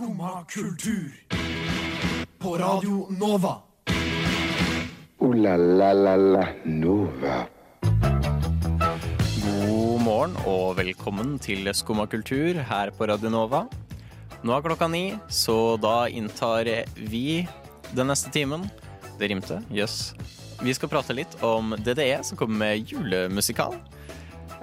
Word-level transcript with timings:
Skumma 0.00 0.44
kultur. 0.48 1.12
På 2.38 2.56
Radio 2.56 3.06
Nova. 3.10 3.56
O-la-la-la-la 5.18 6.46
Nova. 6.64 7.34
God 9.44 10.00
morgen 10.00 10.38
og 10.48 10.78
velkommen 10.78 11.34
til 11.44 11.68
Skumma 11.76 12.06
kultur 12.08 12.62
her 12.70 12.94
på 12.96 13.10
Radio 13.12 13.28
Nova. 13.28 13.66
Nå 14.40 14.56
er 14.56 14.64
klokka 14.64 14.88
ni, 14.88 15.18
så 15.28 15.76
da 15.76 16.08
inntar 16.08 16.64
vi 16.96 17.44
den 17.92 18.08
neste 18.08 18.32
timen. 18.32 18.64
Det 19.18 19.28
rimte, 19.28 19.60
jøss. 19.68 20.14
Yes. 20.16 20.56
Vi 20.64 20.78
skal 20.80 20.94
prate 20.94 21.12
litt 21.12 21.36
om 21.44 21.76
DDE, 21.76 22.22
som 22.24 22.40
kommer 22.40 22.56
med 22.64 22.88
julemusikal. 22.88 23.76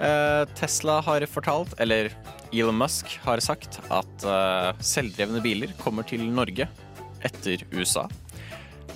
Eh, 0.02 0.42
Tesla 0.58 0.98
har 1.06 1.30
fortalt, 1.30 1.78
eller 1.78 2.10
Elon 2.52 2.78
Musk 2.80 3.18
har 3.24 3.42
sagt, 3.44 3.80
at 3.92 4.24
uh, 4.24 4.72
selvdrevne 4.80 5.42
biler 5.44 5.74
kommer 5.80 6.06
til 6.08 6.24
Norge 6.32 6.68
etter 7.24 7.64
USA. 7.74 8.06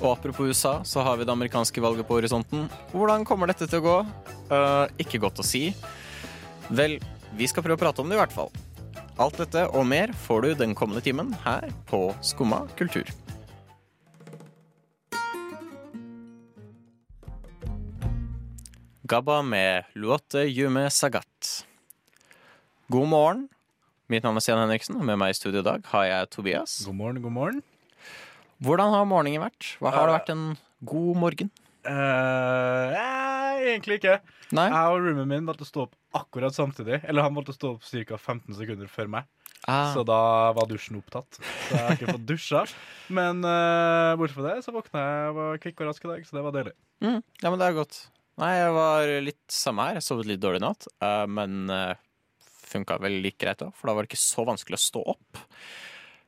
Og 0.01 0.09
apropos 0.15 0.49
USA, 0.49 0.79
så 0.89 1.05
har 1.05 1.19
vi 1.19 1.27
det 1.27 1.35
amerikanske 1.35 1.83
valget 1.83 2.09
på 2.09 2.17
horisonten. 2.17 2.67
Hvordan 2.95 3.27
kommer 3.29 3.51
dette 3.51 3.69
til 3.69 3.83
å 3.83 3.87
gå? 3.87 3.97
Uh, 4.51 4.87
ikke 5.03 5.21
godt 5.23 5.43
å 5.43 5.47
si. 5.47 5.69
Vel, 6.73 6.97
vi 7.37 7.49
skal 7.51 7.65
prøve 7.67 7.79
å 7.79 7.83
prate 7.85 8.03
om 8.03 8.11
det 8.11 8.17
i 8.17 8.23
hvert 8.23 8.35
fall. 8.35 8.53
Alt 9.21 9.37
dette 9.43 9.67
og 9.77 9.85
mer 9.87 10.15
får 10.25 10.47
du 10.47 10.55
den 10.63 10.73
kommende 10.75 11.05
timen 11.05 11.35
her 11.45 11.69
på 11.91 12.09
Skumma 12.25 12.65
kultur. 12.79 13.11
Gabba 19.13 19.43
med 19.45 19.93
Luote 19.99 20.47
Yume 20.49 20.87
Sagat. 20.91 21.67
God 22.93 23.09
morgen. 23.09 23.45
Mitt 24.13 24.25
navn 24.27 24.37
er 24.37 24.45
Stian 24.45 24.61
Henriksen, 24.61 24.99
og 25.01 25.07
med 25.09 25.17
meg 25.21 25.33
i 25.33 25.37
studio 25.39 25.63
i 25.63 25.65
dag 25.65 25.85
har 25.95 26.05
jeg 26.09 26.31
Tobias. 26.35 26.75
God 26.85 26.99
morgen, 26.99 27.21
god 27.25 27.33
morgen. 27.33 27.63
Hvordan 28.63 28.93
har 28.93 29.07
morgenen 29.09 29.41
vært? 29.43 29.69
Hva 29.81 29.93
Har 29.95 30.11
det 30.11 30.17
vært 30.19 30.33
en 30.35 30.43
god 30.91 31.21
morgen? 31.23 31.51
Eh, 31.89 32.93
nei, 32.93 33.55
egentlig 33.73 33.97
ikke. 34.03 34.19
Nei? 34.55 34.67
Jeg 34.69 34.93
og 34.93 35.07
roomien 35.07 35.31
min 35.31 35.49
valgte 35.49 35.65
å 35.65 35.71
stå 35.71 35.87
opp 35.87 35.97
akkurat 36.21 36.55
samtidig. 36.55 37.01
Eller 37.09 37.25
han 37.25 37.35
valgte 37.39 37.55
å 37.55 37.59
stå 37.59 37.73
opp 37.79 37.89
ca. 37.89 38.19
15 38.21 38.61
sekunder 38.61 38.93
før 38.93 39.11
meg. 39.17 39.33
Ah, 39.65 39.95
Så 39.95 40.05
da 40.05 40.21
var 40.53 40.69
dusjen 40.69 41.01
opptatt. 41.01 41.39
Så 41.41 41.73
jeg 41.73 41.83
har 41.87 41.97
ikke 41.97 42.13
fått 42.19 42.29
dusja. 42.29 42.65
Men 43.19 43.41
uh, 43.47 44.13
bortsett 44.21 44.37
fra 44.37 44.49
det 44.51 44.67
så 44.67 44.75
våkna 44.77 45.03
jeg 45.09 45.33
og 45.33 45.37
var 45.41 45.61
kvikk 45.65 45.81
og 45.81 45.89
rask 45.95 46.05
i 46.05 46.13
dag, 46.13 46.25
så 46.29 46.37
det 46.37 46.45
var 46.45 46.57
deilig. 46.61 46.77
mm, 47.01 47.21
ja, 47.41 47.49
men 47.51 47.61
det 47.63 47.69
er 47.71 47.77
godt. 47.81 48.01
Nei, 48.43 48.53
jeg 48.59 48.73
var 48.77 49.13
litt 49.33 49.43
samme 49.53 49.87
her. 49.89 50.01
Jeg 50.01 50.07
sovet 50.11 50.29
litt 50.29 50.43
dårlig 50.45 50.61
i 50.61 50.67
natt, 50.69 50.91
Uh, 51.01 51.25
men 51.31 51.71
uh, 51.73 51.95
funka 52.73 52.99
vel 53.03 53.21
like 53.25 53.41
greit 53.43 53.61
da, 53.63 53.71
for 53.77 53.89
da 53.89 53.97
var 53.97 54.07
det 54.07 54.13
ikke 54.13 54.25
så 54.25 54.47
vanskelig 54.49 54.79
å 54.79 54.85
stå 54.87 55.05
opp. 55.15 55.43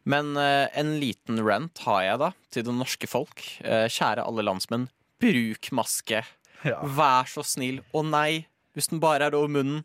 Men 0.05 0.35
eh, 0.37 0.69
en 0.77 0.95
liten 1.01 1.41
rant 1.45 1.81
har 1.87 2.03
jeg 2.05 2.21
da 2.21 2.31
til 2.53 2.67
det 2.67 2.77
norske 2.77 3.09
folk. 3.09 3.45
Eh, 3.65 3.87
kjære 3.89 4.27
alle 4.27 4.45
landsmenn, 4.45 4.89
bruk 5.23 5.71
maske. 5.77 6.21
Ja. 6.65 6.79
Vær 6.85 7.29
så 7.31 7.45
snill. 7.47 7.81
Å 7.97 8.05
nei, 8.05 8.45
hvis 8.77 8.91
den 8.93 9.01
bare 9.03 9.31
er 9.31 9.37
over 9.37 9.53
munnen, 9.57 9.83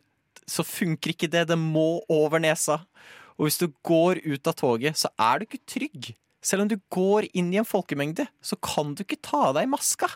så 0.49 0.65
funker 0.65 1.13
ikke 1.13 1.31
det. 1.31 1.47
Den 1.51 1.63
må 1.71 2.01
over 2.11 2.41
nesa. 2.43 2.81
Og 3.39 3.47
hvis 3.47 3.59
du 3.61 3.69
går 3.87 4.19
ut 4.25 4.49
av 4.51 4.57
toget, 4.59 4.99
så 4.99 5.11
er 5.15 5.39
du 5.39 5.47
ikke 5.47 5.63
trygg. 5.69 6.11
Selv 6.43 6.65
om 6.65 6.71
du 6.71 6.77
går 6.91 7.29
inn 7.37 7.51
i 7.53 7.59
en 7.59 7.67
folkemengde, 7.67 8.25
så 8.43 8.57
kan 8.63 8.93
du 8.95 9.03
ikke 9.05 9.19
ta 9.23 9.49
av 9.49 9.57
deg 9.59 9.69
maska. 9.71 10.09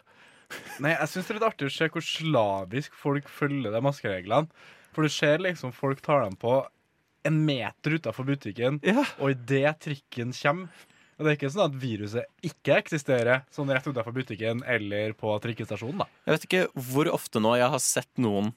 Nei, 0.83 0.93
jeg 0.93 1.09
syns 1.09 1.27
det 1.27 1.33
er 1.33 1.39
litt 1.39 1.47
artig 1.47 1.67
å 1.69 1.73
se 1.73 1.89
hvor 1.91 2.05
slavisk 2.05 2.95
folk 2.99 3.29
følger 3.31 3.73
de 3.73 3.81
maskereglene. 3.83 4.65
For 4.93 5.03
du 5.03 5.09
ser 5.09 5.39
liksom 5.43 5.73
folk 5.75 6.01
tar 6.05 6.23
dem 6.25 6.35
på 6.39 6.59
en 7.25 7.37
meter 7.47 7.95
utafor 7.99 8.25
butikken, 8.27 8.81
Ja. 8.83 9.05
og 9.19 9.31
idet 9.31 9.79
trikken 9.79 10.33
kommer 10.35 10.67
og 11.19 11.25
Det 11.27 11.29
er 11.29 11.35
ikke 11.37 11.53
sånn 11.53 11.67
at 11.69 11.75
viruset 11.79 12.25
ikke 12.43 12.75
eksisterer 12.81 13.43
sånn 13.53 13.69
rett 13.69 13.85
utenfor 13.85 14.11
butikken 14.15 14.63
eller 14.65 15.13
på 15.13 15.39
trikkestasjonen. 15.39 15.99
da. 15.99 16.05
Jeg 16.25 16.33
vet 16.33 16.45
ikke 16.49 16.63
hvor 16.89 17.05
ofte 17.13 17.39
nå 17.39 17.55
jeg 17.55 17.69
har 17.69 17.79
sett 17.79 18.09
noen 18.17 18.49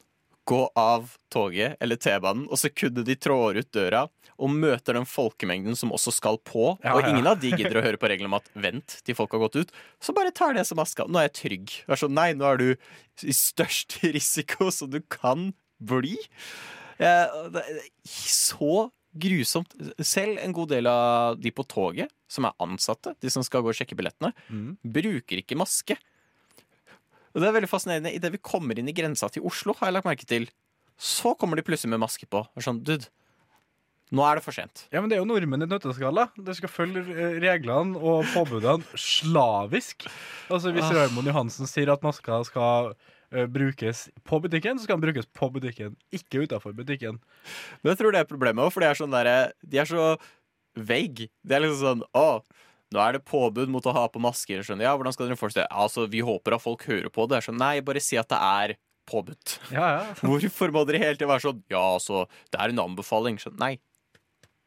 gå 0.49 0.63
av 0.75 1.17
toget 1.31 1.77
eller 1.83 1.97
T-banen, 1.97 2.47
og 2.49 2.57
sekundet 2.57 3.05
de 3.05 3.15
trår 3.17 3.59
ut 3.59 3.71
døra 3.73 4.09
og 4.39 4.51
møter 4.51 4.95
den 4.95 5.05
folkemengden 5.05 5.77
som 5.77 5.91
også 5.93 6.13
skal 6.15 6.39
på, 6.39 6.79
Ja, 6.83 6.95
og 6.95 7.03
ja. 7.03 7.11
ingen 7.13 7.27
av 7.27 7.39
de 7.41 7.51
gidder 7.51 7.77
å 7.81 7.83
høre 7.85 7.99
på 7.99 8.09
reglene 8.09 8.31
om 8.33 8.35
at 8.41 8.49
vent 8.55 9.03
til 9.05 9.15
folk 9.15 9.33
har 9.33 9.41
gått 9.41 9.57
ut, 9.57 9.73
så 10.01 10.15
bare 10.15 10.31
tar 10.33 10.55
det 10.55 10.65
som 10.67 10.79
maska. 10.79 11.07
Nå 11.09 11.19
er 11.19 11.29
jeg 11.29 11.35
trygg. 11.43 11.85
Vær 11.87 11.97
sånn, 12.01 12.15
nei, 12.15 12.33
nå 12.33 12.45
er 12.47 12.57
du 12.57 12.69
i 13.27 13.33
størst 13.37 14.01
risiko 14.17 14.71
som 14.73 14.89
du 14.91 15.01
kan 15.03 15.53
bli. 15.83 16.17
Eh, 16.99 17.27
Det 17.53 17.63
er 17.63 17.81
så 18.07 18.91
grusomt. 19.17 19.73
Selv 20.05 20.39
en 20.43 20.53
god 20.53 20.69
del 20.69 20.87
av 20.87 21.41
de 21.41 21.51
på 21.51 21.65
toget, 21.67 22.11
som 22.29 22.45
er 22.45 22.53
ansatte, 22.61 23.15
de 23.21 23.31
som 23.31 23.43
skal 23.43 23.63
gå 23.63 23.69
og 23.73 23.75
sjekke 23.79 23.97
billettene, 23.97 24.33
Mm. 24.51 24.77
bruker 24.85 25.39
ikke 25.43 25.57
maske. 25.57 25.97
Og 27.35 27.41
det 27.43 27.49
er 27.49 27.53
veldig 27.61 27.69
fascinerende. 27.69 28.15
Idet 28.15 28.33
vi 28.33 28.39
kommer 28.39 28.79
inn 28.79 28.89
i 28.89 28.93
grensa 28.97 29.29
til 29.31 29.43
Oslo, 29.45 29.75
har 29.75 29.89
jeg 29.89 29.95
lagt 29.95 30.07
merke 30.07 30.27
til, 30.27 30.49
så 30.99 31.37
kommer 31.37 31.57
de 31.57 31.63
plutselig 31.63 31.91
med 31.91 32.01
maske 32.01 32.27
på. 32.27 32.47
Og 32.57 32.63
sånn, 32.65 32.83
dude, 32.83 33.09
nå 34.13 34.23
er 34.25 34.37
det 34.37 34.45
for 34.45 34.53
sent. 34.53 34.87
Ja, 34.93 35.01
men 35.01 35.11
Det 35.11 35.17
er 35.19 35.25
jo 35.25 35.27
nordmenn 35.29 35.63
i 35.63 35.67
nøtteskall. 35.67 36.31
De 36.43 36.55
skal 36.55 36.69
følge 36.69 37.03
eh, 37.11 37.41
reglene 37.41 37.97
og 38.01 38.25
påbudene 38.33 38.85
slavisk. 38.97 40.07
Altså 40.49 40.73
Hvis 40.73 40.85
Ah. 40.85 40.93
Raymond 41.07 41.27
Johansen 41.27 41.67
sier 41.67 41.93
at 41.93 42.01
maska 42.03 42.45
skal 42.47 42.95
brukes 43.31 44.07
på 44.27 44.39
butikken, 44.45 44.79
så 44.79 44.87
skal 44.87 44.99
den 45.01 45.07
brukes 45.09 45.27
på 45.35 45.49
butikken, 45.55 45.97
ikke 46.15 46.45
utafor 46.47 46.75
butikken. 46.77 47.19
Men 47.83 47.93
jeg 47.93 47.99
tror 48.01 48.15
det 48.15 48.21
er 48.23 48.29
problemet 48.31 48.65
òg, 48.65 48.73
for 48.75 48.85
de 48.85 48.91
er 48.91 48.99
sånn 48.99 49.15
der, 49.15 49.53
De 49.67 49.79
er 49.83 49.89
så 49.91 50.17
vague. 50.77 51.29
Det 51.43 51.57
er 51.57 51.65
liksom 51.65 51.81
sånn 51.83 52.05
Å, 52.17 52.43
nå 52.95 53.01
er 53.03 53.17
det 53.17 53.25
påbud 53.27 53.71
mot 53.73 53.87
å 53.89 53.95
ha 53.97 54.07
på 54.13 54.21
masker. 54.23 54.63
Skjønner 54.63 54.87
Ja, 54.87 54.97
hvordan 54.97 55.15
skal 55.17 55.27
dere 55.31 55.41
forestille? 55.41 55.67
Altså, 55.73 56.07
vi 56.11 56.21
håper 56.23 56.55
at 56.55 56.63
folk 56.63 56.85
hører 56.87 57.09
på 57.11 57.27
det. 57.27 57.41
Er 57.41 57.47
sånn, 57.49 57.59
Nei, 57.59 57.81
bare 57.81 58.03
si 58.05 58.19
at 58.21 58.29
det 58.31 58.39
er 58.39 58.77
påbudt. 59.11 59.57
Ja, 59.75 59.87
ja. 59.99 60.15
Hvorfor 60.27 60.71
må 60.75 60.85
dere 60.87 61.03
hele 61.03 61.17
tiden 61.19 61.33
være 61.33 61.47
sånn 61.49 61.65
Ja, 61.73 61.83
altså, 61.97 62.27
det 62.53 62.61
er 62.63 62.75
en 62.75 62.85
anbefaling. 62.87 63.41
Skjønner 63.43 63.63
Nei. 63.65 63.75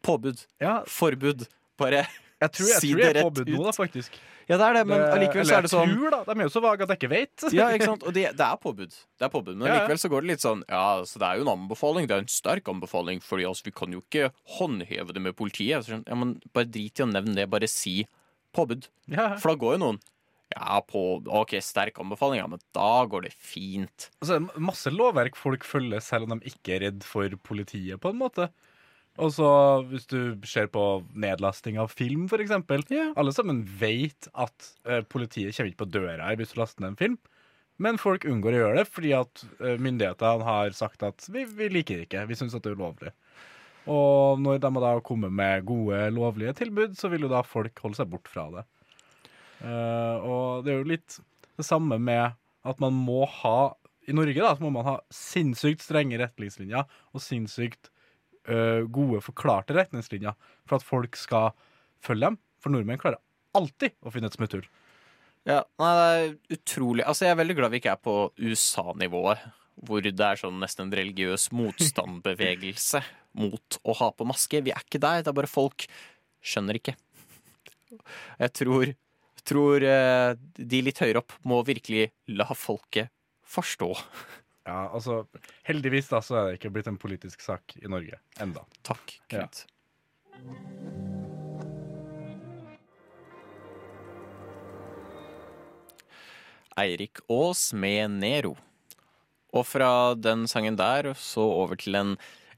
Påbud. 0.03 0.46
ja 0.64 0.80
Forbud. 0.88 1.47
Bare 1.80 2.06
jeg 2.39 2.51
tror, 2.55 2.67
jeg 2.72 2.79
Si 2.81 2.89
tror 2.94 3.00
det 3.01 3.07
det 3.13 3.19
er 3.22 3.25
påbud 3.29 3.50
nå, 3.51 3.63
da, 3.66 3.72
faktisk. 3.75 4.11
Ja, 4.50 4.57
det 4.57 4.66
er 4.66 4.73
det, 4.79 4.83
men 4.88 4.97
Det- 5.00 5.09
allikevel 5.13 5.45
så 5.45 5.57
er 5.57 5.61
det 5.61 5.69
sånn 5.72 5.89
Jeg 5.89 5.97
tror, 6.00 6.11
da. 6.11 6.19
De 6.33 6.39
er 6.39 6.44
jo 6.47 6.53
så 6.55 6.61
vage 6.63 6.81
at 6.81 6.89
jeg 6.89 6.97
ikke 7.00 7.09
vet. 7.11 7.44
Ja, 7.53 7.67
ikke 7.75 7.85
sant? 7.85 8.03
Og 8.07 8.13
det, 8.16 8.23
det 8.38 8.45
er 8.47 8.57
påbud. 8.57 8.89
Det 9.19 9.25
er 9.27 9.29
påbud. 9.29 9.55
Men 9.57 9.67
Ja, 9.67 9.73
ja. 9.73 9.79
likevel 9.88 10.00
så 10.01 10.09
går 10.09 10.22
det 10.22 10.29
litt 10.31 10.41
sånn 10.45 10.63
Ja, 10.69 11.01
så 11.05 11.19
det 11.22 11.28
er 11.28 11.35
jo 11.38 11.45
en 11.45 11.53
anbefaling. 11.59 12.07
Det 12.07 12.16
er 12.17 12.23
en 12.23 12.31
sterk 12.31 12.63
anbefaling, 12.72 13.19
Fordi 13.22 13.44
altså, 13.45 13.63
vi 13.67 13.72
kan 13.72 13.91
jo 13.94 14.01
ikke 14.01 14.31
håndheve 14.57 15.13
det 15.13 15.22
med 15.22 15.35
politiet. 15.35 15.83
Så, 15.85 15.99
ja, 16.07 16.16
men 16.16 16.39
Bare 16.53 16.66
drit 16.66 16.97
i 16.97 17.03
å 17.05 17.11
nevne 17.11 17.35
det. 17.35 17.49
Bare 17.49 17.67
si 17.69 18.07
påbud. 18.55 18.88
Ja. 19.07 19.35
For 19.38 19.51
da 19.53 19.55
går 19.61 19.78
jo 19.78 19.83
noen 19.85 19.99
Ja, 20.55 20.79
på 20.81 21.22
OK, 21.29 21.51
sterk 21.61 21.99
anbefaling, 22.01 22.39
ja, 22.41 22.47
men 22.49 22.57
da 22.73 23.05
går 23.05 23.28
det 23.28 23.33
fint. 23.38 24.07
Altså, 24.23 24.39
masse 24.57 24.89
lovverk 24.89 25.35
folk 25.38 25.61
følger 25.63 26.01
selv 26.01 26.25
om 26.31 26.39
de 26.39 26.49
ikke 26.49 26.73
er 26.73 26.79
redd 26.88 27.03
for 27.05 27.29
politiet, 27.45 27.99
på 28.01 28.09
en 28.09 28.17
måte. 28.17 28.47
Og 29.19 29.34
så 29.35 29.50
hvis 29.90 30.07
du 30.07 30.19
ser 30.47 30.69
på 30.72 30.84
nedlasting 31.12 31.80
av 31.81 31.91
film, 31.91 32.28
for 32.31 32.40
eksempel. 32.40 32.85
Alle 33.19 33.34
sammen 33.35 33.66
vet 33.80 34.30
at 34.31 34.72
eh, 34.88 35.03
politiet 35.03 35.56
kommer 35.57 35.74
ikke 35.74 35.84
på 35.84 35.91
døra 35.97 36.30
her 36.30 36.40
hvis 36.40 36.56
du 36.56 36.62
laster 36.62 36.85
ned 36.85 36.94
en 36.94 37.02
film. 37.02 37.19
Men 37.79 38.00
folk 38.00 38.25
unngår 38.28 38.56
å 38.56 38.62
gjøre 38.62 38.81
det 38.81 38.88
fordi 38.91 39.13
at 39.16 39.44
eh, 39.59 39.79
myndighetene 39.79 40.47
har 40.47 40.75
sagt 40.75 41.03
at 41.08 41.28
vi, 41.31 41.46
vi 41.47 41.69
liker 41.72 42.00
det 42.00 42.09
ikke. 42.09 42.25
Vi 42.31 42.40
syns 42.40 42.56
at 42.56 42.63
det 42.63 42.74
er 42.74 42.79
ulovlig. 42.79 43.13
Og 43.90 44.41
når 44.44 44.59
de 44.62 44.72
da 44.84 44.91
kommer 45.03 45.31
med 45.34 45.66
gode, 45.68 46.02
lovlige 46.13 46.56
tilbud, 46.59 46.97
så 47.00 47.09
vil 47.12 47.25
jo 47.25 47.31
da 47.31 47.41
folk 47.47 47.79
holde 47.84 48.00
seg 48.00 48.12
bort 48.12 48.28
fra 48.29 48.46
det. 48.53 48.66
Uh, 49.59 50.16
og 50.24 50.63
det 50.63 50.72
er 50.72 50.78
jo 50.79 50.91
litt 50.91 51.18
det 51.59 51.66
samme 51.68 51.97
med 52.00 52.35
at 52.69 52.79
man 52.79 52.96
må 52.96 53.25
ha 53.41 53.74
I 54.08 54.16
Norge 54.16 54.40
da, 54.40 54.53
så 54.56 54.63
må 54.63 54.72
man 54.74 54.88
ha 54.88 54.96
sinnssykt 55.13 55.84
strenge 55.84 56.19
retningslinjer 56.22 56.85
og 56.88 57.24
sinnssykt 57.24 57.91
eh, 58.47 58.85
gode, 58.88 59.22
forklarte 59.25 59.75
retningslinjer 59.77 60.37
for 60.67 60.79
at 60.79 60.85
folk 60.85 61.17
skal 61.19 61.52
følge 62.03 62.29
dem. 62.29 62.40
For 62.59 62.73
nordmenn 62.73 62.99
klarer 63.02 63.22
alltid 63.58 63.96
å 64.03 64.14
finne 64.14 64.29
et 64.29 64.37
smutthull. 64.37 64.67
Ja, 65.47 65.64
nei, 65.79 65.90
det 65.96 66.05
er 66.05 66.58
utrolig 66.58 67.05
Altså, 67.08 67.25
jeg 67.25 67.34
er 67.34 67.40
veldig 67.40 67.55
glad 67.58 67.72
vi 67.73 67.79
ikke 67.81 67.93
er 67.96 68.03
på 68.03 68.16
USA-nivået. 68.37 69.46
Hvor 69.87 70.03
det 70.03 70.11
er 70.19 70.40
sånn 70.40 70.59
nesten 70.59 70.87
en 70.87 70.96
religiøs 70.99 71.49
motstandbevegelse 71.55 73.02
mot 73.41 73.78
å 73.87 73.96
ha 74.02 74.09
på 74.11 74.28
maske. 74.28 74.59
Vi 74.66 74.73
er 74.75 74.84
ikke 74.84 75.02
der. 75.02 75.23
Det 75.23 75.31
er 75.31 75.37
bare 75.37 75.52
folk 75.52 75.87
skjønner 76.43 76.79
ikke. 76.79 76.97
Jeg 78.40 78.53
tror, 78.59 78.91
tror 79.47 79.85
eh, 79.87 80.34
de 80.59 80.81
litt 80.85 80.99
høyere 81.02 81.23
opp 81.23 81.34
må 81.47 81.61
virkelig 81.67 82.09
la 82.35 82.49
folket 82.52 83.09
forstå. 83.49 83.90
Ja, 84.69 84.83
altså, 84.93 85.23
Heldigvis 85.66 86.11
da, 86.11 86.19
så 86.21 86.35
er 86.37 86.47
det 86.51 86.59
ikke 86.59 86.69
blitt 86.75 86.89
en 86.91 86.99
politisk 87.01 87.41
sak 87.41 87.73
i 87.81 87.89
Norge 87.89 88.21
enda. 88.43 88.66
Takk, 88.85 89.17
Ja. 89.33 89.47
Eirik 96.79 97.19
Aas 97.27 97.73
med 97.73 98.11
Nero. 98.21 98.53
Og 99.51 99.66
fra 99.67 100.13
den 100.16 100.45
sangen 100.47 100.77
der 100.79 101.11
så 101.17 101.43
over 101.43 101.79
til 101.81 101.97
en 101.97 102.13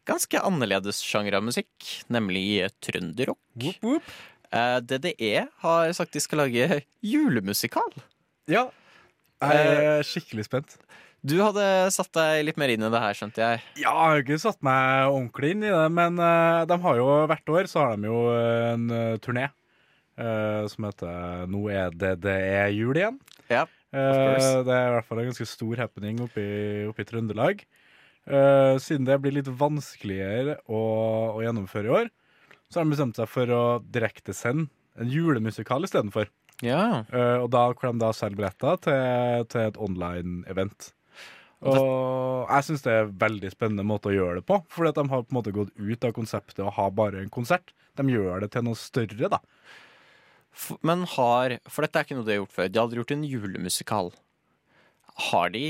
ganske 0.05 0.41
annerledes 0.43 0.99
sjanger 1.05 1.39
av 1.39 1.45
musikk, 1.47 1.71
nemlig 2.11 2.67
trønderrock. 2.83 3.39
Whoop, 3.55 3.81
whoop. 3.85 4.11
Eh, 4.51 4.77
DDE 4.83 5.45
har 5.63 5.93
sagt 5.95 6.13
de 6.13 6.21
skal 6.21 6.43
lage 6.43 6.81
julemusikal. 7.01 7.95
Ja. 8.51 8.67
Jeg 9.41 9.85
er 9.87 10.03
skikkelig 10.05 10.45
spent. 10.45 10.75
Du 11.21 11.35
hadde 11.37 11.63
satt 11.93 12.09
deg 12.17 12.45
litt 12.47 12.57
mer 12.57 12.71
inn 12.73 12.81
i 12.81 12.89
det 12.89 13.01
her, 13.03 13.17
skjønte 13.17 13.43
jeg. 13.43 13.61
Ja, 13.77 13.91
jeg 13.91 13.97
har 13.99 14.23
ikke 14.23 14.39
satt 14.41 14.61
meg 14.65 15.11
ordentlig 15.11 15.51
inn 15.55 15.67
i 15.67 15.73
det, 15.73 15.89
men 15.93 16.17
eh, 16.17 16.61
de 16.69 16.77
har 16.85 17.01
jo 17.01 17.09
hvert 17.29 17.53
år 17.57 17.69
så 17.69 17.83
har 17.83 17.99
de 17.99 18.09
jo 18.09 18.23
en 18.33 18.87
uh, 18.89 19.19
turné 19.21 19.45
eh, 19.45 20.63
som 20.71 20.89
heter 20.89 21.45
Nå 21.51 21.67
er 21.69 21.93
det 21.93 22.15
det 22.25 22.39
er 22.55 22.73
jul 22.73 22.97
igjen. 22.97 23.21
Ja, 23.51 23.67
Eh, 23.91 24.63
det 24.63 24.71
er 24.71 24.87
i 24.87 24.91
hvert 24.95 25.07
fall 25.07 25.19
en 25.19 25.29
ganske 25.31 25.47
stor 25.49 25.79
happening 25.83 26.21
oppe 26.23 26.43
i, 26.43 27.07
Trøndelag. 27.07 27.63
Uh, 28.21 28.77
siden 28.77 29.07
det 29.07 29.15
blir 29.17 29.33
litt 29.33 29.47
vanskeligere 29.57 30.59
å, 30.69 30.81
å 31.33 31.39
gjennomføre 31.41 31.89
i 31.89 31.93
år, 32.03 32.11
så 32.69 32.77
har 32.77 32.85
de 32.85 32.93
bestemt 32.93 33.17
seg 33.17 33.27
for 33.27 33.49
å 33.49 33.63
direktesende 33.81 34.69
en 35.01 35.09
julemusikal 35.09 35.87
istedenfor. 35.87 36.29
Ja. 36.61 37.01
Uh, 37.09 37.41
og 37.41 37.49
da 37.55 37.65
hvor 37.71 37.89
de 37.89 38.03
da 38.03 38.11
selger 38.13 38.37
billetter 38.37 38.77
til, 38.85 39.47
til 39.49 39.65
et 39.65 39.79
online-event. 39.81 40.91
Og 41.61 42.49
jeg 42.49 42.65
syns 42.65 42.83
det 42.85 42.93
er 42.93 43.03
en 43.05 43.13
veldig 43.21 43.51
spennende 43.53 43.85
måte 43.85 44.09
å 44.09 44.15
gjøre 44.15 44.39
det 44.39 44.47
på. 44.49 44.57
Fordi 44.73 44.91
at 44.91 44.97
de 44.97 45.05
har 45.11 45.23
på 45.23 45.33
en 45.33 45.37
måte 45.37 45.53
gått 45.55 45.71
ut 45.77 46.07
av 46.07 46.13
konseptet 46.15 46.63
å 46.65 46.73
ha 46.73 46.89
bare 46.93 47.21
en 47.21 47.33
konsert. 47.33 47.73
De 47.99 48.05
gjør 48.09 48.41
det 48.43 48.51
til 48.55 48.65
noe 48.65 48.79
større, 48.79 49.29
da. 49.29 49.41
Men 50.83 51.05
har 51.07 51.59
For 51.71 51.85
dette 51.85 51.99
er 51.99 52.07
ikke 52.07 52.17
noe 52.17 52.27
de 52.27 52.33
har 52.33 52.41
gjort 52.41 52.55
før. 52.57 52.69
De 52.69 52.79
har 52.79 52.87
aldri 52.87 53.01
gjort 53.01 53.15
en 53.15 53.27
julemusikal. 53.27 54.13
Har 55.31 55.51
de 55.53 55.65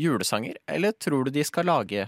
julesanger, 0.00 0.56
eller 0.70 0.96
tror 0.96 1.28
du 1.28 1.34
de 1.34 1.44
skal 1.44 1.68
lage 1.68 2.06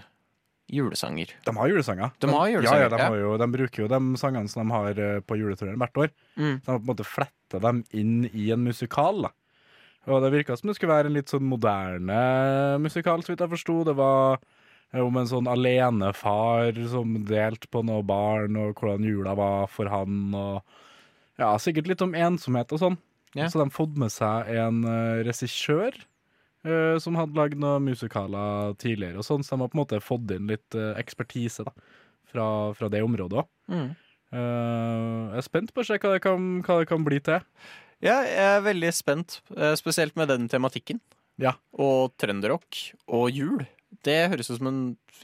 julesanger? 0.73 1.31
De 1.45 1.53
har 1.55 1.69
julesanger. 1.69 2.11
De 2.19 2.29
har 2.31 2.49
julesanger, 2.49 2.85
ja, 2.85 2.89
ja, 2.89 2.91
de, 2.95 3.01
har 3.03 3.19
jo, 3.19 3.33
de 3.37 3.47
bruker 3.53 3.83
jo 3.83 3.89
de 3.91 3.99
sangene 4.19 4.49
som 4.49 4.63
de 4.63 4.73
har 4.73 5.01
eh, 5.05 5.19
på 5.21 5.37
juleturneen 5.37 5.77
hvert 5.81 6.01
år. 6.05 6.13
Mm. 6.35 6.55
Så 6.57 6.65
de 6.65 6.71
har 6.71 6.79
på 6.79 6.83
en 6.83 6.91
måte 6.91 7.07
fletta 7.07 7.61
dem 7.63 7.83
inn 7.93 8.27
i 8.33 8.49
en 8.55 8.65
musikal. 8.65 9.27
da 9.27 9.33
Og 10.09 10.19
det 10.19 10.33
virka 10.33 10.57
som 10.59 10.67
det 10.67 10.75
skulle 10.75 10.95
være 10.97 11.11
en 11.11 11.15
litt 11.15 11.31
sånn 11.31 11.45
moderne 11.47 12.19
musikal, 12.83 13.23
så 13.23 13.31
vidt 13.31 13.43
jeg 13.45 13.53
forsto. 13.53 13.77
Det 13.87 13.95
var 13.95 14.39
eh, 14.91 14.99
om 14.99 15.19
en 15.19 15.29
sånn 15.29 15.47
alenefar 15.47 16.75
som 16.91 17.15
delte 17.27 17.69
på 17.71 17.85
noe 17.87 18.03
barn, 18.07 18.59
og 18.59 18.75
hvordan 18.79 19.07
jula 19.07 19.35
var 19.39 19.71
for 19.71 19.91
han. 19.93 20.25
Og 20.35 21.39
ja, 21.39 21.53
sikkert 21.61 21.89
litt 21.91 22.03
om 22.03 22.15
ensomhet 22.17 22.75
og 22.75 22.83
sånn. 22.83 22.99
Yeah. 23.33 23.49
Så 23.49 23.61
de 23.61 23.69
fått 23.73 23.95
med 23.97 24.13
seg 24.13 24.49
en 24.53 24.83
uh, 24.85 25.23
regissør 25.25 25.95
uh, 26.67 26.99
som 27.01 27.17
hadde 27.17 27.37
lagd 27.39 27.57
noen 27.61 27.87
musikaler 27.87 28.75
tidligere, 28.81 29.17
og 29.23 29.25
sånn, 29.25 29.45
så 29.45 29.55
de 29.55 29.63
har 29.63 29.71
på 29.71 29.79
en 29.79 29.81
måte 29.81 30.01
fått 30.05 30.35
inn 30.35 30.51
litt 30.51 30.77
uh, 30.77 30.91
ekspertise 31.01 31.65
da 31.65 31.73
fra, 32.29 32.45
fra 32.77 32.91
det 32.93 33.01
området 33.05 33.41
òg. 33.41 33.49
Mm. 33.73 33.89
jeg 34.33 35.39
er 35.39 35.45
spent 35.45 35.71
på 35.73 35.83
å 35.83 35.85
se 35.85 35.97
hva 36.01 36.15
det 36.15 36.21
kan, 36.23 36.47
hva 36.65 36.79
det 36.81 36.87
kan 36.89 37.03
bli 37.05 37.19
til. 37.21 37.43
Ja, 38.03 38.17
jeg 38.27 38.57
er 38.57 38.63
veldig 38.65 38.89
spent, 38.91 39.37
eh, 39.55 39.75
spesielt 39.79 40.17
med 40.19 40.27
den 40.27 40.49
tematikken. 40.51 40.99
Ja. 41.39 41.55
Og 41.71 42.11
trønderrock 42.19 42.79
og 43.07 43.29
jul. 43.31 43.63
Det 44.03 44.29
høres 44.31 44.49
ut 44.49 44.57
som 44.57 44.67
en 44.71 44.81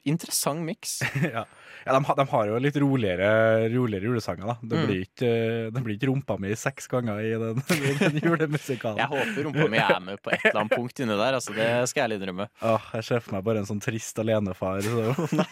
interessant 0.07 0.61
miks. 0.63 0.99
ja, 1.23 1.41
ja 1.85 1.95
de, 1.95 1.99
de 2.19 2.25
har 2.31 2.47
jo 2.51 2.59
litt 2.61 2.75
roligere, 2.79 3.29
roligere 3.73 4.05
julesanger, 4.11 4.45
da. 4.51 4.55
Det, 4.61 4.77
Mm. 4.79 4.85
blir 4.87 5.01
ikke, 5.07 5.31
det 5.75 5.81
blir 5.83 5.95
ikke 5.97 6.09
rumpa 6.11 6.37
mi 6.39 6.53
seks 6.55 6.87
ganger 6.91 7.19
i 7.25 7.31
den, 7.41 7.59
i 7.89 7.93
den 7.99 8.19
julemusikalen. 8.23 8.99
Jeg 9.01 9.09
håper 9.11 9.47
rumpa 9.47 9.65
mi 9.73 9.81
er 9.81 9.99
med 10.05 10.21
på 10.23 10.31
et 10.35 10.45
eller 10.51 10.61
annet 10.61 10.75
punkt 10.77 11.01
inni 11.03 11.17
der. 11.19 11.37
Altså, 11.39 11.55
det 11.57 11.67
skal 11.91 12.05
jeg 12.13 12.19
innrømme. 12.21 12.47
Åh, 12.61 12.89
jeg 12.99 13.07
ser 13.09 13.25
for 13.25 13.35
meg 13.39 13.43
bare 13.49 13.63
en 13.63 13.67
sånn 13.71 13.81
trist 13.83 14.21
alenefar 14.21 14.85
som 14.85 15.43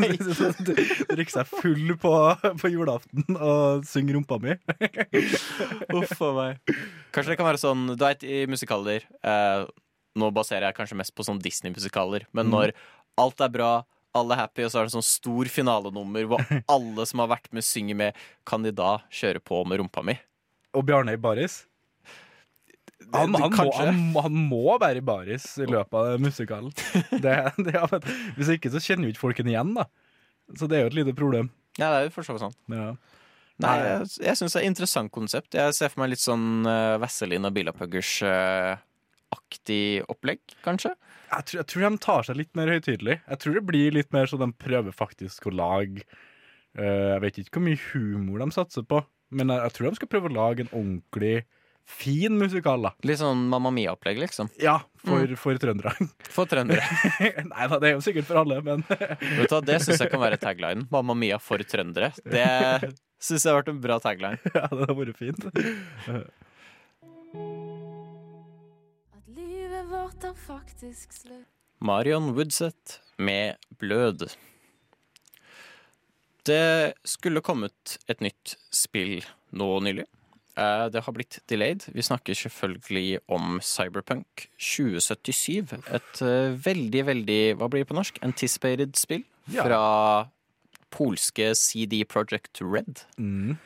drikker 1.11 1.33
seg 1.39 1.49
full 1.49 1.95
på, 2.01 2.13
på 2.61 2.71
julaften 2.71 3.37
og 3.39 3.83
synger 3.89 4.19
rumpa 4.19 4.39
mi. 4.43 4.55
Uff 5.97 6.21
a 6.21 6.31
meg. 6.37 6.61
Kanskje 7.15 7.33
det 7.33 7.37
kan 7.39 7.47
være 7.47 7.59
sånn 7.61 7.85
Du 7.95 8.01
vet, 8.03 8.23
i 8.27 8.43
musikaler 8.49 9.05
eh, 9.25 9.63
Nå 10.17 10.29
baserer 10.35 10.67
jeg 10.69 10.75
kanskje 10.79 10.97
mest 10.97 11.13
på 11.17 11.25
sånn 11.25 11.37
Disney-musikaler, 11.43 12.23
men 12.33 12.47
Mm. 12.47 12.53
når 12.55 12.71
alt 13.21 13.41
er 13.43 13.53
bra, 13.53 13.71
alle 14.17 14.35
er 14.35 14.43
happy, 14.45 14.65
og 14.65 14.73
så 14.73 14.81
er 14.81 14.87
det 14.87 14.95
sånn 14.95 15.05
stor 15.05 15.49
finalenummer 15.51 16.27
hvor 16.29 16.43
alle 16.75 17.07
som 17.09 17.23
har 17.23 17.31
vært 17.35 17.49
med, 17.55 17.65
synger 17.65 17.99
med, 17.99 18.21
kan 18.47 18.65
de 18.65 18.73
da 18.75 18.97
kjøre 19.13 19.43
på 19.43 19.63
med 19.67 19.81
rumpa 19.81 20.05
mi? 20.05 20.17
Og 20.77 20.85
Bjarne 20.87 21.17
i 21.17 21.21
baris. 21.21 21.63
Han, 23.13 23.35
han, 23.39 23.53
må, 23.53 23.67
han, 23.77 23.99
han 24.19 24.39
må 24.49 24.73
være 24.81 24.99
i 24.99 25.05
baris 25.05 25.45
i 25.61 25.67
løpet 25.69 25.95
av 25.95 26.17
musikalen. 26.19 26.73
Det, 27.23 27.35
det, 27.63 27.71
ja, 27.71 27.87
hvis 28.35 28.49
ikke 28.57 28.71
så 28.73 28.81
kjenner 28.83 29.07
jo 29.07 29.13
ikke 29.13 29.21
folk 29.21 29.39
den 29.39 29.53
igjen, 29.53 29.71
da. 29.77 29.85
Så 30.59 30.67
det 30.67 30.79
er 30.79 30.85
jo 30.85 30.91
et 30.91 30.97
lite 30.97 31.13
problem. 31.15 31.47
Ja, 31.77 31.91
det 31.93 31.97
er 31.97 32.07
jo 32.07 32.13
for 32.17 32.27
så 32.27 32.35
vidt 32.35 32.43
sånn. 32.43 32.57
Ja. 32.73 32.89
Nei, 33.63 33.75
jeg, 33.81 34.09
jeg 34.27 34.37
syns 34.37 34.53
det 34.53 34.59
er 34.59 34.65
et 34.65 34.71
interessant 34.71 35.13
konsept. 35.13 35.55
Jeg 35.57 35.73
ser 35.77 35.93
for 35.93 36.03
meg 36.03 36.11
litt 36.11 36.21
sånn 36.21 36.67
uh, 36.67 36.97
Vazelina 37.01 37.49
Billapuggers-aktig 39.27 40.03
opplegg, 40.09 40.39
kanskje. 40.63 40.93
Jeg, 41.31 41.45
tror, 41.45 41.59
jeg 41.59 41.67
tror 41.67 41.83
de 41.83 41.97
tar 41.99 42.23
seg 42.23 42.37
litt 42.37 42.55
mer 42.55 42.67
høytidelig. 42.71 43.19
Jeg 43.27 43.39
tror 43.39 43.53
det 43.53 43.65
blir 43.67 43.91
litt 43.91 44.13
mer 44.13 44.25
så 44.27 44.37
de 44.37 44.51
prøver 44.53 44.91
faktisk 44.95 45.47
å 45.47 45.51
lage 45.51 46.03
uh, 46.77 47.15
Jeg 47.15 47.21
vet 47.21 47.37
ikke 47.41 47.59
hvor 47.59 47.67
mye 47.67 47.83
humor 47.91 48.39
de 48.43 48.51
satser 48.55 48.83
på, 48.87 49.03
men 49.31 49.49
jeg, 49.51 49.61
jeg 49.63 49.75
tror 49.75 49.89
de 49.89 49.99
skal 49.99 50.11
prøve 50.11 50.29
å 50.29 50.37
lage 50.37 50.63
en 50.63 50.73
ordentlig 50.73 51.45
fin 51.87 52.35
musikal, 52.35 52.81
da. 52.83 52.91
Litt 53.07 53.21
sånn 53.21 53.45
Mamma 53.47 53.71
Mia-opplegg, 53.71 54.17
liksom. 54.19 54.49
Ja, 54.59 54.81
for, 54.99 55.23
for 55.39 55.59
trøndere. 55.59 55.93
For 56.35 56.49
trøndere. 56.49 56.83
Nei 57.53 57.67
da, 57.71 57.79
det 57.79 57.91
er 57.91 57.93
jo 57.95 58.01
sikkert 58.03 58.27
for 58.27 58.41
alle, 58.41 58.57
men 58.59 58.83
Vet 58.89 59.47
du 59.47 59.55
hva, 59.55 59.61
Det 59.63 59.77
syns 59.85 60.03
jeg 60.03 60.11
kan 60.11 60.19
være 60.19 60.39
taglinen. 60.41 60.89
Mamma 60.91 61.15
Mia 61.15 61.39
for 61.39 61.63
trøndere. 61.63 62.11
Det 62.27 62.43
syns 63.23 63.47
jeg 63.47 63.53
har 63.53 63.61
vært 63.61 63.71
en 63.71 63.79
bra 63.83 64.01
tagline. 64.03 64.51
ja, 64.51 64.67
det 64.67 64.83
hadde 64.83 64.99
vært 64.99 65.23
fint. 65.23 65.47
Er 70.23 70.33
faktisk 70.33 71.11
slutt. 71.13 71.45
Marion 71.79 72.31
Woodseth 72.35 72.99
med 73.19 73.55
Blød. 73.77 74.27
Det 76.47 76.93
skulle 77.05 77.41
kommet 77.43 77.97
et 78.09 78.21
nytt 78.23 78.55
spill 78.73 79.19
nå 79.57 79.67
nylig. 79.83 80.05
Eh, 80.57 80.87
Det 80.89 81.03
har 81.03 81.13
blitt 81.13 81.39
delayed. 81.47 81.83
Vi 81.93 82.01
snakker 82.01 82.33
selvfølgelig 82.33 83.19
om 83.29 83.59
Cyberpunk 83.61 84.47
2077. 84.57 85.73
Et 85.93 86.21
eh, 86.21 86.55
veldig, 86.65 87.03
veldig 87.05 87.41
Hva 87.59 87.67
blir 87.69 87.83
det 87.83 87.89
på 87.91 87.97
norsk? 87.99 88.17
Anticipated 88.23 88.95
spill 88.97 89.23
Ja. 89.53 89.63
fra 89.63 90.29
polske 90.89 91.53
CD 91.55 92.03
Project 92.05 92.61
Red. 92.61 93.03
Mm. 93.19 93.57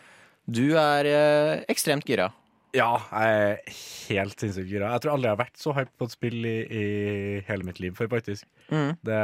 Du 0.50 0.76
er 0.76 1.06
eh, 1.06 1.64
ekstremt 1.70 2.06
gira. 2.06 2.32
Ja, 2.72 2.92
jeg 3.12 3.40
er 3.40 3.80
helt 4.08 4.40
sinnssykt 4.40 4.70
gira. 4.72 4.94
Jeg 4.94 5.04
tror 5.04 5.18
aldri 5.18 5.28
jeg 5.28 5.36
har 5.36 5.42
vært 5.42 5.60
så 5.60 5.74
hype 5.76 5.92
på 6.00 6.08
et 6.08 6.14
spill 6.14 6.46
i, 6.48 6.58
i 6.64 6.84
hele 7.48 7.68
mitt 7.68 7.82
liv 7.84 7.98
før, 7.98 8.08
faktisk. 8.14 8.48
Mm. 8.72 8.94
Det, 9.04 9.18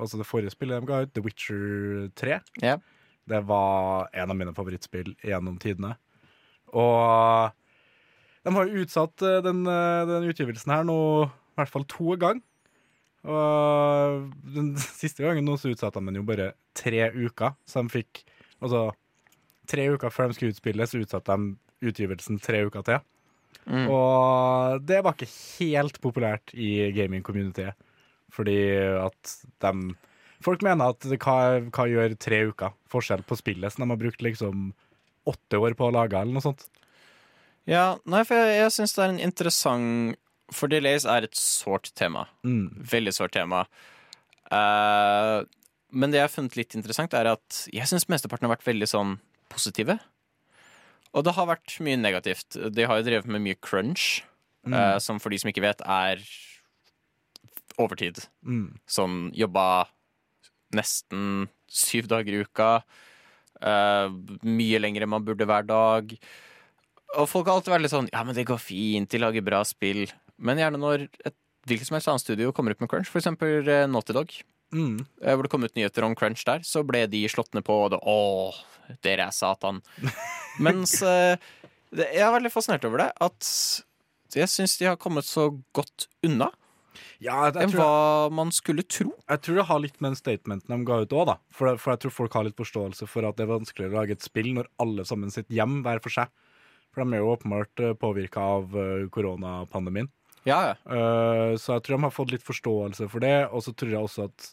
altså 0.00 0.20
det 0.20 0.28
forrige 0.28 0.54
spillet 0.54 0.80
de 0.80 0.88
ga 0.88 1.02
ut, 1.04 1.12
The 1.12 1.24
Witcher 1.24 2.08
3, 2.16 2.38
yeah. 2.62 2.80
det 3.28 3.42
var 3.50 4.08
en 4.16 4.32
av 4.32 4.38
mine 4.40 4.54
favorittspill 4.56 5.12
gjennom 5.20 5.58
tidene. 5.60 5.92
Og 6.72 7.52
de 8.44 8.56
har 8.56 8.68
jo 8.68 8.84
utsatt 8.84 9.24
eh, 9.24 9.42
den, 9.44 9.62
eh, 9.68 10.00
den 10.08 10.28
utgivelsen 10.32 10.72
her 10.72 10.88
nå 10.88 10.98
i 11.28 11.60
hvert 11.60 11.72
fall 11.72 11.84
to 11.90 12.16
ganger. 12.16 12.42
Og 13.24 14.32
den 14.56 14.74
siste 15.02 15.24
gangen 15.24 15.44
nå 15.44 15.58
så 15.60 15.72
utsatte 15.72 16.00
de 16.00 16.08
den 16.08 16.20
jo 16.22 16.28
bare 16.28 16.54
tre 16.76 17.10
uker, 17.12 17.58
så 17.68 17.84
de 17.84 18.00
fikk 18.00 18.24
Altså 18.64 18.94
tre 19.68 19.82
uker 19.92 20.12
før 20.14 20.30
de 20.30 20.36
skulle 20.36 20.54
utspille, 20.54 20.86
så 20.88 21.00
utsatte 21.02 21.34
de 21.36 21.56
utgivelsen 21.82 22.38
tre 22.42 22.64
uker 22.68 22.86
til. 22.86 23.02
Mm. 23.64 23.86
Og 23.88 24.84
det 24.84 25.00
var 25.04 25.16
ikke 25.16 25.30
helt 25.30 26.00
populært 26.04 26.52
i 26.52 26.90
gaming-communityet. 26.96 27.78
Fordi 28.34 28.58
at 28.98 29.36
de 29.62 29.94
Folk 30.44 30.60
mener 30.60 30.92
at 30.92 31.06
hva, 31.22 31.36
hva 31.72 31.84
gjør 31.88 32.16
tre 32.20 32.42
uker 32.50 32.74
forskjell 32.92 33.22
på 33.24 33.38
spillet 33.38 33.72
som 33.72 33.80
de 33.80 33.94
har 33.94 34.00
brukt 34.00 34.20
liksom 34.20 34.74
åtte 35.24 35.56
år 35.56 35.72
på 35.78 35.86
å 35.88 35.94
lage, 35.94 36.18
eller 36.20 36.36
noe 36.36 36.44
sånt. 36.44 36.66
Ja, 37.70 37.94
nei, 38.04 38.20
for 38.28 38.36
jeg, 38.36 38.58
jeg 38.58 38.74
syns 38.74 38.92
det 38.92 39.04
er 39.06 39.12
en 39.14 39.22
interessant 39.24 40.18
For 40.52 40.68
delays 40.68 41.06
er 41.08 41.24
et 41.24 41.38
sårt 41.38 41.94
tema. 41.96 42.26
Mm. 42.44 42.66
Veldig 42.90 43.14
sårt 43.16 43.32
tema. 43.38 43.62
Uh, 44.52 45.48
men 45.96 46.12
det 46.12 46.20
jeg 46.20 46.26
har 46.26 46.34
funnet 46.34 46.58
litt 46.58 46.76
interessant, 46.76 47.16
er 47.16 47.30
at 47.32 47.62
jeg 47.72 47.88
syns 47.88 48.10
mesteparten 48.12 48.44
har 48.44 48.52
vært 48.52 48.68
veldig 48.68 48.90
sånn 48.90 49.16
positive. 49.48 49.96
Og 51.14 51.24
det 51.26 51.34
har 51.36 51.46
vært 51.46 51.76
mye 51.84 51.98
negativt. 52.00 52.56
De 52.74 52.86
har 52.88 52.98
jo 52.98 53.06
drevet 53.06 53.30
med 53.30 53.44
mye 53.44 53.58
crunch, 53.62 54.24
eh, 54.66 54.96
som 54.98 55.20
for 55.22 55.30
de 55.30 55.38
som 55.38 55.50
ikke 55.50 55.64
vet, 55.64 55.84
er 55.86 56.22
overtid. 57.78 58.18
Mm. 58.46 58.74
Sånn 58.90 59.28
jobba 59.34 59.86
nesten 60.74 61.46
syv 61.70 62.08
dager 62.10 62.34
i 62.34 62.42
uka. 62.46 62.70
Uh, 63.64 64.10
mye 64.44 64.80
lenger 64.82 65.04
enn 65.04 65.12
man 65.12 65.24
burde 65.24 65.46
hver 65.48 65.64
dag. 65.66 66.10
Og 67.14 67.28
folk 67.30 67.46
har 67.46 67.60
alltid 67.60 67.72
vært 67.72 67.84
litt 67.84 67.92
sånn 67.94 68.10
Ja, 68.10 68.24
men 68.26 68.34
det 68.36 68.48
går 68.48 68.58
fint, 68.60 69.08
de 69.10 69.20
lager 69.22 69.44
bra 69.46 69.62
spill. 69.66 70.08
Men 70.36 70.58
gjerne 70.58 70.80
når 70.82 71.06
et 71.06 71.36
hvilket 71.68 71.88
som 71.88 71.96
helst 71.96 72.10
annet 72.10 72.24
studio 72.24 72.52
kommer 72.52 72.74
ut 72.74 72.82
med 72.82 72.90
crunch, 72.92 73.12
eksempel 73.16 73.64
eh, 73.70 73.86
Naughty 73.88 74.12
Dog. 74.16 74.34
Mm. 74.74 75.04
eh, 75.22 75.32
hvor 75.34 75.46
det 75.46 75.52
kom 75.52 75.64
ut 75.64 75.76
nyheter 75.78 76.06
om 76.06 76.16
crunch 76.18 76.42
der, 76.48 76.64
så 76.66 76.82
ble 76.86 77.04
de 77.10 77.22
slått 77.30 77.54
ned 77.54 77.64
på, 77.66 77.76
og 77.86 77.94
det, 77.94 78.00
Å, 78.02 78.98
dere 79.06 79.28
er 79.30 79.34
satan. 79.36 79.80
Mens 80.66 80.98
eh, 81.06 81.38
det, 81.94 82.10
jeg 82.10 82.26
er 82.26 82.34
veldig 82.34 82.52
fascinert 82.52 82.84
over 82.88 83.04
det, 83.04 83.10
at 83.22 83.48
jeg 84.34 84.50
syns 84.50 84.76
de 84.80 84.90
har 84.90 84.98
kommet 84.98 85.26
så 85.28 85.52
godt 85.76 86.08
unna 86.26 86.50
Ja, 87.22 87.52
enn 87.54 87.70
hva 87.70 88.26
man 88.34 88.50
skulle 88.54 88.82
tro. 88.82 89.12
jeg 89.30 89.42
tror 89.46 89.60
det 89.60 89.66
har 89.68 89.78
litt 89.82 90.00
med 90.00 90.10
den 90.10 90.18
statementen 90.18 90.74
de 90.74 90.88
ga 90.88 90.98
ut 91.04 91.14
òg, 91.14 91.28
da. 91.30 91.36
For, 91.54 91.78
for 91.78 91.94
jeg 91.94 92.02
tror 92.02 92.14
folk 92.16 92.34
har 92.34 92.48
litt 92.48 92.58
forståelse 92.58 93.06
for 93.10 93.26
at 93.28 93.38
det 93.38 93.46
er 93.46 93.52
vanskeligere 93.54 93.94
å 93.94 94.00
lage 94.00 94.18
et 94.18 94.26
spill 94.26 94.50
når 94.56 94.68
alle 94.82 95.06
sammen 95.06 95.30
sitter 95.30 95.54
hjem 95.54 95.78
hver 95.86 96.02
for 96.02 96.18
seg. 96.18 96.34
For 96.94 97.02
de 97.06 97.14
er 97.14 97.22
jo 97.22 97.30
åpenbart 97.32 97.84
påvirka 98.02 98.42
av 98.58 98.74
eh, 98.78 99.06
koronapandemien. 99.14 100.10
Ja, 100.44 100.58
ja. 100.68 100.74
Uh, 100.84 101.54
så 101.56 101.78
jeg 101.78 101.86
tror 101.86 101.96
de 101.96 102.04
har 102.04 102.12
fått 102.12 102.34
litt 102.34 102.44
forståelse 102.44 103.06
for 103.08 103.24
det, 103.24 103.36
og 103.48 103.64
så 103.64 103.72
tror 103.72 103.94
jeg 103.94 104.04
også 104.10 104.26
at 104.28 104.50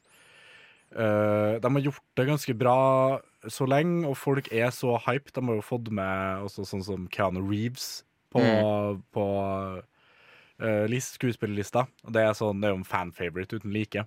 eh, 0.95 1.60
de 1.62 1.74
har 1.75 1.86
gjort 1.86 2.03
det 2.19 2.27
ganske 2.27 2.55
bra 2.57 2.77
så 3.50 3.67
lenge, 3.69 4.05
og 4.10 4.17
folk 4.19 4.51
er 4.53 4.71
så 4.75 4.98
hype. 5.07 5.33
De 5.33 5.43
har 5.48 5.60
jo 5.60 5.65
fått 5.65 5.91
med 5.93 6.45
også 6.45 6.65
sånn 6.67 6.86
som 6.86 7.07
Keanu 7.13 7.41
Reeves 7.48 8.03
på, 8.31 8.41
på 9.12 9.25
uh, 10.62 10.86
list, 10.91 11.17
skuespillerlista. 11.17 11.88
Og 12.05 12.13
det 12.15 12.24
er, 12.24 12.36
sånn, 12.38 12.62
det 12.62 12.69
er 12.69 12.75
jo 12.75 12.81
en 12.83 12.88
fan-favorite 12.88 13.60
uten 13.60 13.74
like. 13.74 14.05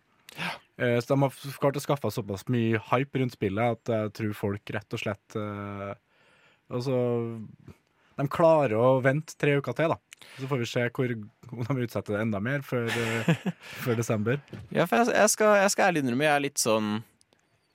Uh, 0.79 0.97
så 1.03 1.11
de 1.11 1.19
har 1.25 1.59
klart 1.61 1.81
å 1.81 1.83
skaffe 1.83 2.12
såpass 2.14 2.47
mye 2.53 2.81
hype 2.93 3.21
rundt 3.21 3.37
spillet 3.37 3.76
at 3.76 3.93
jeg 3.93 4.14
tror 4.21 4.38
folk 4.38 4.75
rett 4.75 4.97
og 4.97 5.03
slett 5.03 5.37
Altså 6.75 6.97
De 8.17 8.25
klarer 8.33 8.73
å 8.79 8.97
vente 9.05 9.37
tre 9.38 9.59
uker 9.61 9.76
til, 9.76 9.93
da. 9.93 10.13
Så 10.38 10.49
får 10.50 10.61
vi 10.61 10.69
se 10.69 10.85
hvor, 10.97 11.12
om 11.54 11.66
de 11.69 11.87
utsetter 11.87 12.16
det 12.16 12.23
enda 12.25 12.40
mer 12.43 12.64
før, 12.66 12.88
eh, 12.90 13.50
før 13.85 13.99
desember. 13.99 14.40
ja 14.76 14.87
for 14.90 15.02
jeg, 15.02 15.14
jeg, 15.14 15.33
skal, 15.35 15.59
jeg 15.62 15.75
skal 15.75 15.90
ærlig 15.90 16.04
innrømme, 16.04 16.26
jeg 16.26 16.35
er 16.35 16.45
litt 16.47 16.62
sånn 16.62 16.95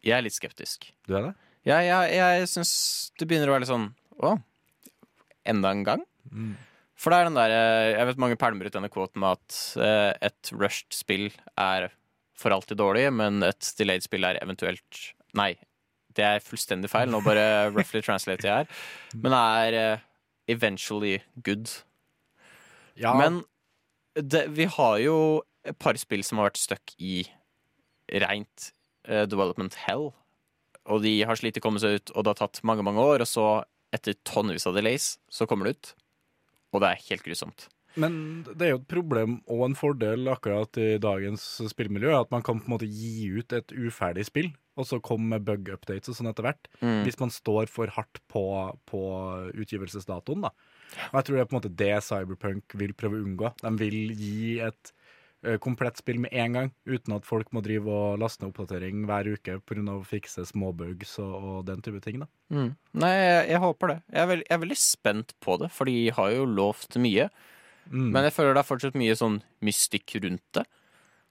Jeg 0.06 0.18
er 0.18 0.26
litt 0.26 0.36
skeptisk. 0.36 0.90
Du 1.08 1.16
er 1.18 1.30
det? 1.30 1.36
Jeg, 1.68 1.90
jeg, 1.90 2.16
jeg 2.16 2.50
syns 2.52 2.74
det 3.20 3.28
begynner 3.30 3.52
å 3.52 3.56
være 3.56 3.66
litt 3.66 3.72
sånn 3.72 3.90
Å, 4.24 4.34
enda 5.52 5.72
en 5.76 5.86
gang? 5.88 6.04
Mm. 6.32 6.54
For 7.00 7.12
det 7.12 7.20
er 7.20 7.30
den 7.30 7.40
der 7.40 7.56
eh, 7.56 7.94
Jeg 7.94 8.10
vet 8.10 8.22
mange 8.26 8.40
pælmer 8.40 8.68
ut 8.68 8.76
denne 8.76 8.92
kvoten 8.92 9.24
med 9.24 9.40
at 9.40 9.62
eh, 9.80 10.12
et 10.30 10.54
rushed 10.56 10.92
spill 10.96 11.30
er 11.60 11.90
for 12.40 12.56
alltid 12.56 12.80
dårlig, 12.80 13.10
men 13.12 13.44
et 13.44 13.74
delayed 13.76 14.06
spill 14.06 14.24
er 14.24 14.40
eventuelt 14.40 15.02
Nei, 15.36 15.52
det 16.16 16.24
er 16.26 16.42
fullstendig 16.42 16.90
feil. 16.90 17.12
Nå 17.12 17.20
bare 17.22 17.44
roughly 17.76 18.00
translate 18.02 18.48
jeg 18.48 18.64
her. 18.64 18.80
Men 19.14 19.36
det 19.36 19.42
er 19.84 20.00
eventually 20.50 21.20
good. 21.46 21.70
Ja, 23.00 23.16
Men 23.18 23.42
det, 24.16 24.48
vi 24.56 24.68
har 24.70 24.98
jo 25.04 25.18
et 25.68 25.78
par 25.80 25.98
spill 26.00 26.24
som 26.26 26.40
har 26.40 26.50
vært 26.50 26.62
stuck 26.62 26.96
i 27.00 27.24
rent 28.24 28.72
uh, 29.10 29.26
development 29.30 29.78
hell. 29.86 30.10
Og 30.90 31.04
de 31.06 31.20
har 31.28 31.38
slitt 31.38 31.60
å 31.60 31.64
komme 31.64 31.82
seg 31.82 32.00
ut, 32.00 32.14
og 32.16 32.26
det 32.26 32.34
har 32.34 32.42
tatt 32.42 32.64
mange, 32.66 32.86
mange 32.86 33.04
år. 33.04 33.24
Og 33.24 33.30
så, 33.30 33.48
etter 33.96 34.18
tonnevis 34.28 34.68
av 34.70 34.78
delays, 34.78 35.18
så 35.32 35.48
kommer 35.50 35.70
det 35.70 35.78
ut. 35.78 35.92
Og 36.74 36.82
det 36.84 36.90
er 36.90 37.06
helt 37.10 37.26
grusomt. 37.26 37.68
Men 38.00 38.14
det 38.46 38.68
er 38.68 38.74
jo 38.76 38.80
et 38.80 38.90
problem 38.92 39.40
og 39.50 39.64
en 39.66 39.78
fordel 39.78 40.30
akkurat 40.32 40.78
i 40.80 40.92
dagens 41.02 41.44
spillmiljø, 41.72 42.14
at 42.14 42.30
man 42.34 42.44
kan 42.46 42.60
på 42.62 42.70
en 42.70 42.76
måte 42.76 42.90
gi 42.90 43.32
ut 43.34 43.56
et 43.58 43.74
uferdig 43.74 44.28
spill, 44.28 44.52
og 44.80 44.88
så 44.88 45.02
komme 45.04 45.34
med 45.34 45.48
bug-updates 45.48 46.12
og 46.12 46.20
sånn 46.20 46.30
etter 46.32 46.46
hvert. 46.46 46.70
Mm. 46.84 47.02
Hvis 47.08 47.20
man 47.22 47.34
står 47.34 47.72
for 47.72 47.92
hardt 47.96 48.22
på, 48.32 48.44
på 48.90 49.02
utgivelsesdatoen, 49.58 50.46
da. 50.48 50.54
Og 51.10 51.20
jeg 51.20 51.28
tror 51.28 51.36
det 51.36 51.42
er 51.44 51.50
på 51.50 51.56
en 51.56 51.60
måte 51.60 51.76
det 51.82 51.92
Cyberpunk 52.06 52.80
vil 52.82 52.96
prøve 52.98 53.20
å 53.20 53.26
unngå. 53.26 53.52
De 53.62 53.72
vil 53.80 54.14
gi 54.18 54.58
et 54.66 54.92
eh, 55.46 55.60
komplett 55.62 56.00
spill 56.02 56.22
med 56.24 56.34
en 56.34 56.58
gang, 56.58 56.72
uten 56.90 57.16
at 57.18 57.28
folk 57.28 57.52
må 57.56 57.64
drive 57.66 57.94
og 57.94 58.20
laste 58.22 58.44
ned 58.44 58.54
oppdatering 58.54 59.06
hver 59.10 59.30
uke 59.36 59.60
pga. 59.62 59.86
å 59.94 60.08
fikse 60.08 60.48
småbugs 60.50 61.18
og, 61.24 61.36
og 61.38 61.62
den 61.70 61.86
type 61.86 62.02
ting. 62.06 62.24
da. 62.24 62.30
Mm. 62.54 62.74
Nei, 63.04 63.14
jeg, 63.16 63.46
jeg 63.54 63.64
håper 63.66 63.94
det. 63.94 64.02
Jeg 64.10 64.24
er, 64.24 64.32
veld, 64.34 64.44
jeg 64.48 64.58
er 64.58 64.66
veldig 64.66 64.82
spent 64.82 65.38
på 65.46 65.60
det, 65.62 65.72
for 65.76 65.92
de 65.92 66.10
har 66.18 66.34
jo 66.36 66.50
lovt 66.50 67.00
mye. 67.02 67.30
Mm. 67.90 68.12
Men 68.14 68.28
jeg 68.28 68.36
føler 68.36 68.54
det 68.54 68.64
er 68.64 68.70
fortsatt 68.70 69.00
mye 69.00 69.18
sånn 69.18 69.40
mystikk 69.66 70.20
rundt 70.24 70.46
det. 70.60 70.66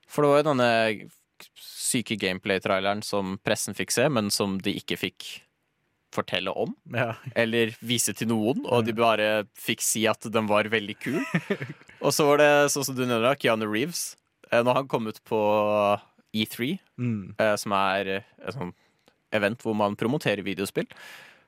For 0.09 0.25
det 0.25 0.33
var 0.33 0.41
jo 0.41 0.49
denne 0.49 0.71
syke 1.59 2.17
gameplay-traileren 2.19 3.03
som 3.07 3.37
pressen 3.45 3.77
fikk 3.79 3.93
se, 3.95 4.09
men 4.11 4.33
som 4.35 4.57
de 4.63 4.75
ikke 4.81 4.99
fikk 4.99 5.29
fortelle 6.15 6.51
om. 6.57 6.75
ja. 6.95 7.13
Eller 7.37 7.75
vise 7.85 8.15
til 8.17 8.29
noen, 8.31 8.63
og 8.67 8.87
de 8.87 8.95
bare 8.97 9.45
fikk 9.59 9.83
si 9.85 10.07
at 10.09 10.25
den 10.33 10.47
var 10.49 10.65
veldig 10.73 10.97
kul. 11.03 11.21
Og 12.05 12.13
så 12.15 12.25
var 12.29 12.39
det 12.39 12.51
sånn 12.73 12.85
som 12.87 12.95
du 12.97 13.03
nevner, 13.05 13.35
Keanu 13.37 13.67
Reeves. 13.67 14.17
Eh, 14.53 14.63
Når 14.63 14.75
han 14.83 14.89
kom 14.89 15.09
ut 15.11 15.19
på 15.27 15.39
E3, 16.35 16.79
Mm. 16.99 17.35
eh, 17.39 17.57
som 17.57 17.73
er 17.73 18.09
et 18.23 18.55
sånt 18.55 18.75
event 19.33 19.61
hvor 19.63 19.75
man 19.77 19.97
promoterer 19.99 20.43
videospill, 20.47 20.87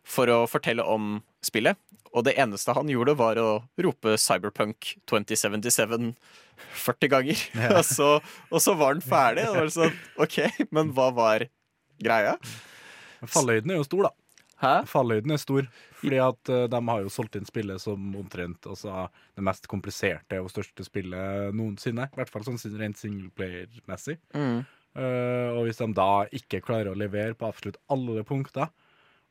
for 0.04 0.26
å 0.26 0.42
fortelle 0.50 0.82
om 0.84 1.22
spillet. 1.42 1.76
Og 2.12 2.24
det 2.26 2.34
eneste 2.42 2.74
han 2.74 2.88
gjorde, 2.90 3.14
var 3.16 3.38
å 3.38 3.62
rope 3.78 4.16
Cyberpunk 4.18 4.96
2077 5.06 6.14
40 6.74 7.08
ganger. 7.12 7.38
og, 7.78 7.84
så, 7.86 8.08
og 8.50 8.60
så 8.60 8.74
var 8.76 8.94
den 8.98 9.04
ferdig. 9.06 9.46
Og 9.48 9.54
det 9.54 9.62
var 9.62 9.74
sånn, 9.76 10.00
OK, 10.20 10.38
men 10.74 10.90
hva 10.96 11.08
var 11.14 11.46
greia? 12.02 12.34
Falløyden 13.30 13.70
er 13.74 13.78
jo 13.80 13.86
stor, 13.86 14.08
da. 14.08 14.12
Hæ? 14.60 14.74
Fallhøyden 14.90 15.32
er 15.32 15.40
stor, 15.40 15.68
fordi 16.02 16.18
at 16.20 16.50
uh, 16.52 16.66
de 16.68 16.80
har 16.90 17.04
jo 17.04 17.12
solgt 17.12 17.38
inn 17.38 17.48
spillet 17.48 17.80
som 17.80 18.10
omtrent 18.20 18.66
altså, 18.68 19.06
det 19.38 19.44
mest 19.46 19.68
kompliserte 19.72 20.40
og 20.42 20.50
største 20.52 20.84
spillet 20.84 21.56
noensinne. 21.56 22.10
I 22.10 22.20
hvert 22.20 22.32
fall 22.32 22.44
sånn 22.44 22.60
rent 22.80 23.00
singleplayer-messig. 23.00 24.18
Mm. 24.36 24.60
Uh, 24.98 25.48
og 25.54 25.64
hvis 25.64 25.80
de 25.80 25.88
da 25.96 26.10
ikke 26.36 26.60
klarer 26.66 26.92
å 26.92 26.98
levere 26.98 27.36
på 27.38 27.48
absolutt 27.48 27.80
alle 27.94 28.24
punkter, 28.26 28.68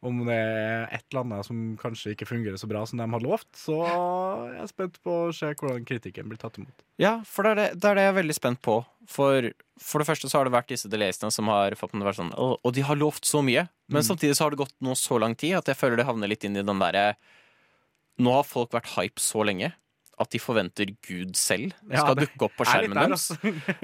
om 0.05 0.21
det 0.23 0.35
er 0.35 0.85
et 0.95 1.03
eller 1.09 1.25
annet 1.25 1.47
som 1.47 1.57
kanskje 1.79 2.13
ikke 2.13 2.27
fungerer 2.29 2.59
så 2.59 2.69
bra 2.71 2.85
som 2.87 3.01
de 3.01 3.07
har 3.11 3.23
lovt, 3.23 3.49
så 3.57 3.81
jeg 3.83 4.61
er 4.63 4.69
spent 4.71 4.99
på 5.03 5.15
å 5.25 5.33
se 5.35 5.49
hvordan 5.51 5.87
kritikken 5.87 6.29
blir 6.31 6.39
tatt 6.39 6.59
imot. 6.61 6.85
Ja, 7.01 7.17
for 7.27 7.43
det 7.43 7.51
er 7.51 7.59
det, 7.59 7.65
det 7.81 7.89
er 7.89 7.99
det 7.99 8.05
jeg 8.05 8.13
er 8.13 8.19
veldig 8.19 8.37
spent 8.37 8.61
på. 8.63 8.77
For, 9.11 9.49
for 9.83 9.99
det 9.99 10.07
første 10.07 10.31
så 10.31 10.39
har 10.39 10.47
det 10.47 10.55
vært 10.55 10.71
disse 10.71 10.91
delaysene 10.91 11.33
som 11.35 11.51
har 11.51 11.75
fått 11.79 11.91
meg 11.91 12.03
til 12.03 12.05
å 12.05 12.09
være 12.11 12.19
sånn 12.19 12.31
Og 12.37 12.73
de 12.75 12.83
har 12.85 12.99
lovt 12.99 13.25
så 13.27 13.41
mye, 13.43 13.65
men 13.89 14.05
samtidig 14.05 14.37
så 14.37 14.45
har 14.45 14.53
det 14.53 14.61
gått 14.61 14.75
nå 14.85 14.95
så 14.99 15.17
lang 15.19 15.33
tid 15.39 15.57
at 15.57 15.71
jeg 15.71 15.79
føler 15.79 15.99
det 15.99 16.07
havner 16.07 16.29
litt 16.29 16.45
inn 16.47 16.59
i 16.59 16.63
den 16.65 16.83
derre 16.83 17.11
Nå 18.21 18.35
har 18.35 18.45
folk 18.45 18.75
vært 18.75 18.91
hype 18.97 19.23
så 19.23 19.41
lenge 19.47 19.71
at 20.19 20.33
de 20.33 20.39
forventer 20.41 20.91
Gud 21.05 21.37
selv 21.39 21.71
Ja, 21.87 22.03
skal 22.03 22.17
det 22.19 22.27
dukke 22.27 22.49
opp 22.49 22.57
på 22.59 22.65
er 22.65 22.71
skjermen 22.73 22.99
deres. 22.99 23.29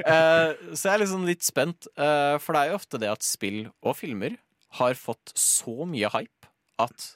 Eh, 0.06 0.50
så 0.76 0.90
jeg 0.90 0.92
er 0.92 1.02
liksom 1.02 1.24
litt 1.26 1.46
spent, 1.48 1.88
uh, 1.98 2.36
for 2.44 2.54
det 2.54 2.62
er 2.62 2.72
jo 2.74 2.78
ofte 2.78 3.00
det 3.02 3.10
at 3.10 3.24
spill 3.26 3.64
og 3.80 3.96
filmer 3.98 4.36
har 4.80 4.98
fått 5.00 5.34
så 5.40 5.86
mye 5.90 6.10
hype 6.14 6.50
at 6.84 7.10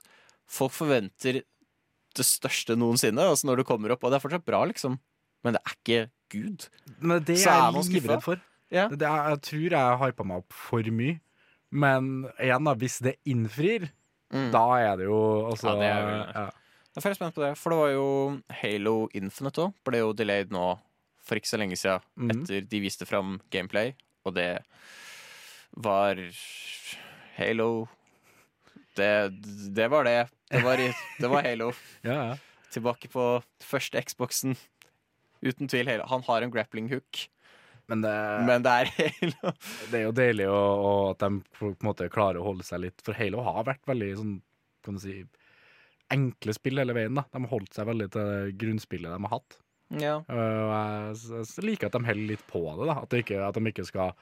folk 0.49 0.73
forventer 0.75 1.41
det 2.17 2.25
største 2.25 2.75
noensinne, 2.79 3.21
altså 3.21 3.47
når 3.49 3.61
det 3.61 3.67
kommer 3.69 3.93
opp, 3.93 4.03
og 4.03 4.11
det 4.11 4.17
er 4.19 4.23
fortsatt 4.23 4.45
bra, 4.47 4.63
liksom, 4.69 4.97
men 5.45 5.55
det 5.55 5.61
er 5.61 5.75
ikke 5.77 5.99
Gud. 6.29 6.67
Men 7.01 7.23
det 7.25 7.39
er 7.41 7.73
jeg 7.73 7.89
livredd 7.95 8.21
for. 8.25 8.41
Ja. 8.69 8.85
Er- 8.89 9.29
jeg 9.33 9.41
tror 9.47 9.69
jeg 9.73 9.99
hypa 10.03 10.25
meg 10.29 10.43
opp 10.43 10.53
for 10.53 10.83
mye. 10.93 11.19
Men 11.71 12.27
igjen, 12.41 12.65
da, 12.65 12.73
hvis 12.75 12.99
det 13.05 13.15
innfrir, 13.25 13.89
Mm. 14.29 14.51
da 14.53 14.61
er 14.77 14.97
det 14.97 15.05
jo 15.07 15.19
altså, 15.49 15.71
Ja, 15.73 15.75
det 15.79 15.87
er 15.89 16.33
ja. 16.35 16.43
Jeg 16.89 16.97
er 16.97 17.01
veldig 17.01 17.17
spent 17.17 17.33
på 17.35 17.41
det, 17.41 17.57
for 17.57 17.69
det 17.73 17.77
var 17.79 17.89
jo 17.95 18.41
Halo 18.61 18.93
Infinite 19.17 19.57
òg. 19.63 19.73
Ble 19.83 19.97
jo 20.03 20.11
delayed 20.13 20.51
nå 20.53 20.79
for 21.25 21.35
ikke 21.39 21.49
så 21.49 21.57
lenge 21.57 21.77
siden, 21.77 22.01
mm. 22.17 22.29
etter 22.35 22.61
de 22.69 22.79
viste 22.83 23.07
fram 23.09 23.39
gameplay, 23.49 23.95
og 24.25 24.35
det 24.35 24.63
var 25.77 26.15
Halo 27.39 27.87
Det, 28.97 29.29
det 29.75 29.87
var 29.91 30.03
det. 30.07 30.27
Det 30.49 30.61
var, 30.65 30.81
i, 30.81 30.89
det 31.21 31.31
var 31.31 31.45
Halo. 31.45 31.71
Ja, 32.07 32.17
ja. 32.31 32.37
Tilbake 32.69 33.09
på 33.09 33.23
første 33.65 34.01
Xboxen. 34.05 34.55
Uten 35.41 35.69
tvil. 35.71 35.87
Halo. 35.89 36.05
Han 36.11 36.25
har 36.27 36.43
en 36.45 36.51
grappling 36.53 36.89
hook, 36.91 37.23
Men 37.89 38.03
det, 38.03 38.13
men 38.45 38.65
det 38.65 38.73
er 38.83 38.91
Halo. 38.97 39.53
det 39.89 40.01
er 40.01 40.03
jo 40.05 40.15
deilig 40.19 40.49
å, 40.51 40.59
å, 40.59 40.91
at 41.13 41.23
de 41.23 41.39
på 41.57 41.71
en 41.71 41.87
måte 41.87 42.09
klarer 42.13 42.41
å 42.41 42.45
holde 42.51 42.65
seg 42.67 42.83
litt 42.83 43.01
For 43.05 43.17
Halo 43.17 43.41
har 43.47 43.63
vært 43.71 43.87
veldig 43.89 44.11
sånn, 44.19 44.35
kan 44.85 44.99
du 44.99 45.01
si, 45.01 45.15
enkle 46.13 46.53
spill 46.57 46.81
hele 46.81 46.93
veien. 46.97 47.15
da 47.17 47.25
De 47.31 47.41
har 47.45 47.53
holdt 47.53 47.73
seg 47.77 47.87
veldig 47.89 48.09
til 48.13 48.29
det 48.33 48.53
grunnspillet 48.61 49.15
de 49.15 49.23
har 49.25 49.33
hatt. 49.37 49.57
Ja. 49.97 50.17
Jeg, 50.29 51.15
jeg 51.33 51.65
liker 51.65 51.89
at 51.89 51.95
de 51.97 52.03
holder 52.05 52.29
litt 52.35 52.45
på 52.49 52.61
det. 52.67 52.85
da 52.91 52.99
At, 53.01 53.09
de 53.09 53.23
ikke, 53.23 53.39
at 53.47 53.57
de 53.57 53.71
ikke 53.71 53.87
skal 53.87 54.13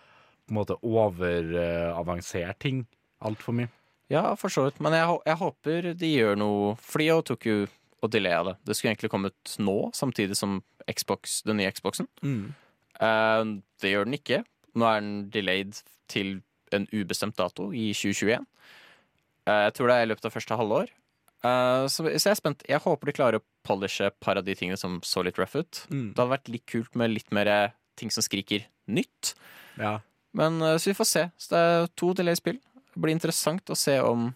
på 0.48 0.54
en 0.54 0.60
måte 0.62 0.78
overavansere 0.80 2.54
ting 2.64 2.86
altfor 3.26 3.56
mye. 3.58 3.72
Ja, 4.12 4.24
for 4.40 4.54
så 4.54 4.68
vidt. 4.68 4.80
Men 4.84 4.96
jeg, 4.96 5.18
jeg 5.28 5.40
håper 5.42 5.90
de 6.00 6.10
gjør 6.14 6.38
noe 6.40 6.76
Fordi 6.80 7.10
jeg 7.10 7.26
tok 7.28 7.48
jo 7.50 7.58
og 8.06 8.12
delaya 8.14 8.44
det. 8.46 8.54
Det 8.70 8.76
skulle 8.78 8.92
egentlig 8.94 9.10
kommet 9.10 9.56
nå, 9.58 9.78
samtidig 9.98 10.38
som 10.38 10.60
Xbox, 10.86 11.42
den 11.48 11.58
nye 11.58 11.72
Xboxen. 11.74 12.06
Eh, 12.22 13.42
det 13.82 13.90
gjør 13.90 14.06
den 14.06 14.18
ikke. 14.20 14.44
Nå 14.78 14.86
er 14.86 15.02
den 15.02 15.16
delayed 15.34 15.82
til 16.12 16.38
en 16.76 16.86
ubestemt 16.94 17.38
dato 17.40 17.72
i 17.74 17.90
2021. 17.96 18.46
Uh, 19.48 19.64
jeg 19.66 19.74
tror 19.78 19.90
det 19.90 19.96
er 19.98 20.06
i 20.06 20.10
løpet 20.12 20.28
av 20.28 20.36
første 20.36 20.58
halvår. 20.60 20.94
Uh, 21.46 21.88
så, 21.88 22.04
så 22.04 22.30
jeg 22.30 22.34
er 22.34 22.40
spent. 22.40 22.66
Jeg 22.68 22.84
håper 22.84 23.10
de 23.10 23.16
klarer 23.16 23.40
å 23.40 23.46
polishe 23.68 24.10
et 24.10 24.18
par 24.24 24.40
av 24.40 24.46
de 24.46 24.56
tingene 24.58 24.80
som 24.80 25.00
så 25.06 25.24
litt 25.26 25.40
rough 25.40 25.56
ut. 25.56 25.84
Mm. 25.90 26.12
Det 26.12 26.20
hadde 26.20 26.34
vært 26.34 26.52
litt 26.52 26.68
kult 26.70 26.98
med 27.00 27.14
litt 27.14 27.32
mer 27.36 27.50
ting 27.98 28.12
som 28.14 28.26
skriker 28.26 28.68
nytt. 28.92 29.34
Ja. 29.80 29.98
Men 30.38 30.62
eh, 30.62 30.78
så 30.78 30.92
vi 30.92 30.98
får 30.98 31.10
se. 31.10 31.24
Så 31.40 31.54
det 31.54 31.62
er 31.64 31.88
to 31.98 32.12
delay-spill. 32.18 32.60
Det 32.98 33.02
blir 33.04 33.14
interessant 33.14 33.70
å 33.70 33.76
se 33.78 34.00
om 34.02 34.32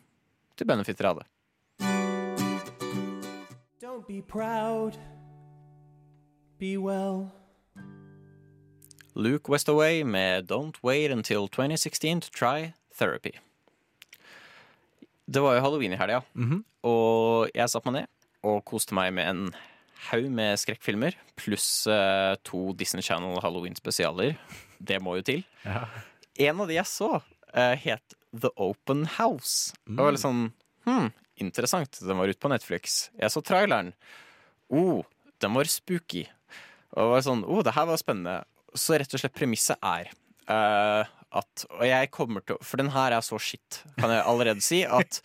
de 0.60 0.66
benefitter 0.70 1.08
av 1.10 1.18
det. 1.18 1.26
Don't 3.82 4.06
be 4.06 4.20
proud. 4.22 5.00
Be 6.60 6.76
well. 6.78 7.32
Luke 9.18 9.50
Westaway 9.52 10.04
med 10.06 10.46
Don't 10.48 10.78
Wait 10.86 11.10
Until 11.12 11.48
2016 11.50 12.22
to 12.22 12.30
Try 12.30 12.74
Therapy. 12.94 13.34
Det 15.26 15.42
var 15.42 15.56
jo 15.58 15.62
halloween 15.66 15.94
i 15.94 15.98
helga, 15.98 16.22
Mhm. 16.36 16.64
og 16.84 17.50
jeg 17.56 17.68
satte 17.70 17.90
meg 17.92 18.02
ned 18.04 18.08
og 18.44 18.64
koste 18.66 18.94
meg 18.94 19.12
med 19.14 19.28
en 19.28 19.56
haug 20.12 20.30
med 20.30 20.58
skrekkfilmer, 20.60 21.16
pluss 21.36 21.88
eh, 21.88 22.36
to 22.44 22.74
Disney 22.74 23.02
Channel 23.02 23.42
Halloween-spesialer. 23.42 24.38
Det 24.84 25.02
må 25.02 25.16
jo 25.18 25.22
til. 25.24 25.44
Ja. 25.66 25.88
En 26.38 26.62
av 26.62 26.68
de 26.68 26.76
jeg 26.76 26.86
så, 26.86 27.22
eh, 27.54 27.76
het 27.86 28.16
The 28.32 28.52
Open 28.56 29.06
House. 29.18 29.76
Det 29.86 30.00
var 30.00 30.16
litt 30.16 30.24
sånn 30.24 30.50
hm, 30.88 31.10
interessant. 31.44 32.00
Den 32.02 32.20
var 32.20 32.32
ute 32.32 32.42
på 32.42 32.52
Netflix. 32.52 33.10
Jeg 33.20 33.34
så 33.34 33.44
traileren. 33.46 33.94
Oh, 34.72 35.04
den 35.44 35.56
var 35.58 35.70
spooky. 35.70 36.26
Og 36.96 37.02
det 37.02 37.10
var 37.16 37.26
sånn, 37.26 37.46
oh, 37.48 37.64
det 37.66 37.76
her 37.76 37.88
var 37.90 38.00
spennende. 38.00 38.42
Så 38.78 38.96
rett 39.00 39.12
og 39.12 39.20
slett 39.20 39.36
premisset 39.36 39.80
er 39.84 40.14
uh, 40.48 41.04
at 41.36 41.64
Og 41.74 41.82
jeg 41.84 42.08
kommer 42.14 42.44
til 42.44 42.56
å 42.56 42.64
For 42.64 42.80
den 42.80 42.92
her 42.94 43.12
er 43.16 43.24
så 43.24 43.36
shit, 43.40 43.82
kan 43.98 44.12
jeg 44.14 44.24
allerede 44.28 44.64
si, 44.64 44.82
at 44.88 45.20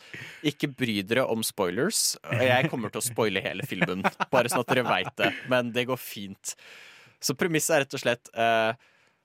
ikke 0.47 0.71
bry 0.75 0.99
dere 1.07 1.27
om 1.31 1.45
spoilers. 1.47 2.17
Og 2.27 2.43
jeg 2.47 2.71
kommer 2.73 2.91
til 2.91 3.03
å 3.03 3.07
spoile 3.07 3.43
hele 3.45 3.67
filmen, 3.67 4.03
bare 4.33 4.51
sånn 4.51 4.65
at 4.65 4.75
dere 4.75 4.87
veit 4.87 5.15
det. 5.19 5.33
Men 5.53 5.73
det 5.75 5.87
går 5.91 6.01
fint. 6.01 6.57
Så 7.23 7.35
premisset 7.39 7.77
er 7.77 7.85
rett 7.85 7.97
og 7.99 8.03
slett 8.03 8.31
uh, 8.35 8.75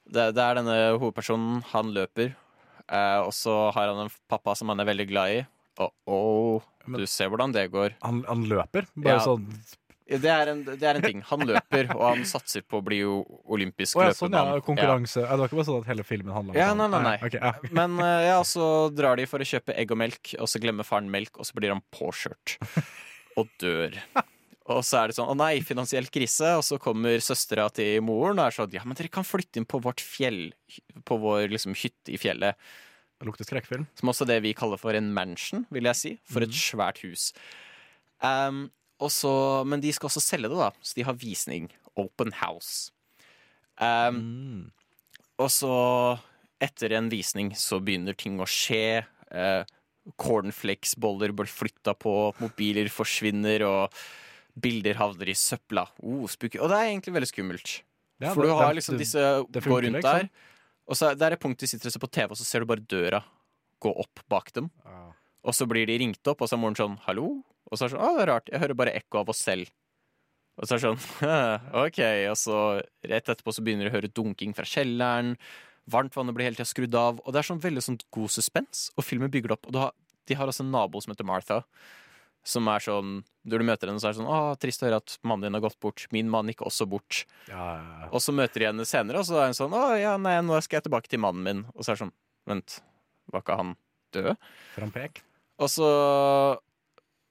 det, 0.09 0.31
det 0.37 0.45
er 0.45 0.61
denne 0.61 0.77
hovedpersonen. 0.97 1.61
Han 1.73 1.93
løper. 1.97 2.33
Eh, 2.87 3.19
og 3.25 3.33
så 3.35 3.57
har 3.75 3.91
han 3.91 4.05
en 4.07 4.13
pappa 4.31 4.55
som 4.57 4.69
han 4.73 4.79
er 4.83 4.89
veldig 4.89 5.07
glad 5.11 5.35
i. 5.37 5.43
Oh, 5.81 5.91
oh, 6.11 6.65
du 6.97 7.05
ser 7.09 7.29
hvordan 7.31 7.53
det 7.55 7.67
går. 7.73 7.95
Han, 8.05 8.23
han 8.27 8.43
løper. 8.49 8.85
Bare 8.95 9.19
Ja. 9.19 9.21
sånn 9.25 9.47
Det 10.11 10.27
er, 10.27 10.49
en, 10.51 10.65
det 10.67 10.83
er 10.83 10.97
en 10.99 11.05
ting. 11.05 11.21
Han 11.29 11.45
løper, 11.47 11.87
og 11.95 12.01
han 12.03 12.25
satser 12.27 12.65
på 12.67 12.81
å 12.81 12.83
bli 12.83 12.97
olympisk 13.07 13.95
løper 13.95 14.09
ja, 14.11 14.17
sånn, 14.17 14.33
ja. 14.35 14.57
Konkurranse. 14.65 15.21
Ja. 15.23 15.29
Det 15.31 15.39
var 15.39 15.47
ikke 15.47 15.59
bare 15.61 15.67
sånn 15.69 15.79
at 15.85 15.87
hele 15.87 16.03
filmen 16.03 16.33
handla 16.35 16.51
om 16.51 16.57
Ja, 16.59 16.67
sånn. 16.73 16.81
nei, 16.81 16.89
nei, 16.91 17.01
nei. 17.05 17.29
Okay, 17.29 17.39
ja. 17.39 17.53
Men 17.79 17.95
eh, 18.03 18.25
ja, 18.27 18.41
så 18.43 18.65
drar 18.91 19.15
de 19.21 19.25
for 19.31 19.39
å 19.39 19.47
kjøpe 19.47 19.71
egg 19.79 19.93
og 19.95 20.01
melk, 20.03 20.33
og 20.35 20.51
så 20.51 20.59
glemmer 20.59 20.83
faren 20.83 21.07
melk, 21.13 21.39
og 21.39 21.47
så 21.47 21.55
blir 21.55 21.71
han 21.71 21.79
påkjørt. 21.95 22.57
Og 23.39 23.47
dør. 23.63 23.95
Og 24.77 24.85
så 24.87 25.01
er 25.01 25.11
det 25.11 25.17
sånn 25.17 25.31
å 25.31 25.37
nei, 25.37 25.61
finansiell 25.65 26.07
krise, 26.13 26.53
og 26.57 26.63
så 26.65 26.77
kommer 26.81 27.21
søstera 27.23 27.67
til 27.73 28.01
moren 28.05 28.39
og 28.39 28.47
er 28.47 28.55
sånn 28.55 28.75
ja, 28.77 28.83
men 28.87 28.97
dere 28.97 29.11
kan 29.13 29.27
flytte 29.27 29.61
inn 29.61 29.67
på 29.69 29.81
vårt 29.83 30.01
fjell, 30.03 30.51
på 31.07 31.17
vår 31.21 31.49
liksom 31.53 31.75
hytte 31.77 32.13
i 32.13 32.19
fjellet. 32.21 32.59
Det 33.21 33.27
lukter 33.29 33.45
skrekkfilm. 33.45 33.85
Som 33.99 34.09
også 34.09 34.25
det 34.29 34.39
vi 34.41 34.55
kaller 34.57 34.79
for 34.81 34.97
en 34.97 35.11
mansion, 35.13 35.67
vil 35.69 35.85
jeg 35.91 35.99
si. 35.99 36.11
For 36.25 36.41
et 36.45 36.55
svært 36.57 37.03
hus. 37.05 37.27
Um, 38.23 38.69
og 39.01 39.11
så, 39.13 39.33
men 39.65 39.81
de 39.81 39.91
skal 39.93 40.09
også 40.09 40.23
selge 40.23 40.49
det, 40.49 40.57
da. 40.57 40.71
Så 40.81 40.97
de 40.97 41.05
har 41.05 41.17
visning. 41.21 41.69
Open 41.99 42.33
house. 42.41 42.89
Um, 43.81 44.17
Mm. 44.21 44.71
og 45.41 45.49
så, 45.49 45.75
etter 46.61 46.93
en 46.97 47.09
visning, 47.09 47.53
så 47.57 47.79
begynner 47.81 48.13
ting 48.17 48.37
å 48.41 48.45
skje. 48.49 49.03
Uh, 49.33 49.65
Cornflakesboller 50.21 51.33
blir 51.35 51.49
flytta 51.49 51.93
på, 51.97 52.33
mobiler 52.41 52.89
forsvinner, 52.93 53.65
og 53.67 54.01
bilder 54.59 54.95
havner 54.99 55.29
i 55.29 55.35
søpla. 55.37 55.87
Oh, 56.03 56.25
spooky. 56.27 56.59
Og 56.59 56.69
det 56.69 56.77
er 56.77 56.89
egentlig 56.91 57.13
veldig 57.15 57.29
skummelt. 57.31 57.81
Ja, 58.21 58.33
For 58.33 58.43
du 58.43 58.49
har 58.53 58.73
det- 58.73 58.81
liksom 58.81 58.97
disse 58.97 59.45
det 59.49 59.63
går 59.63 59.81
rundt 59.87 59.97
liksom. 59.97 60.03
der, 60.03 60.29
og 60.87 60.95
så 60.95 61.11
er 61.11 61.15
det 61.15 61.21
er 61.27 61.31
et 61.33 61.39
punkt 61.39 61.59
de 61.59 61.67
sitter 61.67 61.87
og 61.87 61.93
ser 61.93 61.99
på 61.99 62.11
TV, 62.11 62.29
og 62.31 62.37
så 62.37 62.45
ser 62.45 62.59
du 62.59 62.65
bare 62.65 62.81
døra 62.85 63.23
gå 63.81 63.89
opp 63.97 64.19
bak 64.29 64.51
dem. 64.53 64.69
Ah. 64.85 65.11
Og 65.43 65.53
så 65.53 65.65
blir 65.67 65.87
de 65.87 65.97
ringt 65.97 66.27
opp, 66.27 66.41
og 66.41 66.47
så 66.47 66.53
er 66.53 66.61
moren 66.61 66.75
sånn 66.75 66.99
'hallo?' 67.01 67.43
Og 67.71 67.77
så 67.77 67.85
er 67.85 67.89
det 67.89 67.97
sånn 67.97 68.03
'å, 68.03 68.17
det 68.17 68.21
er 68.27 68.31
rart, 68.33 68.49
jeg 68.51 68.59
hører 68.59 68.75
bare 68.75 68.93
ekko 68.93 69.19
av 69.21 69.29
oss 69.29 69.41
selv'. 69.41 69.69
Og 70.59 70.67
så 70.67 70.75
er 70.75 70.77
det 70.77 70.85
sånn 70.85 71.01
OK. 71.85 71.99
Og 72.29 72.37
så 72.37 72.83
rett 73.07 73.25
etterpå 73.25 73.53
så 73.53 73.63
begynner 73.63 73.89
de 73.89 73.89
å 73.89 73.95
høre 74.01 74.13
dunking 74.13 74.53
fra 74.53 74.65
kjelleren. 74.65 75.37
Varmtvannet 75.89 76.35
blir 76.35 76.45
hele 76.45 76.55
tida 76.55 76.67
skrudd 76.69 76.93
av. 76.93 77.19
Og 77.25 77.33
det 77.33 77.39
er 77.39 77.47
sånn 77.49 77.61
veldig 77.63 77.81
sånn 77.81 77.99
god 78.11 78.29
suspens, 78.29 78.91
og 78.97 79.03
filmen 79.03 79.31
bygger 79.31 79.47
det 79.49 79.57
opp. 79.57 79.65
Og 79.67 79.71
du 79.73 79.79
har, 79.79 79.91
de 80.27 80.35
har 80.35 80.45
også 80.47 80.61
en 80.61 80.71
nabo 80.71 81.01
som 81.01 81.13
heter 81.13 81.25
Martha. 81.25 81.63
Som 82.43 82.67
er 82.71 82.81
sånn 82.81 83.19
Når 83.45 83.61
du 83.61 83.65
møter 83.65 83.89
henne, 83.89 84.01
så 84.01 84.09
er 84.09 84.13
det 84.13 84.21
sånn 84.21 84.29
'Å, 84.29 84.59
trist 84.61 84.81
å 84.83 84.87
høre 84.87 85.01
at 85.01 85.17
mannen 85.25 85.47
din 85.47 85.57
har 85.57 85.63
gått 85.65 85.79
bort'. 85.81 86.07
Min 86.13 86.29
mann 86.29 86.47
gikk 86.47 86.61
også 86.61 86.87
bort. 86.89 87.25
Ja, 87.47 87.57
ja, 87.57 87.99
ja. 88.03 88.09
Og 88.13 88.21
så 88.21 88.33
møter 88.33 88.59
de 88.59 88.67
henne 88.69 88.85
senere, 88.85 89.17
og 89.21 89.25
så 89.25 89.41
er 89.41 89.49
hun 89.49 89.57
sånn 89.57 89.73
'Å 89.73 89.99
ja, 89.99 90.17
nei, 90.17 90.35
nå 90.41 90.61
skal 90.61 90.77
jeg 90.77 90.85
tilbake 90.89 91.09
til 91.09 91.19
mannen 91.19 91.43
min'. 91.43 91.65
Og 91.73 91.81
så 91.81 91.91
er 91.91 91.95
det 91.95 92.05
sånn 92.05 92.13
Vent, 92.49 92.81
var 93.31 93.41
ikke 93.41 93.57
han 93.57 93.75
død? 94.13 94.37
Frampek. 94.75 95.21
Og 95.61 95.69
så, 95.69 95.89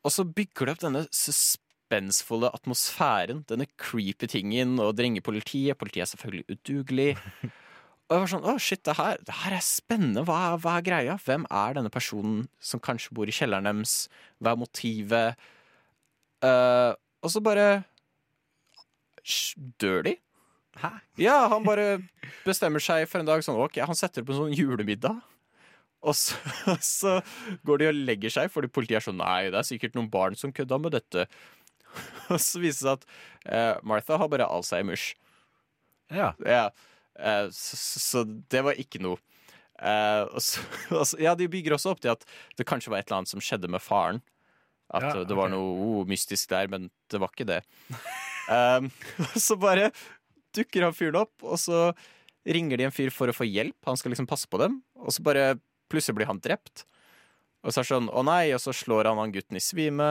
og 0.05 0.11
så 0.11 0.25
bygger 0.25 0.67
det 0.67 0.75
opp 0.77 0.85
denne 0.85 1.03
suspensfulle 1.11 2.51
atmosfæren, 2.55 3.45
denne 3.51 3.67
creepy 3.77 4.29
tingen, 4.31 4.79
og 4.79 4.95
det 4.95 5.05
ringer 5.05 5.27
politiet. 5.27 5.79
Politiet 5.79 6.07
er 6.07 6.13
selvfølgelig 6.15 6.47
udugelig. 6.55 7.11
Og 8.11 8.17
jeg 8.17 8.23
var 8.25 8.31
sånn, 8.33 8.47
å 8.51 8.57
shit, 8.59 8.81
det 8.83 8.97
her, 8.99 9.21
det 9.23 9.35
her 9.45 9.55
er 9.55 9.63
spennende. 9.63 10.25
Hva, 10.27 10.57
hva 10.59 10.73
er 10.81 10.87
greia? 10.87 11.15
Hvem 11.23 11.45
er 11.47 11.77
denne 11.77 11.93
personen 11.95 12.49
som 12.59 12.83
kanskje 12.83 13.15
bor 13.15 13.31
i 13.31 13.35
kjelleren 13.35 13.69
deres? 13.71 14.09
Hva 14.43 14.57
er 14.57 14.59
motivet? 14.59 15.45
Uh, 16.43 16.99
og 17.23 17.31
så 17.31 17.43
bare 17.45 17.69
dør 19.79 20.03
de. 20.09 20.17
Hæ? 20.81 20.91
Ja, 21.23 21.37
han 21.53 21.63
bare 21.63 22.01
bestemmer 22.43 22.83
seg 22.83 23.07
for 23.07 23.23
en 23.23 23.31
dag 23.31 23.47
sånn, 23.47 23.61
ok, 23.63 23.79
han 23.87 23.99
setter 23.99 24.25
opp 24.25 24.35
en 24.35 24.41
sånn 24.41 24.59
julemiddag. 24.59 25.23
Og 26.01 26.17
så, 26.17 26.35
så 26.83 27.17
går 27.63 27.83
de 27.85 27.91
og 27.93 28.05
legger 28.11 28.35
seg, 28.41 28.51
fordi 28.51 28.73
politiet 28.75 29.05
er 29.05 29.07
sånn 29.07 29.21
Nei, 29.23 29.53
det 29.53 29.63
er 29.63 29.71
sikkert 29.71 29.95
noen 29.95 30.11
barn 30.11 30.39
som 30.39 30.51
kødda 30.57 30.83
med 30.83 30.99
dette. 30.99 31.29
Og 32.33 32.43
så 32.43 32.59
viser 32.63 32.75
det 32.75 32.83
seg 32.83 32.93
at 32.97 33.09
uh, 33.47 33.87
Martha 33.87 34.19
har 34.19 34.31
bare 34.33 34.51
Alzheimers. 34.51 35.13
Ja. 36.11 36.33
Ja, 36.43 36.71
så, 37.53 37.77
så, 37.77 38.01
så 38.05 38.25
det 38.25 38.65
var 38.67 38.79
ikke 38.81 39.03
noe. 39.03 39.21
Eh, 39.81 40.25
og 40.29 40.43
så, 40.45 40.63
og 40.99 41.07
så, 41.09 41.19
ja, 41.23 41.35
de 41.39 41.49
bygger 41.51 41.77
også 41.77 41.95
opp 41.95 42.03
til 42.05 42.13
at 42.13 42.27
det 42.59 42.69
kanskje 42.69 42.93
var 42.93 43.01
et 43.01 43.09
eller 43.09 43.23
annet 43.23 43.33
som 43.33 43.43
skjedde 43.45 43.71
med 43.73 43.83
faren. 43.85 44.21
At 44.91 45.07
Ja, 45.07 45.13
eh, 45.21 45.27
det 45.29 45.39
var 45.39 45.53
noe 45.53 45.71
oh, 45.71 46.01
mystisk 46.09 46.51
der, 46.53 46.71
men 46.73 46.91
det 47.13 47.21
var 47.23 47.33
ikke 47.33 47.49
det. 47.49 47.63
um, 48.51 48.91
og 49.31 49.39
så 49.41 49.57
bare 49.61 49.91
dukker 50.57 50.89
han 50.89 50.97
fyren 50.97 51.21
opp, 51.23 51.35
og 51.47 51.61
så 51.63 51.91
ringer 52.49 52.81
de 52.81 52.89
en 52.89 52.95
fyr 52.95 53.13
for 53.15 53.31
å 53.31 53.37
få 53.37 53.47
hjelp. 53.47 53.77
Han 53.87 53.99
skal 54.01 54.15
liksom 54.15 54.29
passe 54.31 54.49
på 54.51 54.61
dem, 54.63 54.81
og 54.99 55.15
så 55.15 55.25
bare 55.25 55.53
plutselig 55.93 56.19
blir 56.19 56.31
han 56.31 56.41
drept. 56.43 56.87
Og 57.61 57.73
så 57.73 57.81
er 57.81 57.85
det 57.85 57.93
sånn, 57.93 58.09
å 58.09 58.25
nei, 58.25 58.51
og 58.57 58.63
så 58.63 58.73
slår 58.75 59.11
han 59.11 59.21
han 59.21 59.33
gutten 59.35 59.59
i 59.59 59.63
svime, 59.63 60.11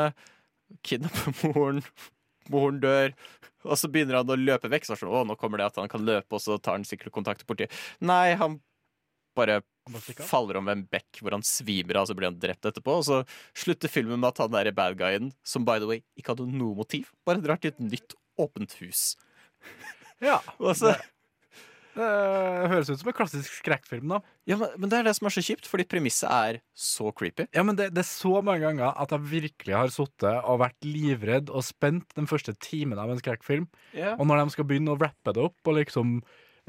kidnapper 0.86 1.34
moren, 1.50 1.84
moren 2.54 2.80
dør, 2.84 3.14
og 3.68 3.76
så 3.80 3.90
begynner 3.92 4.20
han 4.20 4.32
å 4.32 4.40
løpe 4.40 4.72
vekk. 4.72 4.88
Så 4.88 4.96
er 4.96 5.02
sånn, 5.04 5.14
å, 5.14 5.26
nå 5.28 5.36
kommer 5.40 5.62
det 5.62 5.70
at 5.70 5.80
han 5.82 5.92
kan 5.92 6.06
løpe, 6.08 6.32
og 6.36 6.44
så 6.44 6.58
tar 6.62 6.78
han 6.78 6.88
sikkert 6.88 7.16
kontakt 7.16 7.44
med 7.44 7.52
politiet. 7.52 7.80
Nei, 8.06 8.34
han 8.40 8.60
bare 9.38 9.60
faller 10.28 10.60
om 10.60 10.70
en 10.72 10.84
bekk 10.92 11.22
hvor 11.24 11.36
han 11.36 11.46
svimer 11.46 12.02
av, 12.02 12.10
så 12.10 12.16
blir 12.18 12.30
han 12.30 12.40
drept 12.42 12.68
etterpå. 12.70 13.00
Og 13.00 13.06
så 13.08 13.22
slutter 13.58 13.92
filmen 13.92 14.20
med 14.20 14.32
at 14.32 14.44
han 14.44 14.54
derre 14.54 14.76
bad 14.76 14.98
guyen, 15.00 15.32
som 15.44 15.68
by 15.68 15.80
the 15.82 15.90
way 15.90 16.04
ikke 16.20 16.36
hadde 16.36 16.50
noe 16.52 16.78
motiv, 16.78 17.12
bare 17.28 17.44
drar 17.44 17.62
til 17.62 17.74
et 17.74 17.84
nytt, 17.84 18.18
åpent 18.40 18.76
hus. 18.80 19.14
ja. 20.24 20.40
Og 20.64 20.76
så, 20.80 20.94
Det 22.00 22.70
høres 22.72 22.90
ut 22.94 23.02
som 23.02 23.10
en 23.12 23.16
klassisk 23.18 23.56
skrekkfilm, 23.60 24.08
da. 24.14 24.20
ja, 24.48 24.56
men, 24.60 24.72
men 24.80 24.92
det 24.92 25.00
er 25.02 25.08
det 25.10 25.14
som 25.18 25.28
er 25.28 25.34
så 25.36 25.44
kjipt, 25.44 25.68
fordi 25.68 25.86
premisset 25.90 26.30
er 26.32 26.60
så 26.78 27.10
creepy. 27.12 27.48
Ja, 27.56 27.64
men 27.68 27.76
det, 27.80 27.90
det 27.96 28.06
er 28.06 28.08
så 28.08 28.40
mange 28.46 28.64
ganger 28.64 28.94
at 28.96 29.12
jeg 29.16 29.26
virkelig 29.34 29.76
har 29.76 29.92
sittet 29.94 30.38
og 30.48 30.62
vært 30.64 30.88
livredd 30.88 31.52
og 31.52 31.66
spent 31.68 32.14
den 32.16 32.30
første 32.30 32.54
timen 32.64 33.02
av 33.02 33.12
en 33.12 33.20
skrekkfilm. 33.20 33.66
Og 34.16 34.24
når 34.30 34.46
de 34.46 34.54
skal 34.56 34.68
begynne 34.70 34.94
å 34.96 35.00
rappe 35.02 35.34
det 35.36 35.44
opp 35.50 35.72
og 35.72 35.80
liksom 35.82 36.20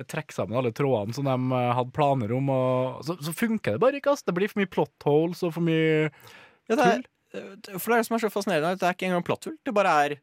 trekke 0.09 0.33
sammen 0.33 0.57
alle 0.57 0.73
trådene 0.73 1.13
som 1.13 1.27
de 1.29 1.35
eh, 1.59 1.71
hadde 1.77 1.93
planer 1.93 2.31
om, 2.33 2.47
og, 2.55 3.03
så, 3.05 3.19
så 3.21 3.35
funker 3.37 3.77
det 3.77 3.83
bare 3.83 3.99
ikke. 4.01 4.15
ass. 4.17 4.25
Det 4.25 4.33
blir 4.37 4.49
for 4.49 4.63
mye 4.63 4.71
plot 4.73 5.07
holes 5.07 5.43
og 5.45 5.53
for 5.59 5.67
mye 5.67 6.09
Ja, 6.71 6.79
det 6.79 6.87
er, 6.87 7.03
for 7.77 7.93
det 7.93 7.99
er 7.99 8.01
det 8.01 8.07
som 8.09 8.17
er 8.17 8.23
så 8.25 8.31
fascinerende. 8.33 8.79
Det 8.81 8.87
er 8.89 8.97
ikke 8.97 9.11
engang 9.11 9.27
plotthull. 9.27 9.59
Det 9.67 9.75
bare 9.77 9.93
er 10.07 10.15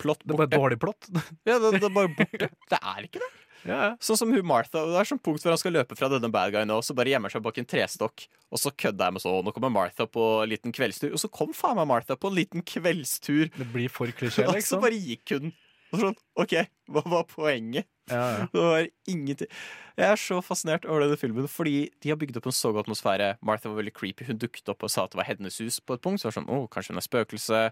plott 0.00 0.22
Det 0.24 0.32
er 0.32 0.38
bare 0.38 0.48
borte. 0.48 0.62
dårlig 0.62 0.78
plott. 0.82 1.10
Ja, 1.44 1.58
det, 1.60 1.74
det 1.82 1.84
er 1.90 1.94
bare 2.00 2.14
borte. 2.18 2.48
Det 2.72 2.80
er 2.80 3.04
ikke 3.10 3.20
det. 3.22 3.30
Ja. 3.66 3.92
Sånn 4.04 4.20
som 4.20 4.32
hun 4.32 4.46
Martha. 4.46 4.84
Det 4.86 4.98
er 5.00 5.08
sånn 5.08 5.20
punkt 5.22 5.42
hvor 5.44 5.54
han 5.54 5.60
skal 5.60 5.74
løpe 5.74 5.96
fra 5.98 6.10
denne 6.12 6.30
bad 6.32 6.52
guyen, 6.54 6.72
og 6.74 6.84
så 6.86 6.96
bare 6.96 7.12
gjemmer 7.12 7.32
seg 7.32 7.44
bak 7.44 7.60
en 7.60 7.68
trestokk. 7.68 8.26
Og 8.54 8.62
så 8.62 8.72
kødder 8.72 9.08
jeg 9.08 9.16
med 9.16 9.24
så, 9.24 9.32
nå 9.44 9.54
kommer 9.56 9.72
Martha 9.74 10.06
på 10.08 10.26
en 10.42 10.52
liten 10.52 10.74
kveldstur. 10.74 11.12
Og 11.14 11.22
så 11.22 11.30
kom 11.32 11.54
faen 11.56 11.78
meg 11.80 11.88
Martha 11.90 12.18
på 12.18 12.30
en 12.30 12.38
liten 12.38 12.66
kveldstur, 12.66 13.48
Det 13.56 13.70
blir 13.74 13.92
for 13.92 14.12
klisjé, 14.18 14.46
og 14.46 14.54
så 14.54 14.60
liksom. 14.60 14.84
bare 14.84 15.00
gikk 15.00 15.36
hun. 15.36 15.54
Og 15.88 16.02
sånn, 16.02 16.18
OK, 16.36 16.54
hva 16.92 17.02
var 17.08 17.22
poenget? 17.30 17.88
Ja, 18.12 18.24
ja. 18.36 18.48
Det 18.52 18.64
var 18.64 18.88
ingenting. 19.08 19.52
Jeg 19.98 20.12
er 20.12 20.20
så 20.20 20.40
fascinert 20.44 20.84
over 20.88 21.04
denne 21.04 21.16
filmen, 21.20 21.48
fordi 21.50 21.88
de 22.02 22.12
har 22.12 22.18
bygd 22.20 22.36
opp 22.40 22.48
en 22.50 22.56
så 22.56 22.72
god 22.72 22.86
atmosfære. 22.86 23.30
Martha 23.44 23.72
var 23.72 23.80
veldig 23.80 23.94
creepy. 23.96 24.28
Hun 24.28 24.40
dukket 24.40 24.68
opp 24.72 24.84
og 24.84 24.92
sa 24.92 25.06
at 25.06 25.14
det 25.14 25.20
var 25.22 25.30
hennes 25.30 25.58
hus 25.64 25.80
på 25.80 25.96
et 25.96 26.04
punkt. 26.04 26.20
Så 26.20 26.28
var 26.28 26.36
det 26.36 26.40
sånn, 26.40 26.52
oh, 26.52 26.68
kanskje 26.72 26.94
hun 26.94 27.00
er 27.00 27.08
spøkelse. 27.08 27.62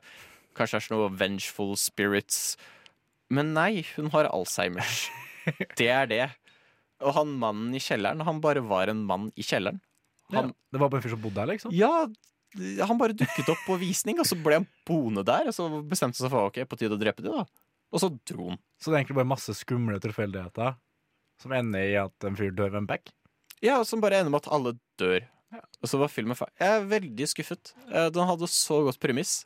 Kanskje 0.56 0.78
det 0.78 0.80
er 0.80 0.86
sånn 0.88 0.96
noe 0.96 1.12
vengeful 1.20 1.76
spirits. 1.80 2.40
Men 3.32 3.52
nei, 3.56 3.84
hun 3.96 4.10
har 4.14 4.30
Alzheimers. 4.32 5.06
Det 5.80 5.88
er 5.92 6.06
det. 6.10 6.22
Og 7.04 7.12
han 7.16 7.34
mannen 7.40 7.74
i 7.76 7.82
kjelleren, 7.82 8.22
han 8.24 8.40
bare 8.44 8.62
var 8.64 8.88
en 8.92 9.02
mann 9.08 9.28
i 9.36 9.44
kjelleren. 9.44 9.80
Han, 10.32 10.48
ja. 10.50 10.56
Det 10.72 10.80
var 10.80 10.90
bare 10.90 11.02
en 11.02 11.04
fyr 11.06 11.12
som 11.14 11.22
bodde 11.22 11.38
der, 11.38 11.50
liksom? 11.52 11.74
ja, 11.76 11.90
han 12.88 12.98
bare 12.98 13.14
dukket 13.14 13.50
opp 13.52 13.60
på 13.66 13.76
visning, 13.78 14.16
og 14.22 14.26
så 14.26 14.38
ble 14.40 14.60
han 14.62 14.66
boende 14.88 15.22
der. 15.26 15.50
Og 15.50 15.54
så 15.54 15.66
bestemte 15.86 16.18
seg 16.22 16.32
for 16.32 16.48
ok, 16.48 16.62
på 16.70 16.78
tide 16.80 16.96
å 16.96 17.00
drepe 17.00 17.22
de, 17.24 17.30
da. 17.34 17.44
Og 17.92 18.02
så 18.02 18.08
dro 18.26 18.48
han. 18.54 18.60
Så 18.80 18.90
det 18.90 18.96
er 18.96 19.02
egentlig 19.04 19.18
bare 19.20 19.30
masse 19.34 19.54
skumle 19.58 20.00
tilfeldigheter 20.02 20.74
som 21.42 21.52
ender 21.52 21.84
i 21.84 21.96
at 22.00 22.26
en 22.26 22.36
fyr 22.38 22.54
dør 22.56 22.72
ved 22.72 22.80
en 22.82 22.88
bekk? 22.88 23.12
Ja, 23.64 23.76
som 23.84 24.00
bare 24.02 24.22
ender 24.22 24.32
med 24.32 24.42
at 24.46 24.52
alle 24.56 24.72
dør. 25.00 25.26
Og 25.84 25.88
så 25.90 26.00
var 26.00 26.10
filmen 26.12 26.36
ferdig. 26.36 26.56
Jeg 26.60 26.78
er 26.80 26.88
veldig 26.90 27.28
skuffet. 27.30 27.70
Eh, 27.86 28.08
Den 28.12 28.26
hadde 28.28 28.48
så 28.50 28.80
godt 28.88 28.98
premiss. 29.00 29.44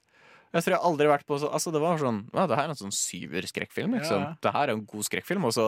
Jeg 0.50 0.64
tror 0.66 0.74
jeg 0.74 0.82
aldri 0.82 1.06
har 1.06 1.14
vært 1.14 1.28
på 1.30 1.38
så, 1.38 1.50
Altså, 1.54 1.70
det 1.70 1.82
var 1.82 2.00
sånn 2.00 2.24
Ja, 2.34 2.46
det 2.50 2.56
her 2.58 2.66
er 2.66 2.72
en 2.74 2.78
sånn 2.78 2.94
syver-skrekkfilm, 2.94 3.94
liksom. 4.00 4.24
Ja. 4.26 4.30
Det 4.42 4.54
her 4.56 4.68
er 4.68 4.74
en 4.74 4.86
god 4.88 5.06
skrekkfilm, 5.06 5.46
og 5.46 5.54
så 5.54 5.66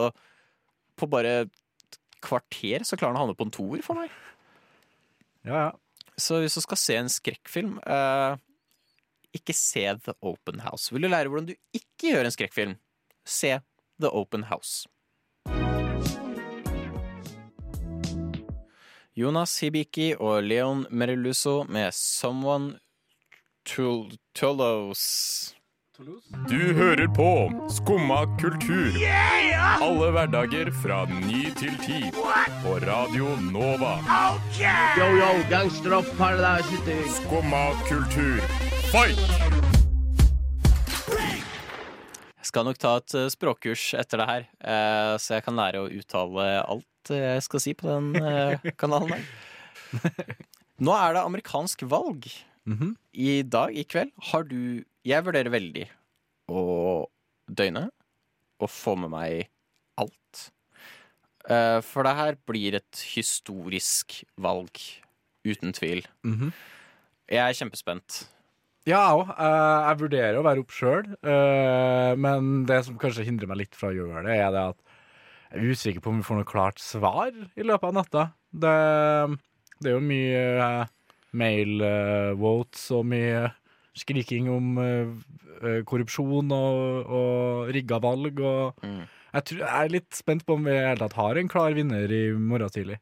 på 0.99 1.07
bare 1.09 1.35
et 1.45 1.99
kvarter 2.23 2.83
så 2.87 2.97
klarer 2.99 3.15
han 3.15 3.21
å 3.21 3.25
havne 3.25 3.37
på 3.39 3.47
en 3.47 3.53
toer 3.53 3.81
for 3.85 3.97
meg. 3.97 4.11
Ja, 5.47 5.67
ja. 5.67 5.71
Så 6.19 6.37
hvis 6.43 6.53
du 6.55 6.61
skal 6.61 6.77
se 6.77 6.97
en 6.99 7.09
skrekkfilm, 7.09 7.79
eh, 7.81 8.35
ikke 9.33 9.55
se 9.57 9.87
The 10.05 10.13
Open 10.21 10.61
House. 10.61 10.93
Vil 10.93 11.07
du 11.07 11.09
lære 11.09 11.31
hvordan 11.31 11.49
du 11.49 11.55
ikke 11.73 12.13
gjør 12.13 12.29
en 12.29 12.35
skrekkfilm, 12.35 12.75
se 13.25 13.57
The 13.99 14.11
Open 14.13 14.45
House. 14.51 14.85
Jonas 19.17 19.59
Hibiki 19.61 20.13
og 20.17 20.43
Leon 20.45 20.87
Merluso 20.89 21.63
med 21.69 21.93
Someone 21.93 22.79
Tul 23.63 24.17
Tullos. 24.35 25.55
Du 26.49 26.73
hører 26.73 27.07
på 27.15 27.27
Skumma 27.71 28.25
kultur. 28.41 28.91
Alle 29.79 30.09
hverdager 30.11 30.71
fra 30.83 31.05
ny 31.07 31.45
til 31.55 31.77
ti. 31.79 31.99
På 32.63 32.75
Radio 32.83 33.29
Nova. 33.39 33.93
Yo, 34.99 35.07
yo, 35.15 35.31
gangsteropp, 35.47 36.11
paradise. 36.19 36.99
Skumma 37.21 37.63
kultur, 37.87 38.43
fight! 38.91 39.23
Jeg 42.43 42.51
skal 42.51 42.67
nok 42.67 42.77
ta 42.83 42.97
et 42.99 43.15
eh, 43.15 43.29
språkkurs 43.31 43.93
etter 43.97 44.19
det 44.19 44.25
her, 44.27 44.47
eh, 44.59 45.13
så 45.23 45.37
jeg 45.37 45.45
kan 45.45 45.55
lære 45.57 45.79
å 45.79 45.87
uttale 45.87 46.49
alt 46.67 47.13
eh, 47.15 47.29
jeg 47.37 47.45
skal 47.47 47.63
si 47.63 47.73
på 47.79 47.87
den 47.87 48.11
kanalen 48.77 49.15
her. 49.15 49.29
Nå 50.83 50.93
er 50.99 51.15
det 51.15 51.23
amerikansk 51.23 51.87
valg. 51.87 52.27
Mhm. 52.69 52.93
I 53.13 53.41
dag, 53.43 53.73
i 53.75 53.83
kveld, 53.83 54.11
har 54.31 54.43
du 54.47 54.83
Jeg 55.03 55.25
vurderer 55.25 55.51
veldig 55.51 55.87
å 56.47 57.07
døgne 57.51 57.89
og 58.63 58.69
få 58.71 58.93
med 58.95 59.11
meg 59.11 59.49
alt. 59.99 60.45
Uh, 61.43 61.81
For 61.83 62.07
det 62.07 62.13
her 62.15 62.37
blir 62.47 62.77
et 62.79 63.01
historisk 63.15 64.21
valg, 64.39 64.79
uten 65.43 65.73
tvil. 65.75 66.05
Mhm. 66.23 66.53
Jeg 67.27 67.43
er 67.43 67.57
kjempespent. 67.57 68.27
Ja, 68.85 68.99
jeg 69.07 69.19
òg. 69.19 69.27
jeg 69.39 69.99
vurderer 69.99 70.37
å 70.39 70.43
være 70.43 70.59
opp 70.59 70.71
sjøl, 70.75 71.05
men 72.19 72.65
det 72.67 72.81
som 72.83 72.97
kanskje 72.99 73.23
hindrer 73.23 73.47
meg 73.47 73.61
litt 73.61 73.75
fra 73.79 73.89
å 73.89 73.95
gjøre 73.95 74.25
det, 74.25 74.35
er 74.35 74.51
det 74.51 74.63
at 74.73 74.79
jeg 75.53 75.61
er 75.61 75.71
usikker 75.71 76.01
på 76.03 76.11
om 76.11 76.17
vi 76.19 76.25
får 76.27 76.35
noe 76.41 76.49
klart 76.49 76.79
svar 76.83 77.31
i 77.31 77.63
løpet 77.63 77.87
av 77.87 77.93
natta. 77.95 78.23
Det, 78.51 78.73
det 79.79 79.89
er 79.89 79.95
jo 79.95 80.03
mye 80.03 80.43
eh, 81.33 81.37
mail 81.37 81.81
eh, 81.81 82.33
votes 82.39 82.85
og 82.95 83.05
mye 83.09 83.51
skriking 83.97 84.47
om 84.49 84.77
eh, 84.81 85.09
eh, 85.61 85.81
korrupsjon 85.85 86.51
og, 86.55 87.09
og 87.09 87.73
rigga 87.73 87.99
valg. 88.01 88.39
Og 88.39 88.79
Mm. 88.83 89.03
jeg, 89.33 89.43
tror, 89.49 89.59
jeg 89.59 89.85
er 89.85 89.89
litt 89.93 90.13
spent 90.13 90.45
på 90.45 90.53
om 90.57 90.63
vi 90.65 90.71
i 90.71 90.81
hele 90.81 90.97
tatt 91.01 91.13
har 91.17 91.37
en 91.37 91.47
klar 91.51 91.73
vinner 91.73 92.11
i 92.11 92.23
morgen 92.37 92.69
tidlig. 92.73 92.99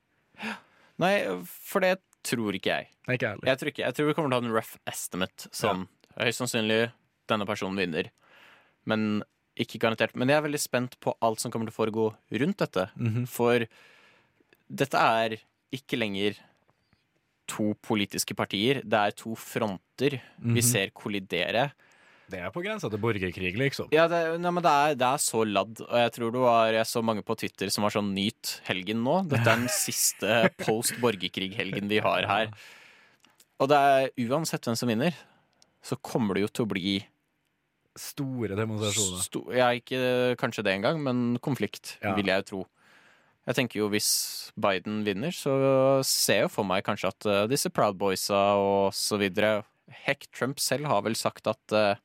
Nei, 1.02 1.16
for 1.46 1.82
det 1.82 1.98
tror 2.24 2.54
ikke 2.54 2.70
jeg. 2.76 2.88
Nei, 3.08 3.16
ikke 3.18 3.32
jeg. 3.32 3.40
Jeg 3.50 3.58
tror, 3.58 3.70
ikke, 3.72 3.84
jeg 3.88 3.96
tror 3.98 4.08
vi 4.08 4.14
kommer 4.14 4.30
til 4.30 4.38
å 4.38 4.42
ha 4.42 4.48
en 4.48 4.56
rough 4.56 4.76
estimate. 4.88 5.48
Sånn, 5.56 5.88
Høyst 6.20 6.42
sannsynlig 6.44 6.92
denne 7.32 7.46
personen 7.48 7.80
vinner. 7.80 8.10
Men 8.86 9.24
ikke 9.58 9.80
garantert. 9.82 10.14
Men 10.20 10.30
jeg 10.30 10.38
er 10.42 10.46
veldig 10.46 10.60
spent 10.62 11.00
på 11.04 11.14
alt 11.24 11.40
som 11.42 11.52
kommer 11.52 11.70
til 11.70 11.74
å 11.74 11.80
foregå 11.80 12.06
rundt 12.44 12.60
dette. 12.62 12.90
Mhm. 13.00 13.26
For 13.32 13.66
dette 14.72 15.00
er 15.02 15.38
ikke 15.74 15.98
lenger 16.00 16.38
to 17.52 17.72
politiske 17.84 18.36
partier. 18.38 18.82
Det 18.88 19.00
er 19.02 19.12
to 19.18 19.36
fronter 19.36 20.18
vi 20.40 20.60
Mhm. 20.62 20.64
ser 20.64 20.92
kollidere. 20.96 21.72
Det 22.32 22.40
er 22.40 22.50
på 22.56 22.62
grensa 22.64 22.88
til 22.90 22.98
borgerkrig, 23.04 23.58
liksom. 23.60 23.90
Ja, 23.92 24.06
det, 24.08 24.40
nei, 24.40 24.52
men 24.56 24.64
det, 24.64 24.72
er, 24.72 24.94
det 24.96 25.04
er 25.08 25.20
så 25.20 25.42
ladd. 25.44 25.82
Og 25.84 25.98
jeg 26.00 26.12
tror 26.16 26.32
det 26.32 26.40
var 26.46 26.72
jeg 26.72 26.86
så 26.88 27.02
mange 27.04 27.24
på 27.28 27.36
Twitter 27.36 27.68
som 27.70 27.84
var 27.84 27.92
sånn 27.92 28.14
Nyt 28.16 28.62
helgen 28.70 29.04
nå. 29.04 29.18
Dette 29.28 29.44
er 29.52 29.58
den 29.60 29.68
siste 29.88 30.38
post 30.64 30.94
borgerkrig-helgen 31.04 31.90
vi 31.92 32.00
har 32.00 32.24
her. 32.30 32.54
Og 33.60 33.68
det 33.68 33.78
er 33.78 34.10
uansett 34.30 34.64
hvem 34.64 34.78
som 34.80 34.88
vinner, 34.90 35.12
så 35.84 35.98
kommer 36.02 36.36
det 36.40 36.46
jo 36.48 36.48
til 36.56 36.66
å 36.66 36.72
bli 36.72 36.94
Store 38.00 38.56
demonstrasjoner. 38.56 39.20
sto, 39.26 39.42
Ja, 39.52 39.68
ikke 39.76 40.38
kanskje 40.40 40.64
det 40.64 40.78
engang, 40.80 41.02
men 41.04 41.38
konflikt, 41.44 41.98
Ja. 42.02 42.16
vil 42.16 42.26
jeg 42.32 42.46
tro. 42.48 42.66
Jeg 43.50 43.58
tenker 43.58 43.82
jo 43.82 43.90
hvis 43.90 44.12
Biden 44.62 45.02
vinner, 45.06 45.34
så 45.34 45.54
ser 46.06 46.42
jeg 46.42 46.46
jo 46.46 46.54
for 46.54 46.68
meg 46.68 46.86
kanskje 46.86 47.10
at 47.10 47.28
uh, 47.30 47.44
disse 47.50 47.72
Proud 47.74 47.98
Boysa 47.98 48.42
og 48.62 48.94
så 48.96 49.18
videre 49.22 49.64
Heck, 50.06 50.30
Trump 50.32 50.62
selv 50.62 50.88
har 50.88 51.02
vel 51.04 51.18
sagt 51.20 51.50
at 51.50 51.76
uh, 51.76 51.98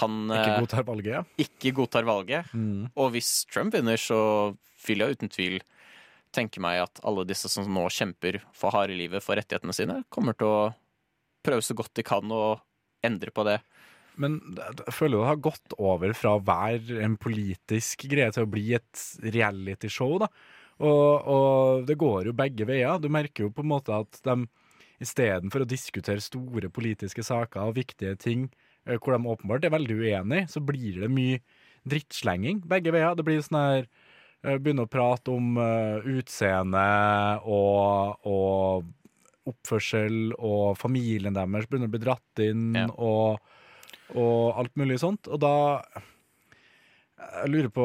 han 0.00 0.24
Ikke 0.26 0.54
eh, 0.56 0.60
godtar 0.64 0.86
valget. 0.88 1.34
ikke 1.38 1.70
godtar 1.76 2.06
valget. 2.08 2.48
Mm. 2.56 2.88
Og 2.98 3.12
hvis 3.14 3.44
Trump 3.46 3.76
vinner, 3.76 4.00
så 4.00 4.56
vil 4.86 5.04
jeg 5.04 5.14
uten 5.14 5.30
tvil 5.30 5.60
tenke 6.34 6.58
meg 6.62 6.80
at 6.82 6.98
alle 7.06 7.22
disse 7.28 7.46
som 7.52 7.68
nå 7.70 7.84
kjemper 7.94 8.40
for 8.56 8.74
harde 8.74 8.96
livet 8.98 9.22
for 9.22 9.38
rettighetene 9.38 9.76
sine, 9.76 10.00
kommer 10.10 10.34
til 10.34 10.50
å 10.50 10.72
prøve 11.46 11.62
så 11.62 11.76
godt 11.78 11.94
de 11.94 12.02
kan 12.06 12.34
å 12.34 12.56
endre 13.06 13.30
på 13.30 13.44
det. 13.46 13.60
Men 14.20 14.38
jeg 14.58 14.94
føler 14.94 15.18
det 15.20 15.30
har 15.30 15.40
gått 15.42 15.74
over 15.78 16.12
fra 16.16 16.36
å 16.36 16.42
være 16.44 17.00
en 17.04 17.16
politisk 17.20 18.06
greie 18.10 18.30
til 18.34 18.46
å 18.46 18.50
bli 18.50 18.68
et 18.78 19.06
realityshow, 19.34 20.18
da. 20.22 20.28
Og, 20.82 21.26
og 21.30 21.84
det 21.88 21.96
går 22.00 22.28
jo 22.30 22.36
begge 22.36 22.66
veier. 22.66 22.98
Du 22.98 23.08
merker 23.12 23.46
jo 23.46 23.52
på 23.54 23.62
en 23.62 23.70
måte 23.70 23.94
at 23.94 24.18
de 24.26 24.40
istedenfor 25.02 25.64
å 25.64 25.68
diskutere 25.68 26.22
store 26.22 26.70
politiske 26.72 27.22
saker 27.26 27.68
og 27.68 27.76
viktige 27.78 28.16
ting 28.20 28.48
eh, 28.86 28.96
hvor 28.98 29.14
de 29.14 29.30
åpenbart 29.30 29.66
er 29.66 29.74
veldig 29.74 29.98
uenige, 30.00 30.48
så 30.50 30.62
blir 30.64 31.02
det 31.02 31.10
mye 31.12 31.40
drittslenging 31.88 32.62
begge 32.70 32.94
veier. 32.94 33.14
Det 33.18 33.26
blir 33.26 33.42
sånn 33.44 33.60
her 33.60 33.86
eh, 33.86 34.58
Begynne 34.58 34.86
å 34.86 34.90
prate 34.90 35.34
om 35.34 35.58
eh, 35.60 36.06
utseende 36.18 36.84
og, 37.44 38.22
og 38.30 39.50
oppførsel, 39.50 40.32
og 40.38 40.78
familien 40.80 41.36
deres 41.36 41.68
begynner 41.68 41.90
å 41.90 41.94
bli 41.94 42.02
dratt 42.06 42.44
inn, 42.46 42.70
Ja. 42.78 42.86
og, 42.96 43.42
og 44.14 44.58
alt 44.60 44.74
mulig 44.80 45.00
sånt. 45.02 45.30
Og 45.30 45.40
da 45.42 45.54
Jeg 47.24 47.50
lurer 47.50 47.70
på 47.72 47.84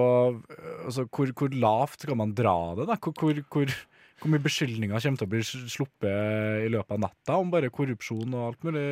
altså, 0.86 1.06
hvor, 1.08 1.32
hvor 1.38 1.54
lavt 1.54 2.04
skal 2.04 2.18
man 2.20 2.34
dra 2.36 2.76
det? 2.78 2.89
da? 2.89 2.98
Hvor, 3.00 3.13
hvor, 3.18 3.42
hvor, 4.20 4.30
mye 4.30 4.44
beskyldninger 4.44 5.00
kommer 5.00 5.22
til 5.22 5.28
å 5.30 5.32
bli 5.32 5.44
sluppet 5.48 6.65
i 6.65 6.72
løpet 6.72 6.98
av 6.98 7.04
natta 7.06 7.38
om 7.39 7.52
bare 7.54 7.72
korrupsjon 7.72 8.34
og 8.34 8.50
alt 8.50 8.65
mulig? 8.68 8.88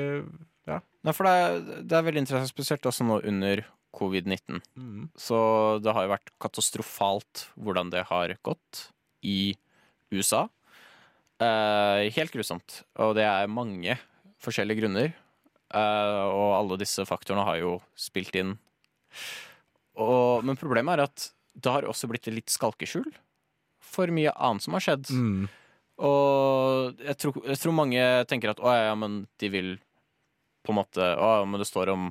Nei, 0.67 1.13
for 1.15 1.27
det 1.27 1.33
er, 1.33 1.57
det 1.87 1.95
er 1.97 2.05
veldig 2.07 2.21
interessant, 2.25 2.51
spesielt 2.51 2.87
også 2.89 3.05
nå 3.07 3.21
under 3.29 3.63
covid-19. 3.97 4.59
Mm. 4.75 5.07
Så 5.17 5.37
det 5.83 5.93
har 5.95 6.05
jo 6.05 6.13
vært 6.13 6.33
katastrofalt 6.43 7.47
hvordan 7.55 7.91
det 7.93 8.03
har 8.09 8.35
gått 8.45 8.87
i 9.25 9.55
USA. 10.13 10.47
Eh, 11.43 12.07
helt 12.15 12.33
grusomt. 12.33 12.81
Og 13.03 13.15
det 13.17 13.25
er 13.27 13.51
mange 13.51 13.97
forskjellige 14.43 14.83
grunner. 14.83 15.15
Eh, 15.75 16.25
og 16.31 16.51
alle 16.55 16.79
disse 16.79 17.03
faktorene 17.07 17.45
har 17.47 17.59
jo 17.61 17.77
spilt 17.99 18.35
inn. 18.39 18.55
Og, 19.97 20.45
men 20.45 20.59
problemet 20.59 20.97
er 20.97 21.07
at 21.07 21.29
det 21.57 21.73
har 21.73 21.87
også 21.89 22.09
blitt 22.11 22.29
litt 22.29 22.53
skalkeskjul 22.53 23.07
for 23.81 24.13
mye 24.13 24.33
annet 24.35 24.63
som 24.65 24.75
har 24.77 24.83
skjedd. 24.85 25.09
Mm. 25.09 25.47
Og 26.05 27.01
jeg 27.01 27.17
tror, 27.17 27.39
jeg 27.49 27.59
tror 27.63 27.73
mange 27.73 28.03
tenker 28.29 28.53
at 28.53 28.61
å 28.61 28.69
ja, 28.69 28.89
ja, 28.91 28.97
men 28.99 29.23
de 29.41 29.49
vil 29.49 29.71
på 30.67 30.73
en 30.73 30.77
måte 30.81 31.01
Å, 31.01 31.45
men 31.47 31.61
det 31.61 31.69
står 31.69 31.89
om 31.93 32.09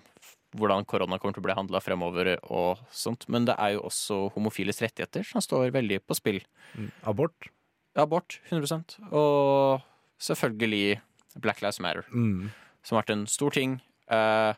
hvordan 0.57 0.87
korona 0.88 1.19
kommer 1.21 1.37
til 1.37 1.42
å 1.42 1.47
bli 1.47 1.55
handla 1.59 1.83
fremover 1.85 2.31
og 2.49 2.81
sånt. 2.95 3.27
Men 3.31 3.45
det 3.47 3.55
er 3.61 3.75
jo 3.77 3.85
også 3.87 4.19
homofiles 4.35 4.81
rettigheter 4.83 5.27
som 5.29 5.45
står 5.45 5.69
veldig 5.75 6.01
på 6.09 6.16
spill. 6.16 6.40
Mm. 6.75 6.88
Abort. 7.12 7.51
Abort, 7.97 8.38
100% 8.51 8.97
Og 9.16 9.85
selvfølgelig 10.21 10.99
Black 11.40 11.62
Lives 11.64 11.81
Matter, 11.81 12.09
Mm. 12.12 12.49
Som 12.87 12.94
har 12.96 13.03
vært 13.03 13.14
en 13.16 13.27
stor 13.31 13.51
ting. 13.57 13.79
Uh, 14.07 14.55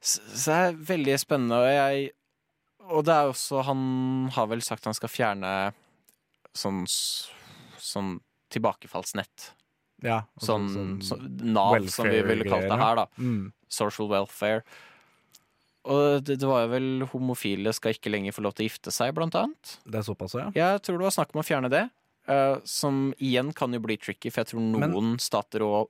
så 0.00 0.22
så 0.32 0.48
det 0.48 0.58
er 0.64 0.78
veldig 0.94 1.16
spennende, 1.20 1.58
og 1.60 1.68
jeg 1.68 2.10
Og 2.90 3.04
det 3.04 3.12
er 3.12 3.28
også 3.28 3.60
Han 3.66 4.30
har 4.32 4.46
vel 4.48 4.62
sagt 4.64 4.86
han 4.88 4.96
skal 4.96 5.10
fjerne 5.12 5.50
sånn, 6.56 6.80
sånn 7.78 8.14
tilbakefallsnett. 8.50 9.50
Ja. 10.02 10.22
sånn, 10.40 10.64
Sånn, 10.72 10.94
sånn 11.04 11.26
Nav, 11.52 11.76
som 11.92 12.08
vi 12.08 12.22
ville 12.24 12.48
kalt 12.48 12.66
det 12.66 12.78
her, 12.80 12.96
da. 13.02 13.04
Mm. 13.20 13.52
Social 13.70 14.08
welfare. 14.10 14.64
Og 15.90 16.24
det, 16.24 16.40
det 16.40 16.48
var 16.48 16.64
jo 16.64 16.72
vel 16.74 16.88
homofile 17.12 17.72
skal 17.76 17.94
ikke 17.94 18.10
lenger 18.12 18.34
få 18.36 18.42
lov 18.44 18.56
til 18.56 18.66
å 18.66 18.68
gifte 18.70 18.92
seg, 18.92 19.14
blant 19.16 19.36
annet. 19.38 19.76
Det 19.86 20.00
er 20.00 20.08
såpass, 20.08 20.34
ja. 20.40 20.48
Jeg 20.56 20.82
tror 20.84 20.98
det 20.98 21.06
var 21.06 21.14
snakk 21.16 21.36
om 21.36 21.44
å 21.44 21.46
fjerne 21.46 21.70
det. 21.72 21.84
Uh, 22.28 22.58
som 22.68 23.10
igjen 23.20 23.52
kan 23.56 23.72
jo 23.76 23.80
bli 23.84 23.96
tricky, 24.00 24.32
for 24.32 24.42
jeg 24.42 24.52
tror 24.52 24.66
Men- 24.66 24.90
noen 24.92 25.14
stater 25.22 25.62
og 25.64 25.88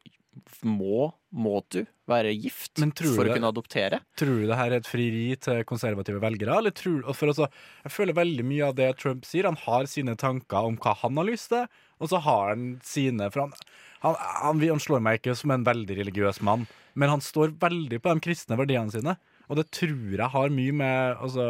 må 0.67 1.11
Må 1.31 1.61
du 1.71 1.85
være 2.11 2.33
gift 2.35 2.81
for 2.81 3.23
det, 3.23 3.31
å 3.31 3.37
kunne 3.37 3.51
adoptere? 3.53 4.01
Tror 4.19 4.41
du 4.41 4.47
det 4.51 4.57
her 4.59 4.73
er 4.73 4.81
et 4.81 4.89
frieri 4.89 5.37
til 5.39 5.61
konservative 5.69 6.19
velgere? 6.23 6.57
Eller 6.59 6.75
tror, 6.75 7.05
for 7.15 7.31
altså, 7.31 7.47
jeg 7.85 7.95
føler 7.95 8.17
veldig 8.19 8.47
mye 8.49 8.71
av 8.71 8.75
det 8.79 8.89
Trump 8.99 9.27
sier. 9.29 9.47
Han 9.47 9.59
har 9.63 9.87
sine 9.91 10.17
tanker 10.19 10.67
om 10.71 10.79
hva 10.83 10.97
han 11.05 11.21
har 11.21 11.29
lyst 11.29 11.53
til, 11.53 11.69
og 12.03 12.11
så 12.11 12.19
har 12.25 12.51
han 12.51 12.73
sine 12.87 13.31
For 13.31 13.45
han, 13.45 13.55
han, 14.03 14.19
han, 14.41 14.65
han 14.73 14.83
slår 14.83 15.05
meg 15.07 15.21
ikke 15.21 15.37
som 15.39 15.55
en 15.55 15.67
veldig 15.69 16.01
religiøs 16.01 16.43
mann, 16.47 16.67
men 16.99 17.15
han 17.15 17.23
står 17.23 17.55
veldig 17.63 18.03
på 18.03 18.17
de 18.17 18.27
kristne 18.27 18.59
verdiene 18.59 18.91
sine. 18.95 19.15
Og 19.51 19.59
det 19.59 19.69
tror 19.75 20.19
jeg 20.19 20.31
har 20.35 20.53
mye 20.55 20.75
med 20.83 21.23
altså, 21.23 21.47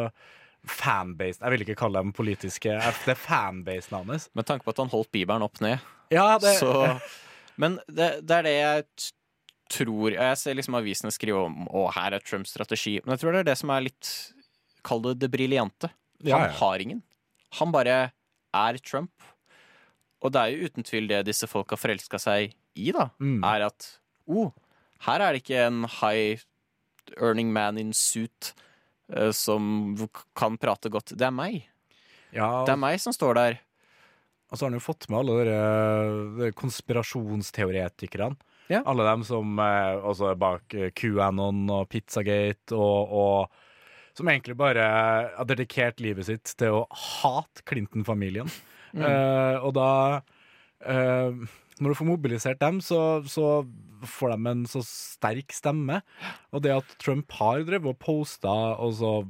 fanbase 0.61 1.41
Jeg 1.41 1.53
vil 1.53 1.65
ikke 1.65 1.77
kalle 1.79 2.01
dem 2.01 2.13
politiske 2.13 2.73
Det 2.73 3.13
er 3.13 3.17
fanbasen 3.17 3.97
hans. 3.97 4.29
Med 4.37 4.45
tanke 4.49 4.65
på 4.65 4.73
at 4.73 4.81
han 4.81 4.93
holdt 4.93 5.11
Bibelen 5.13 5.45
opp 5.45 5.61
ned. 5.61 5.81
Ja, 6.13 6.37
det, 6.41 6.57
Så, 6.59 6.73
men 7.61 7.77
det, 7.87 8.09
det 8.25 8.37
er 8.41 8.47
det 8.47 8.53
jeg 8.57 8.85
tror 9.71 10.11
Jeg 10.17 10.37
ser 10.41 10.57
liksom 10.57 10.75
avisene 10.75 11.11
skrive 11.15 11.45
om 11.47 11.61
Å, 11.71 11.85
her 11.95 12.17
er 12.17 12.23
Trumps 12.25 12.51
strategi. 12.51 12.97
Men 13.05 13.13
jeg 13.15 13.21
tror 13.21 13.37
det 13.37 13.43
er 13.45 13.49
det 13.53 13.57
som 13.61 13.71
er 13.71 13.85
litt 13.85 14.09
Kall 14.83 15.03
det 15.05 15.13
det 15.21 15.29
briljante. 15.31 15.87
Han 16.25 16.27
Ja, 16.27 16.39
ja. 16.49 16.55
har 16.57 16.81
ingen. 16.83 16.99
Han 17.61 17.71
bare 17.71 17.95
er 18.57 18.79
Trump. 18.83 19.13
Og 20.21 20.33
det 20.33 20.41
er 20.41 20.51
jo 20.53 20.67
uten 20.67 20.85
tvil 20.85 21.07
det 21.09 21.21
disse 21.29 21.47
folka 21.49 21.77
forelska 21.79 22.19
seg 22.21 22.51
i, 22.77 22.91
da. 22.93 23.07
Mm. 23.21 23.39
Er 23.47 23.67
at 23.69 23.87
oh, 24.27 24.51
her 25.07 25.21
er 25.23 25.33
det 25.37 25.41
ikke 25.43 25.63
en 25.69 25.85
high 26.01 26.43
earning 27.17 27.53
man 27.53 27.79
in 27.81 27.93
suit 27.97 28.51
uh, 29.15 29.31
som 29.33 29.95
kan 30.37 30.57
prate 30.61 30.91
godt. 30.93 31.15
Det 31.17 31.25
er 31.29 31.33
meg. 31.35 31.63
ja, 32.35 32.63
Det 32.67 32.75
er 32.75 32.81
meg 32.83 32.99
som 33.01 33.15
står 33.15 33.37
der. 33.39 33.59
Og 34.51 34.57
så 34.57 34.65
har 34.65 34.71
han 34.71 34.79
jo 34.79 34.83
fått 34.83 35.07
med 35.07 35.21
alle 35.21 35.43
de, 35.47 35.57
de 36.41 36.49
konspirasjonsteoretikerne. 36.59 38.35
Ja. 38.71 38.81
Alle 38.87 39.03
dem 39.07 39.23
som 39.27 39.59
eh, 39.59 39.97
også 40.07 40.31
er 40.31 40.39
bak 40.39 40.75
eh, 40.77 40.91
QAnon 40.95 41.65
og 41.71 41.89
Pizzagate, 41.91 42.75
og, 42.75 43.11
og 43.11 44.15
som 44.15 44.29
egentlig 44.31 44.57
bare 44.59 44.85
har 45.35 45.47
dedikert 45.47 46.03
livet 46.03 46.27
sitt 46.27 46.53
til 46.59 46.81
å 46.81 46.85
hate 46.91 47.63
Clinton-familien. 47.67 48.51
Mm. 48.91 49.03
Eh, 49.07 49.57
og 49.63 49.71
da 49.77 49.89
eh, 50.83 51.31
Når 51.79 51.93
du 51.93 51.95
får 51.95 52.09
mobilisert 52.09 52.59
dem, 52.59 52.81
så, 52.83 53.23
så 53.23 53.63
får 54.03 54.33
de 54.35 54.51
en 54.51 54.65
så 54.69 54.83
sterk 54.85 55.55
stemme. 55.55 56.01
Og 56.51 56.63
det 56.65 56.75
at 56.75 56.97
Trump 57.01 57.31
har 57.39 57.63
drevet 57.67 57.95
og 57.95 58.01
posta 58.03 58.51
også 58.75 59.21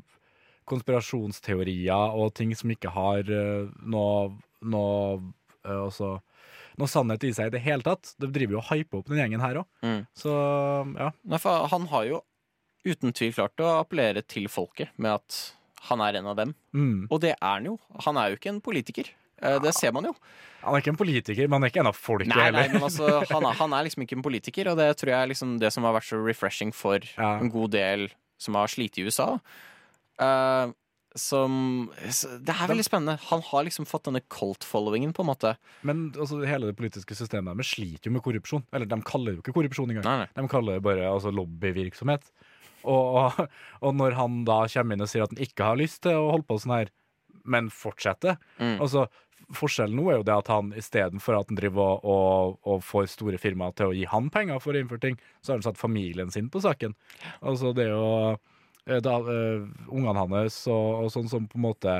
konspirasjonsteorier 0.69 2.17
og 2.17 2.33
ting 2.37 2.53
som 2.57 2.71
ikke 2.73 2.91
har 2.93 3.27
eh, 3.27 3.69
noe, 3.83 4.31
noe 4.61 5.21
eh, 5.65 5.77
altså, 5.87 6.17
noe 6.79 6.89
sannhet 6.89 7.23
i 7.27 7.33
seg 7.35 7.51
i 7.51 7.55
det 7.57 7.63
hele 7.65 7.85
tatt. 7.85 8.13
Det 8.21 8.31
driver 8.33 8.57
jo 8.57 8.61
og 8.63 8.69
hyper 8.71 9.01
opp 9.01 9.09
den 9.11 9.21
gjengen 9.21 9.43
her 9.43 9.61
òg. 9.63 9.69
Mm. 9.85 10.03
Så 10.17 10.35
ja. 10.97 11.09
Nei, 11.27 11.41
han 11.75 11.87
har 11.93 12.05
jo 12.09 12.21
uten 12.87 13.13
tvil 13.13 13.33
klart 13.37 13.61
å 13.61 13.75
appellere 13.83 14.23
til 14.25 14.47
folket 14.49 14.89
med 14.97 15.19
at 15.19 15.41
han 15.89 16.01
er 16.05 16.19
en 16.19 16.29
av 16.31 16.37
dem. 16.37 16.53
Mm. 16.77 17.07
Og 17.09 17.19
det 17.23 17.35
er 17.35 17.57
han 17.57 17.67
jo. 17.71 17.75
Han 18.05 18.17
er 18.21 18.31
jo 18.31 18.39
ikke 18.39 18.53
en 18.53 18.61
politiker. 18.63 19.09
Eh, 19.41 19.57
Det 19.61 19.73
ser 19.73 19.93
man 19.93 20.05
jo. 20.09 20.15
Han 20.61 20.75
er 20.77 20.83
ikke 20.83 20.91
en 20.93 20.99
politiker, 20.99 21.47
men 21.49 21.57
han 21.57 21.63
er 21.65 21.71
ikke 21.73 21.81
en 21.81 21.89
av 21.89 21.97
folket 21.97 22.29
Nei, 22.29 22.35
nei, 22.53 22.67
heller. 22.67 22.75
men 22.75 22.83
altså, 22.85 23.07
han 23.31 23.45
er, 23.49 23.55
han 23.57 23.73
er 23.73 23.87
liksom 23.87 24.03
ikke 24.05 24.17
en 24.19 24.25
politiker, 24.25 24.67
og 24.69 24.77
det 24.77 24.91
tror 24.99 25.09
jeg 25.09 25.17
er 25.25 25.31
liksom 25.31 25.55
det 25.61 25.71
som 25.73 25.87
har 25.87 25.95
vært 25.97 26.05
så 26.11 26.19
refreshing 26.21 26.69
for 26.77 27.01
Ja. 27.17 27.31
en 27.41 27.49
god 27.49 27.71
del 27.73 28.03
som 28.37 28.53
har 28.59 28.69
slitt 28.69 28.99
i 29.01 29.05
USA. 29.09 29.39
Eh, 30.19 30.73
som 31.15 31.89
Det 31.99 32.53
er 32.53 32.69
veldig 32.71 32.85
spennende. 32.87 33.17
Han 33.27 33.41
har 33.43 33.65
liksom 33.67 33.85
fått 33.87 34.05
denne 34.07 34.21
cult-followingen, 34.31 35.11
på 35.13 35.25
en 35.25 35.29
måte. 35.31 35.55
Men 35.83 36.05
altså, 36.15 36.39
hele 36.47 36.69
det 36.69 36.77
politiske 36.79 37.17
systemet 37.17 37.51
deres 37.51 37.73
sliter 37.75 38.07
jo 38.07 38.15
med 38.15 38.23
korrupsjon. 38.23 38.63
Eller 38.71 38.87
de 38.87 39.01
kaller 39.07 39.35
jo 39.35 39.43
ikke 39.43 39.55
korrupsjon 39.57 39.91
engang. 39.91 40.07
Nei, 40.07 40.17
nei. 40.23 40.29
De 40.37 40.51
kaller 40.51 40.79
det 40.79 40.85
bare 40.87 41.09
altså, 41.09 41.33
lobbyvirksomhet. 41.35 42.31
Og, 42.87 43.41
og 43.85 43.97
når 43.97 44.15
han 44.17 44.39
da 44.47 44.63
kommer 44.71 44.95
inn 44.97 45.03
og 45.03 45.11
sier 45.11 45.25
at 45.27 45.35
han 45.35 45.43
ikke 45.43 45.67
har 45.67 45.81
lyst 45.81 46.01
til 46.05 46.15
å 46.17 46.31
holde 46.31 46.47
på 46.47 46.57
sånn 46.63 46.77
her, 46.79 46.95
men 47.43 47.69
fortsetter 47.73 48.39
Mm. 48.61 48.79
Altså, 48.79 49.07
Forskjellen 49.51 49.97
nå 49.97 50.05
er 50.07 50.19
jo 50.19 50.23
det 50.23 50.35
at 50.35 50.47
han 50.47 50.69
istedenfor 50.79 51.35
at 51.35 51.49
han 51.49 51.57
driver 51.59 51.97
og, 51.99 52.05
og, 52.07 52.59
og 52.63 52.83
får 52.87 53.09
store 53.11 53.39
firmaer 53.41 53.73
til 53.75 53.89
å 53.89 53.95
gi 53.97 54.05
han 54.07 54.29
penger 54.31 54.61
for 54.63 54.71
å 54.71 54.79
innføre 54.79 55.03
ting, 55.03 55.17
så 55.41 55.51
har 55.51 55.59
han 55.59 55.65
satt 55.65 55.81
familien 55.81 56.31
sin 56.31 56.47
på 56.53 56.61
saken. 56.63 56.93
Altså 57.41 57.73
det 57.75 57.89
er 57.89 57.91
jo 57.91 58.37
da, 58.85 59.15
eh, 59.29 59.63
ungene 59.91 60.25
hans 60.25 60.63
og, 60.71 61.05
og 61.05 61.13
sånn 61.13 61.29
som 61.31 61.47
på 61.49 61.59
en 61.59 61.67
måte 61.67 61.95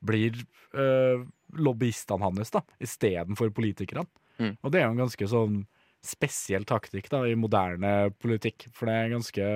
blir 0.00 0.36
uh, 0.72 1.20
lobbyistene 1.60 2.24
hans 2.24 2.54
da, 2.54 2.62
istedenfor 2.80 3.50
politikerne. 3.52 4.06
Mm. 4.40 4.54
Og 4.62 4.72
det 4.72 4.80
er 4.80 4.86
jo 4.86 4.94
en 4.94 5.02
ganske 5.02 5.28
sånn 5.28 5.58
spesiell 6.00 6.64
taktikk 6.64 7.10
da, 7.12 7.26
i 7.28 7.36
moderne 7.36 8.08
politikk, 8.22 8.70
for 8.72 8.88
det 8.88 8.94
er 8.94 9.08
en 9.08 9.18
ganske 9.18 9.50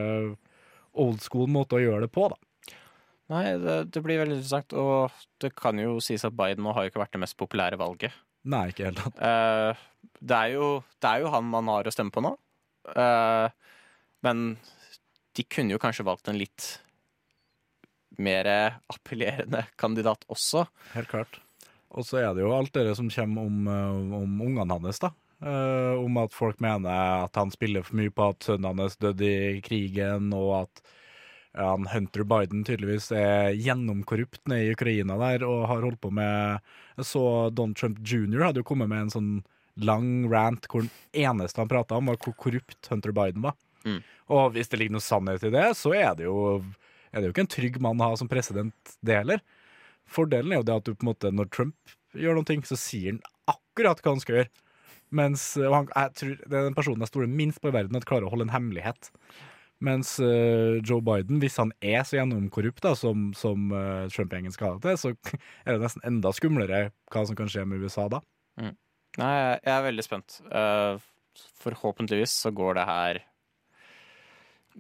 old 1.01 1.25
school 1.25 1.49
måte 1.51 1.79
å 1.79 1.83
gjøre 1.83 2.05
det 2.05 2.13
på. 2.13 2.29
da. 2.29 2.77
Nei, 3.33 3.45
det, 3.57 3.79
det 3.95 4.03
blir 4.05 4.21
veldig 4.21 4.37
interessant, 4.37 4.77
og 4.77 5.15
det 5.41 5.55
kan 5.57 5.81
jo 5.81 5.97
sies 6.05 6.27
at 6.29 6.37
Biden 6.37 6.67
nå 6.67 6.75
har 6.77 6.85
jo 6.85 6.93
ikke 6.93 7.01
vært 7.01 7.17
det 7.17 7.23
mest 7.25 7.39
populære 7.41 7.81
valget. 7.81 8.13
Nei, 8.45 8.67
ikke 8.69 8.91
helt. 8.91 9.01
Eh, 9.17 9.85
det, 10.21 10.37
er 10.37 10.51
jo, 10.59 10.69
det 11.01 11.09
er 11.09 11.25
jo 11.25 11.33
han 11.33 11.49
man 11.49 11.71
har 11.73 11.89
å 11.89 11.95
stemme 11.95 12.13
på 12.13 12.21
nå. 12.25 12.35
Uh, 12.93 13.49
men 14.25 14.59
de 15.35 15.45
kunne 15.51 15.75
jo 15.75 15.83
kanskje 15.83 16.07
valgt 16.07 16.31
en 16.31 16.39
litt 16.39 16.69
mer 18.23 18.47
appellerende 18.87 19.65
kandidat 19.81 20.23
også. 20.31 20.67
Helt 20.95 21.11
klart. 21.11 21.41
Og 21.95 22.07
så 22.07 22.21
er 22.23 22.33
det 22.35 22.43
jo 22.43 22.55
alt 22.55 22.75
det 22.75 22.95
som 22.99 23.11
kommer 23.11 23.47
om, 23.47 23.69
eh, 23.71 24.17
om 24.23 24.41
ungene 24.43 24.79
hans, 24.79 25.03
da. 25.03 25.13
Uh, 25.45 25.99
om 26.01 26.15
at 26.23 26.33
folk 26.33 26.61
mener 26.63 27.25
at 27.27 27.35
han 27.37 27.51
spiller 27.53 27.83
for 27.85 27.99
mye 27.99 28.13
på 28.15 28.31
at 28.33 28.47
sønnen 28.47 28.79
hans 28.81 28.95
døde 28.97 29.27
i 29.59 29.59
krigen, 29.61 30.31
og 30.33 30.53
at 30.63 30.81
ja, 31.53 31.75
Hunter 31.75 32.25
Biden 32.25 32.63
tydeligvis 32.65 33.11
er 33.13 33.51
gjennomkorrupt 33.53 34.49
nede 34.49 34.71
i 34.71 34.73
Ukraina 34.73 35.19
der 35.21 35.45
og 35.47 35.67
har 35.69 35.85
holdt 35.85 36.01
på 36.03 36.11
med 36.15 36.65
så 37.03 37.51
Don 37.55 37.75
Trump 37.77 38.01
jr. 38.03 38.47
hadde 38.47 38.63
jo 38.63 38.69
kommet 38.71 38.91
med 38.91 39.05
en 39.05 39.13
sånn 39.13 39.35
lang 39.85 40.25
rant 40.33 40.67
hvor 40.71 40.87
den 40.87 40.95
eneste 41.27 41.61
han 41.61 41.71
prata 41.71 41.99
om, 41.99 42.09
var 42.11 42.19
hvor 42.23 42.35
korrupt 42.39 42.91
Hunter 42.91 43.15
Biden 43.15 43.45
var. 43.45 43.59
Mm. 43.85 44.01
Og 44.35 44.55
hvis 44.55 44.71
det 44.73 44.81
ligger 44.81 44.97
noe 44.97 45.05
sannhet 45.05 45.45
i 45.47 45.53
det, 45.53 45.67
så 45.79 45.93
er 45.97 46.17
det 46.19 46.27
jo, 46.29 46.39
er 47.13 47.21
det 47.21 47.29
jo 47.29 47.35
ikke 47.35 47.45
en 47.45 47.55
trygg 47.57 47.79
mann 47.85 48.01
å 48.01 48.11
ha 48.11 48.19
som 48.21 48.31
president, 48.31 48.97
det 49.05 49.21
heller. 49.21 49.45
Fordelen 50.11 50.53
er 50.53 50.61
jo 50.61 50.69
det 50.69 50.77
at 50.81 50.89
du 50.89 50.95
på 50.95 51.05
en 51.05 51.13
måte, 51.13 51.33
når 51.33 51.51
Trump 51.53 51.97
gjør 52.17 52.39
noe, 52.39 52.61
så 52.69 52.79
sier 52.79 53.15
han 53.15 53.25
akkurat 53.51 54.01
hva 54.01 54.15
han 54.15 54.23
skal 54.23 54.41
gjøre. 54.41 54.53
Mens 55.15 55.43
og 55.61 55.75
han, 55.75 55.89
jeg 55.93 56.15
tror, 56.19 56.37
Det 56.41 56.57
er 56.57 56.65
den 56.67 56.77
personen 56.77 57.05
jeg 57.05 57.13
stoler 57.13 57.31
minst 57.31 57.61
på 57.63 57.71
i 57.71 57.75
verden 57.75 57.99
at 57.99 58.07
klarer 58.09 58.27
å 58.27 58.33
holde 58.33 58.49
en 58.49 58.55
hemmelighet. 58.55 59.11
Mens 59.85 60.15
uh, 60.23 60.81
Joe 60.81 61.03
Biden, 61.05 61.41
hvis 61.43 61.59
han 61.61 61.75
er 61.85 62.07
så 62.07 62.17
gjennomkorrupt 62.17 62.83
da, 62.87 62.95
som, 62.97 63.29
som 63.37 63.69
uh, 63.75 64.07
Trump-gjengen 64.13 64.55
skal 64.55 64.75
ha 64.75 64.79
det 64.79 64.95
til, 64.95 65.01
så 65.03 65.39
er 65.67 65.77
det 65.77 65.85
nesten 65.85 66.07
enda 66.09 66.33
skumlere 66.35 66.87
hva 67.13 67.25
som 67.29 67.39
kan 67.39 67.51
skje 67.53 67.67
med 67.69 67.85
USA 67.85 68.07
da. 68.13 68.23
Nei, 69.21 69.35
jeg 69.35 69.59
jeg 69.61 69.75
er 69.75 69.87
veldig 69.89 70.07
spent. 70.07 70.39
Uh, 70.49 70.97
forhåpentligvis 71.63 72.35
så 72.47 72.55
går 72.55 72.79
det 72.79 72.87
her 72.89 73.23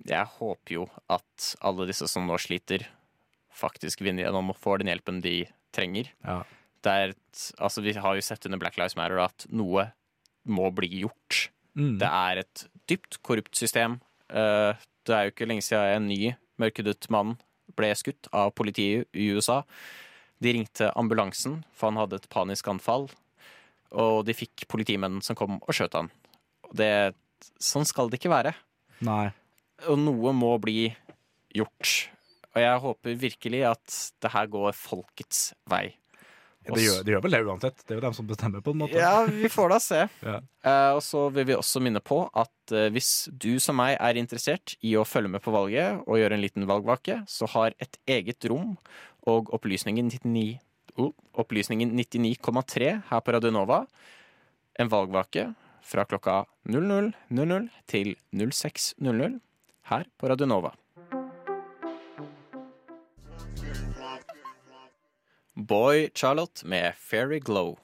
Jeg 0.08 0.26
håper 0.38 0.74
jo 0.74 0.84
at 1.12 1.54
alle 1.64 1.86
disse 1.88 2.08
som 2.10 2.26
nå 2.26 2.36
sliter, 2.42 2.86
faktisk 3.54 4.02
vinner 4.02 4.26
gjennom 4.26 4.50
og 4.50 4.58
får 4.58 4.82
den 4.82 4.90
hjelpen 4.90 5.20
de 5.22 5.44
trenger. 5.74 6.08
Ja. 6.26 6.40
Det 6.84 6.92
er 6.92 7.12
et, 7.14 7.44
altså 7.62 7.80
Vi 7.84 7.94
har 7.96 8.16
jo 8.18 8.24
sett 8.24 8.44
under 8.46 8.58
Black 8.60 8.76
Lives 8.76 8.96
Matter 8.98 9.22
at 9.22 9.46
noe 9.54 9.86
må 10.44 10.68
bli 10.74 10.90
gjort. 11.04 11.46
Mm. 11.78 11.96
Det 12.02 12.10
er 12.10 12.42
et 12.42 12.64
dypt 12.90 13.20
korrupt 13.24 13.54
system. 13.56 14.00
Eh, 14.28 14.74
Det 15.04 15.12
er 15.14 15.26
jo 15.26 15.32
ikke 15.34 15.46
lenge 15.48 15.62
siden 15.64 15.96
en 15.98 16.06
ny 16.08 16.34
mørkhudet 16.60 17.10
mann 17.12 17.34
ble 17.76 17.90
skutt 17.96 18.28
av 18.32 18.52
politiet 18.56 19.04
i 19.12 19.26
USA. 19.36 19.62
De 20.40 20.52
ringte 20.52 20.90
ambulansen, 20.96 21.62
for 21.76 21.90
han 21.90 21.98
hadde 22.00 22.16
et 22.16 22.28
panisk 22.32 22.68
anfall. 22.72 23.08
Og 23.92 24.24
de 24.26 24.32
fikk 24.34 24.64
politimenn 24.68 25.20
som 25.22 25.36
kom 25.36 25.58
og 25.60 25.72
skjøt 25.76 25.94
han. 25.98 26.08
Det, 26.72 27.14
sånn 27.60 27.84
skal 27.84 28.08
det 28.08 28.18
ikke 28.20 28.32
være. 28.32 28.54
Nei. 29.04 29.28
Og 29.90 29.98
noe 30.00 30.32
må 30.36 30.54
bli 30.62 30.88
gjort. 31.54 31.92
Og 32.54 32.62
jeg 32.62 32.80
håper 32.86 33.20
virkelig 33.20 33.60
at 33.66 34.00
det 34.22 34.30
her 34.30 34.48
går 34.50 34.74
folkets 34.78 35.52
vei. 35.70 35.88
Det 36.64 36.80
gjør, 36.80 37.00
det 37.04 37.12
gjør 37.12 37.22
vel 37.26 37.34
det 37.34 37.40
uansett. 37.44 37.82
Det 37.84 37.92
er 37.92 37.98
jo 37.98 38.02
dem 38.06 38.14
som 38.16 38.28
bestemmer, 38.28 38.62
på 38.64 38.72
en 38.72 38.78
måte. 38.80 38.96
Ja, 38.96 39.26
vi 39.28 39.50
får 39.52 39.74
da 39.74 39.78
se. 39.84 40.00
Ja. 40.24 40.38
uh, 40.64 40.96
og 40.96 41.02
så 41.04 41.26
vil 41.34 41.50
vi 41.50 41.56
også 41.58 41.82
minne 41.84 42.00
på 42.00 42.22
at 42.32 42.72
uh, 42.72 42.86
hvis 42.94 43.28
du 43.28 43.58
som 43.60 43.76
meg 43.76 43.98
er 43.98 44.16
interessert 44.16 44.78
i 44.80 44.94
å 44.96 45.04
følge 45.04 45.34
med 45.34 45.44
på 45.44 45.52
valget 45.52 46.00
og 46.06 46.16
gjøre 46.16 46.38
en 46.38 46.44
liten 46.44 46.64
valgvake, 46.70 47.20
så 47.28 47.50
har 47.52 47.76
et 47.84 47.98
eget 48.08 48.48
rom 48.48 48.78
og 49.28 49.52
opplysningen 49.56 50.08
99 50.08 50.46
uh, 51.02 51.12
Opplysningen 51.34 51.90
99,3 51.98 52.90
her 53.10 53.22
på 53.26 53.32
Radionova 53.34 53.82
en 54.78 54.90
valgvake 54.90 55.48
fra 55.84 56.04
klokka 56.08 56.44
00.00 56.70 57.66
til 57.90 58.14
06.00 58.32 59.40
her 59.90 60.08
på 60.18 60.28
Radionova. 60.28 60.72
Boy 65.54 66.08
Charlotte 66.14 66.66
med 66.66 66.94
Fairy 66.98 67.38
Glow. 67.40 67.76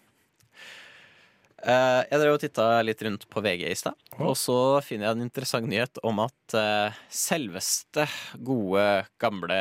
Eh, 1.60 2.00
jeg 2.08 2.20
drev 2.22 2.34
og 2.34 2.40
titta 2.42 2.66
litt 2.82 3.02
rundt 3.04 3.26
på 3.28 3.42
VG 3.44 3.66
i 3.68 3.76
stad, 3.76 3.96
og 4.16 4.32
så 4.38 4.80
finner 4.84 5.10
jeg 5.10 5.18
en 5.18 5.26
interessant 5.26 5.68
nyhet 5.68 6.00
om 6.08 6.22
at 6.24 6.56
eh, 6.56 6.96
selveste 7.12 8.06
gode, 8.40 9.04
gamle 9.20 9.60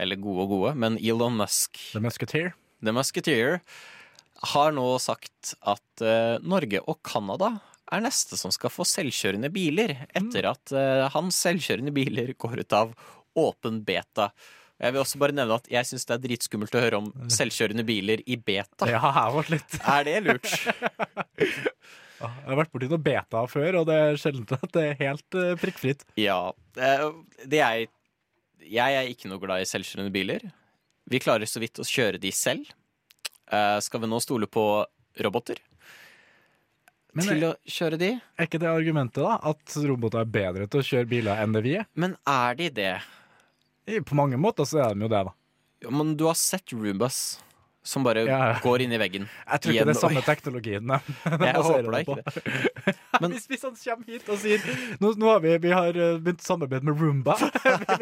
Eller 0.00 0.16
gode 0.16 0.44
og 0.44 0.52
gode, 0.52 0.74
men 0.78 0.98
Elon 1.02 1.34
Musk 1.36 1.78
The 1.92 2.00
Musketeer. 2.02 2.52
The 2.80 2.92
Musketeer 2.94 3.58
har 4.54 4.70
nå 4.72 4.86
sagt 5.02 5.54
at 5.60 6.04
eh, 6.04 6.38
Norge 6.40 6.80
og 6.86 7.00
Canada 7.04 7.56
er 7.92 8.02
neste 8.04 8.38
som 8.38 8.52
skal 8.54 8.72
få 8.72 8.84
selvkjørende 8.88 9.50
biler, 9.52 9.96
etter 10.16 10.46
at 10.52 10.72
uh, 10.76 11.08
hans 11.14 11.38
selvkjørende 11.44 11.92
biler 11.94 12.32
går 12.38 12.62
ut 12.62 12.76
av 12.76 12.92
åpen 13.40 13.80
beta. 13.86 14.30
Jeg 14.80 14.94
vil 14.94 15.02
også 15.02 15.18
bare 15.20 15.34
nevne 15.36 15.58
at 15.60 15.66
jeg 15.70 15.86
syns 15.90 16.06
det 16.08 16.14
er 16.16 16.22
dritskummelt 16.24 16.76
å 16.78 16.80
høre 16.82 17.00
om 17.02 17.08
selvkjørende 17.30 17.84
biler 17.84 18.22
i 18.24 18.38
beta. 18.40 18.88
Ja, 18.88 19.00
jeg 19.04 19.34
ble 19.36 19.56
litt 19.58 19.76
Er 19.84 20.06
det 20.08 20.14
lurt? 20.24 20.48
Jeg 22.20 22.28
har 22.50 22.58
vært 22.58 22.72
borti 22.74 22.88
noe 22.90 23.00
beta 23.00 23.40
før, 23.48 23.78
og 23.80 23.86
det 23.88 23.94
er 23.96 24.18
sjelden 24.20 24.44
at 24.52 24.72
det 24.74 24.82
er 24.90 24.98
helt 24.98 25.36
eh, 25.40 25.54
prikkfritt. 25.56 26.02
Ja. 26.20 26.50
eh, 26.76 27.06
Det 27.48 27.62
er 27.64 27.86
Jeg 28.60 28.96
er 28.98 29.08
ikke 29.08 29.30
noe 29.30 29.40
glad 29.40 29.62
i 29.64 29.68
selvkjørende 29.70 30.12
biler. 30.12 30.44
Vi 31.08 31.20
klarer 31.24 31.48
så 31.48 31.62
vidt 31.62 31.80
å 31.80 31.86
kjøre 31.88 32.20
de 32.20 32.28
selv. 32.36 32.68
Skal 33.80 34.04
vi 34.04 34.10
nå 34.12 34.20
stole 34.22 34.46
på 34.52 34.62
roboter 35.24 35.58
Men 37.16 37.26
til 37.26 37.44
å 37.48 37.54
kjøre 37.66 37.98
de? 38.00 38.10
er 38.20 38.46
ikke 38.46 38.60
det 38.62 38.70
argumentet, 38.70 39.22
da? 39.24 39.38
At 39.50 39.76
roboter 39.82 40.22
er 40.22 40.30
bedre 40.30 40.68
til 40.70 40.82
å 40.82 40.86
kjøre 40.86 41.10
biler 41.10 41.42
enn 41.42 41.56
det 41.56 41.62
vi 41.66 41.76
er? 41.80 41.88
Men 41.98 42.16
er 42.28 42.58
de 42.58 42.70
det? 42.76 42.94
På 44.06 44.18
mange 44.18 44.38
måter 44.38 44.68
så 44.68 44.84
er 44.84 44.94
de 44.94 45.06
jo 45.06 45.10
det, 45.10 45.22
da. 45.26 45.34
Ja, 45.82 45.90
Men 45.90 46.12
du 46.16 46.26
har 46.28 46.36
sett 46.38 46.74
Roombus 46.76 47.40
som 47.82 48.04
bare 48.04 48.26
Ja. 48.28 48.58
går 48.60 48.82
inn 48.84 48.92
i 48.92 48.98
veggen. 49.00 49.24
Jeg 49.48 49.60
tror 49.64 49.72
ikke 49.72 49.84
det 49.88 49.94
er 49.96 50.00
samme 50.00 50.22
teknologien. 50.26 50.86
de 50.90 51.46
Jeg 51.48 51.62
håper 51.64 51.90
da 51.90 52.02
på. 52.04 52.16
ikke 52.16 52.16
det. 52.20 52.96
Men- 53.20 53.30
hvis, 53.34 53.46
hvis 53.48 53.62
han 53.64 53.74
kommer 53.76 54.06
hit 54.12 54.28
og 54.28 54.38
sier 54.42 54.60
Nå, 55.00 55.14
nå 55.16 55.30
har 55.32 55.40
vi, 55.40 55.54
vi 55.64 55.70
har 55.72 55.88
eh, 55.96 56.18
begynt 56.20 56.42
samarbeid 56.44 56.84
med 56.84 57.00
Roomba. 57.00 57.34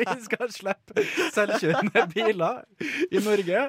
vi 0.00 0.06
skal 0.26 0.50
slippe 0.52 1.04
selvkjørende 1.34 2.04
biler 2.14 2.64
i 3.14 3.22
Norge. 3.22 3.62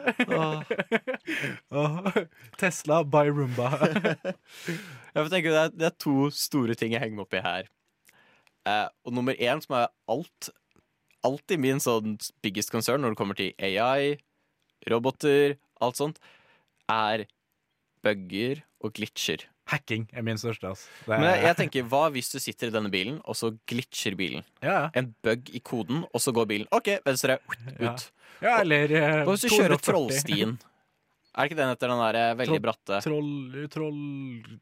oh. 1.71 2.11
Tesla 2.57 3.03
by 3.03 3.27
Roomba. 3.29 3.69
Jeg 5.13 5.29
tenker 5.33 5.51
det 5.53 5.61
er, 5.61 5.73
det 5.77 5.87
er 5.91 5.95
to 6.01 6.29
store 6.33 6.75
ting 6.77 6.93
jeg 6.95 7.01
henger 7.03 7.17
meg 7.19 7.25
opp 7.27 7.37
i 7.37 7.43
her. 7.45 7.69
Eh, 8.67 8.87
og 9.05 9.13
nummer 9.15 9.37
én, 9.37 9.61
som 9.63 9.77
er 9.83 9.91
alt 10.09 10.49
Alltid 11.27 11.59
min 11.59 11.81
sånn 11.83 12.13
biggest 12.45 12.71
concern 12.71 13.01
når 13.03 13.11
det 13.11 13.17
kommer 13.19 13.35
til 13.35 13.49
AI, 13.59 14.13
roboter, 14.87 15.57
alt 15.85 15.99
sånt, 15.99 16.19
er 16.89 17.25
bugger 18.05 18.61
og 18.83 18.93
glitcher. 18.95 19.43
Hacking 19.69 20.07
er 20.17 20.23
min 20.25 20.39
største. 20.41 20.71
Altså. 20.71 20.87
Er, 21.05 21.19
Men 21.21 21.27
jeg, 21.43 21.55
tenker, 21.59 21.83
hva 21.91 22.07
hvis 22.13 22.31
du 22.33 22.39
sitter 22.41 22.71
i 22.71 22.73
denne 22.73 22.89
bilen, 22.89 23.19
og 23.29 23.35
så 23.37 23.51
glitcher 23.69 24.15
bilen? 24.17 24.41
ja, 24.65 24.87
En 24.97 25.11
bug 25.21 25.51
i 25.53 25.59
koden, 25.61 26.05
og 26.09 26.23
så 26.23 26.33
går 26.33 26.47
bilen 26.49 26.71
OK, 26.73 26.89
venstre, 27.05 27.37
ut. 27.77 28.07
Ja. 28.41 28.55
eller 28.63 28.89
eh, 28.95 29.19
Hva 29.27 29.35
hvis 29.35 29.45
du 29.45 29.51
kjører 29.53 29.75
240. 29.77 29.83
Trollstien? 29.91 30.55
Er 31.37 31.45
ikke 31.45 31.59
den 31.59 31.69
etter 31.75 31.91
den 31.91 32.01
der 32.01 32.17
eh, 32.17 32.31
veldig 32.39 32.55
Troll- 32.57 32.65
bratte 32.65 33.01
Troll... 33.05 33.67
troll 33.69 34.59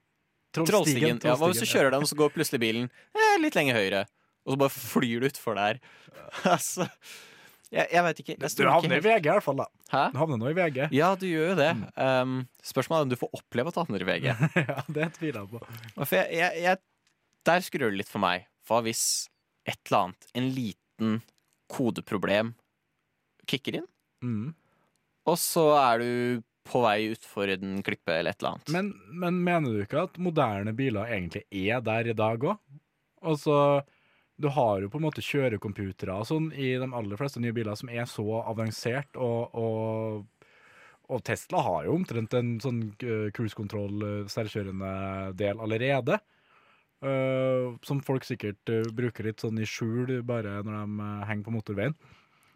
Trollstigen. 0.58 1.20
Ja, 1.24 1.36
hva 1.38 1.52
hvis 1.52 1.62
du 1.62 1.68
kjører 1.70 1.94
den, 1.94 2.02
og 2.04 2.10
så 2.10 2.18
går 2.18 2.32
plutselig 2.34 2.60
bilen 2.64 2.88
eh, 3.14 3.36
litt 3.44 3.56
lenger 3.56 3.78
høyre, 3.78 4.04
og 4.48 4.56
så 4.56 4.60
bare 4.66 4.74
flyr 4.74 5.22
du 5.24 5.28
utfor 5.30 5.56
der? 5.60 5.80
altså 6.56 6.88
Jeg, 7.74 7.88
jeg 7.92 8.04
veit 8.06 8.20
ikke. 8.24 8.36
Jeg 8.40 8.52
Du 8.58 8.64
havner 8.72 8.98
i. 8.98 9.04
VG 9.04 9.26
i 9.28 9.32
hvert 9.34 9.44
fall, 9.44 9.58
da. 9.60 9.66
Hæ? 9.92 10.04
Du 10.14 10.20
havner 10.22 10.38
nå 10.40 10.52
i 10.52 10.56
VG. 10.56 10.78
Ja, 10.96 11.10
du 11.20 11.26
gjør 11.28 11.50
jo 11.52 11.56
det. 11.60 11.72
Um, 12.00 12.36
spørsmålet 12.64 13.00
er 13.02 13.08
om 13.08 13.12
du 13.12 13.18
får 13.20 13.34
oppleve 13.42 13.72
at 13.74 13.76
du 13.76 13.82
havner 13.84 14.06
i 14.06 14.08
VG. 14.08 14.28
ja, 14.72 14.78
det 15.00 15.08
tviler 15.18 15.42
jeg 15.42 15.50
på. 15.52 15.64
For 16.06 16.16
jeg, 16.16 16.30
jeg, 16.40 16.62
jeg, 16.64 16.82
der 17.50 17.66
skrur 17.68 17.90
det 17.92 18.00
litt 18.04 18.12
for 18.12 18.24
meg. 18.24 18.48
Hva 18.68 18.80
hvis 18.86 19.04
et 19.68 19.80
eller 19.90 20.06
annet, 20.08 20.30
en 20.40 20.48
liten 20.56 21.18
kodeproblem, 21.72 22.54
kicker 23.48 23.82
inn, 23.82 23.90
Mm. 24.24 24.54
og 25.30 25.36
så 25.38 25.64
er 25.78 26.00
du 26.02 26.42
på 26.68 26.80
vei 26.82 27.12
utfor 27.14 27.52
en 27.54 27.84
klippe 27.86 28.16
eller 28.16 28.34
et 28.34 28.40
eller 28.42 28.56
annet? 28.56 28.72
Men, 28.74 28.88
men 29.22 29.38
mener 29.46 29.76
du 29.76 29.84
ikke 29.84 30.08
at 30.08 30.18
moderne 30.18 30.74
biler 30.76 31.12
egentlig 31.14 31.44
er 31.54 31.84
der 31.86 32.10
i 32.10 32.16
dag 32.18 32.42
òg? 32.50 32.58
Altså, 33.22 33.60
du 34.38 34.48
har 34.54 34.82
jo 34.82 34.90
på 34.94 35.00
en 35.00 35.06
måte 35.08 35.24
kjørecomputere 35.26 36.18
sånn 36.30 36.52
i 36.54 36.76
de 36.78 36.88
aller 36.88 37.20
fleste 37.20 37.42
nye 37.42 37.56
biler 37.56 37.78
som 37.78 37.90
er 37.90 38.06
så 38.10 38.26
avansert, 38.44 39.18
og, 39.18 39.56
og, 39.58 40.50
og 41.10 41.24
Tesla 41.26 41.64
har 41.66 41.88
jo 41.88 41.96
omtrent 41.98 42.36
en 42.38 42.56
sånn 42.62 42.84
uh, 43.02 43.30
cruise 43.34 43.58
control 43.58 44.04
uh, 44.04 44.32
selvkjørende 44.32 44.92
del 45.40 45.64
allerede. 45.64 46.20
Uh, 46.98 47.76
som 47.86 48.00
folk 48.02 48.26
sikkert 48.26 48.72
uh, 48.74 48.82
bruker 48.98 49.28
litt 49.28 49.44
sånn 49.44 49.60
i 49.62 49.68
skjul 49.70 50.24
bare 50.26 50.56
når 50.66 50.80
de 50.80 51.02
uh, 51.02 51.26
henger 51.30 51.46
på 51.46 51.54
motorveien. 51.54 51.98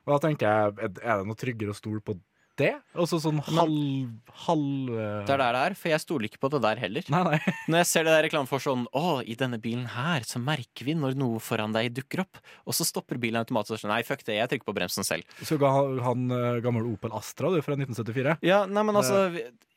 Og 0.01 0.15
da 0.15 0.17
tenker 0.23 0.49
jeg, 0.49 0.93
er 1.03 1.19
det 1.19 1.27
noe 1.29 1.37
tryggere 1.37 1.75
å 1.75 1.77
stole 1.77 2.01
på 2.01 2.15
det? 2.59 2.71
Altså 2.97 3.19
sånn 3.23 3.39
halv... 3.45 4.09
halv 4.45 4.89
uh, 4.91 5.21
Det 5.27 5.33
er 5.33 5.41
der 5.41 5.55
det 5.55 5.61
er, 5.61 5.75
for 5.79 5.91
jeg 5.91 6.03
stoler 6.03 6.27
ikke 6.27 6.41
på 6.43 6.49
det 6.53 6.59
der 6.65 6.81
heller. 6.81 7.07
Nei, 7.13 7.21
nei. 7.27 7.39
Når 7.71 7.81
jeg 7.81 7.89
ser 7.91 8.07
det 8.07 8.13
der 8.15 8.25
reklame 8.27 8.49
for 8.49 8.63
sånn 8.63 8.83
Å, 8.97 9.21
i 9.23 9.35
denne 9.39 9.59
bilen 9.61 9.87
her 9.93 10.25
så 10.27 10.41
merker 10.41 10.87
vi 10.87 10.95
når 10.97 11.15
noe 11.19 11.39
foran 11.43 11.73
deg 11.75 11.91
dukker 11.95 12.23
opp. 12.25 12.41
Og 12.65 12.75
så 12.77 12.87
stopper 12.87 13.19
bilen 13.21 13.41
automatisk 13.41 13.87
Nei, 13.89 14.01
fuck 14.07 14.23
det, 14.27 14.37
jeg 14.39 14.51
trykker 14.51 14.67
på 14.67 14.75
bremsen 14.77 15.07
selv. 15.07 15.27
Så 15.47 15.57
ga 15.61 15.71
han 16.05 16.27
eh, 16.35 16.59
gammel 16.63 16.87
Opel 16.91 17.13
Astra 17.17 17.51
du, 17.53 17.59
fra 17.65 17.77
1974. 17.77 18.37
Ja, 18.47 18.63
nei, 18.69 18.85
men 18.87 18.99
altså 18.99 19.23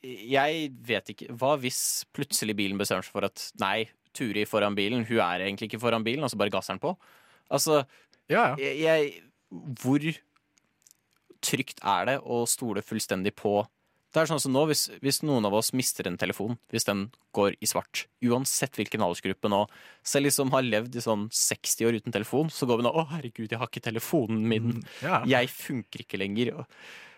Jeg 0.05 0.69
vet 0.85 1.15
ikke 1.15 1.37
Hva 1.41 1.55
hvis 1.63 1.81
plutselig 2.15 2.57
bilen 2.59 2.81
bestemmer 2.81 3.07
seg 3.07 3.15
for 3.15 3.29
at 3.29 3.49
Nei, 3.63 3.89
Turi 4.15 4.45
foran 4.49 4.77
bilen, 4.79 5.07
hun 5.09 5.21
er 5.25 5.47
egentlig 5.47 5.71
ikke 5.73 5.83
foran 5.83 6.05
bilen, 6.07 6.25
og 6.27 6.31
så 6.33 6.39
bare 6.41 6.53
gasser 6.55 6.77
den 6.77 6.85
på? 6.85 6.95
Altså, 7.53 7.83
Ja, 8.31 8.55
ja. 8.59 8.71
jeg 8.85 9.11
Hvor 9.83 10.05
trygt 11.45 11.83
er 11.85 12.09
det 12.09 12.19
å 12.25 12.43
stole 12.51 12.83
fullstendig 12.85 13.35
på 13.39 13.63
Det 14.15 14.23
er 14.23 14.29
sånn 14.31 14.39
som 14.39 14.53
nå, 14.55 14.61
hvis, 14.71 14.85
hvis 15.03 15.23
noen 15.27 15.43
av 15.49 15.57
oss 15.59 15.73
mister 15.75 16.07
en 16.07 16.17
telefon, 16.17 16.55
hvis 16.71 16.87
den 16.87 17.09
går 17.35 17.57
i 17.59 17.67
svart, 17.67 18.05
uansett 18.23 18.77
hvilken 18.79 19.03
aldersgruppe 19.03 19.51
nå, 19.51 19.65
selv 20.07 20.29
de 20.29 20.31
som 20.37 20.53
har 20.55 20.63
levd 20.63 20.95
i 20.95 21.03
sånn 21.03 21.25
60 21.35 21.89
år 21.89 21.99
uten 21.99 22.15
telefon, 22.15 22.47
så 22.47 22.69
går 22.71 22.79
vi 22.79 22.87
nå 22.87 22.93
'Å, 22.95 23.09
herregud, 23.11 23.51
jeg 23.51 23.59
har 23.59 23.67
ikke 23.67 23.83
telefonen 23.91 24.45
min'. 24.47 24.85
ja. 25.03 25.25
Jeg 25.27 25.51
funker 25.51 26.05
ikke 26.07 26.21
lenger. 26.23 26.63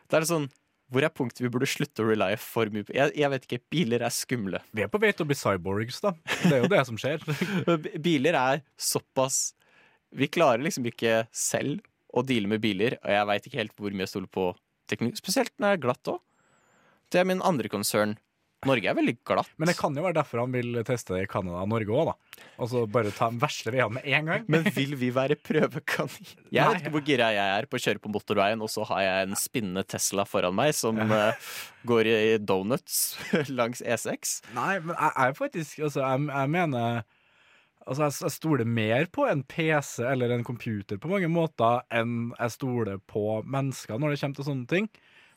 Det 0.09 0.17
er 0.17 0.25
sånn 0.25 0.49
Hvor 0.89 1.03
er 1.03 1.11
punktet 1.11 1.43
vi 1.43 1.51
burde 1.51 1.67
slutte 1.67 2.01
å 2.01 2.07
relye 2.07 2.39
for 2.39 2.71
mye 2.71 2.87
på? 2.87 2.95
Jeg, 2.95 3.11
jeg 3.19 3.31
vet 3.33 3.43
ikke. 3.45 3.59
Biler 3.75 4.05
er 4.07 4.12
skumle. 4.15 4.61
Vi 4.73 4.85
er 4.85 4.89
på 4.89 5.01
vei 5.03 5.11
til 5.11 5.27
å 5.27 5.27
bli 5.27 5.35
cyborgs, 5.35 5.99
da. 6.01 6.12
Det 6.45 6.53
er 6.53 6.62
jo 6.62 6.69
det 6.71 6.83
som 6.87 6.97
skjer. 6.97 7.19
Biler 8.07 8.39
er 8.39 8.62
såpass 8.79 9.53
Vi 10.15 10.29
klarer 10.31 10.62
liksom 10.62 10.87
ikke 10.87 11.27
selv 11.35 11.83
å 12.17 12.25
deale 12.27 12.49
med 12.51 12.63
biler, 12.65 12.97
og 13.03 13.13
jeg 13.13 13.29
veit 13.33 13.49
ikke 13.51 13.61
helt 13.61 13.75
hvor 13.77 13.93
mye 13.97 14.07
jeg 14.07 14.15
stoler 14.15 14.33
på 14.33 14.51
teknikk. 14.91 15.19
Spesielt 15.21 15.53
når 15.61 15.75
jeg 15.75 15.81
er 15.81 15.85
glatt 15.89 16.13
òg. 16.15 16.23
Det 17.13 17.21
er 17.21 17.29
min 17.29 17.43
andre 17.45 17.69
konsern. 17.71 18.17
Norge 18.67 18.89
er 18.89 18.97
veldig 18.97 19.13
glatt. 19.29 19.51
Men 19.61 19.69
det 19.69 19.77
kan 19.79 19.95
jo 19.95 20.03
være 20.03 20.17
derfor 20.17 20.41
han 20.43 20.55
vil 20.55 20.79
teste 20.89 21.13
det 21.15 21.27
i 21.27 21.29
Canada 21.31 21.61
og 21.61 21.69
Norge 21.71 21.93
òg, 21.93 22.09
da. 22.09 22.45
Og 22.65 22.71
så 22.73 22.83
bare 22.91 23.13
ta 23.15 23.29
de 23.31 23.39
verste 23.43 23.71
veiene 23.71 23.99
med 23.99 24.07
en 24.17 24.31
gang. 24.31 24.47
Men 24.51 24.65
vil 24.75 24.97
vi 24.99 25.11
være 25.15 25.37
prøvekanin? 25.39 26.31
Jeg 26.57 26.57
Nei. 26.65 26.71
vet 26.73 26.81
ikke 26.81 26.95
hvor 26.97 27.05
gira 27.07 27.29
jeg 27.37 27.53
er 27.61 27.69
på 27.69 27.79
å 27.79 27.83
kjøre 27.85 28.03
på 28.03 28.11
motorveien, 28.15 28.63
og 28.65 28.73
så 28.73 28.87
har 28.89 29.03
jeg 29.05 29.27
en 29.29 29.39
spinnende 29.39 29.85
Tesla 29.87 30.25
foran 30.27 30.57
meg 30.57 30.73
som 30.79 30.99
uh, 30.99 31.53
går 31.91 32.11
i 32.11 32.17
donuts 32.43 33.19
langs 33.59 33.85
E 33.85 33.93
E6. 33.95 34.39
Nei, 34.57 34.79
men 34.81 34.97
jeg 34.97 35.13
er 35.27 35.37
faktisk 35.37 35.85
Altså, 35.87 36.01
jeg, 36.03 36.27
jeg 36.33 36.53
mener 36.57 37.05
Altså, 37.87 38.07
jeg, 38.09 38.14
jeg 38.25 38.35
stoler 38.35 38.66
mer 38.66 39.07
på 39.14 39.27
en 39.31 39.44
PC 39.46 40.01
eller 40.03 40.33
en 40.35 40.46
computer 40.46 40.99
på 40.99 41.11
mange 41.11 41.29
måter 41.31 41.85
enn 41.94 42.33
jeg 42.35 42.55
stoler 42.57 42.99
på 43.07 43.40
mennesker 43.46 44.01
når 44.03 44.12
det 44.14 44.22
kommer 44.22 44.40
til 44.40 44.49
sånne 44.49 44.70
ting. 44.72 44.88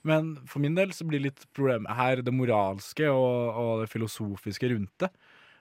Men 0.08 0.32
for 0.50 0.64
min 0.64 0.78
del 0.78 0.94
så 0.96 1.06
blir 1.06 1.22
litt 1.26 1.44
problemet 1.56 1.92
her 1.98 2.24
det 2.24 2.34
moralske 2.34 3.10
og, 3.12 3.60
og 3.60 3.84
det 3.84 3.92
filosofiske 3.92 4.72
rundt 4.72 5.04
det. 5.04 5.12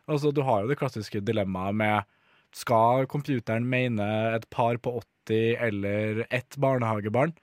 Altså, 0.09 0.33
du 0.33 0.41
har 0.47 0.63
jo 0.63 0.71
det 0.71 0.79
klassiske 0.81 1.21
dilemmaet 1.21 1.77
med 1.77 2.15
Skal 2.57 3.05
computeren 3.13 3.67
mene 3.69 4.07
et 4.33 4.47
par 4.49 4.79
på 4.81 4.95
80 5.29 5.59
eller 5.67 6.25
ett 6.33 6.57
barnehagebarn? 6.57 7.35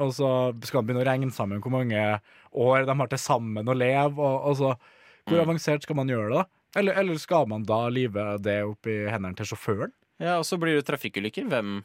Og 0.00 0.14
så 0.16 0.28
skal 0.64 0.80
han 0.80 0.86
begynne 0.88 1.02
å 1.02 1.10
regne 1.10 1.34
sammen 1.36 1.60
hvor 1.60 1.74
mange 1.74 2.00
år 2.56 2.86
de 2.88 2.96
har 2.96 3.10
til 3.12 3.20
sammen 3.20 3.68
å 3.68 3.76
leve. 3.76 4.16
Og, 4.16 4.48
og 4.48 4.56
så, 4.56 4.72
hvor 5.28 5.42
avansert 5.44 5.84
skal 5.84 5.98
man 6.00 6.08
gjøre 6.08 6.30
det? 6.32 6.40
da? 6.40 6.61
Eller, 6.76 6.96
eller 7.00 7.18
skal 7.20 7.48
man 7.50 7.64
da 7.68 7.84
live 7.92 8.24
det 8.40 8.62
opp 8.64 8.88
i 8.88 9.02
hendene 9.12 9.36
til 9.38 9.50
sjåføren? 9.52 9.92
Ja, 10.22 10.38
og 10.38 10.46
så 10.48 10.58
blir 10.60 10.78
det 10.78 10.86
trafikkulykker. 10.88 11.48
Hvem 11.50 11.82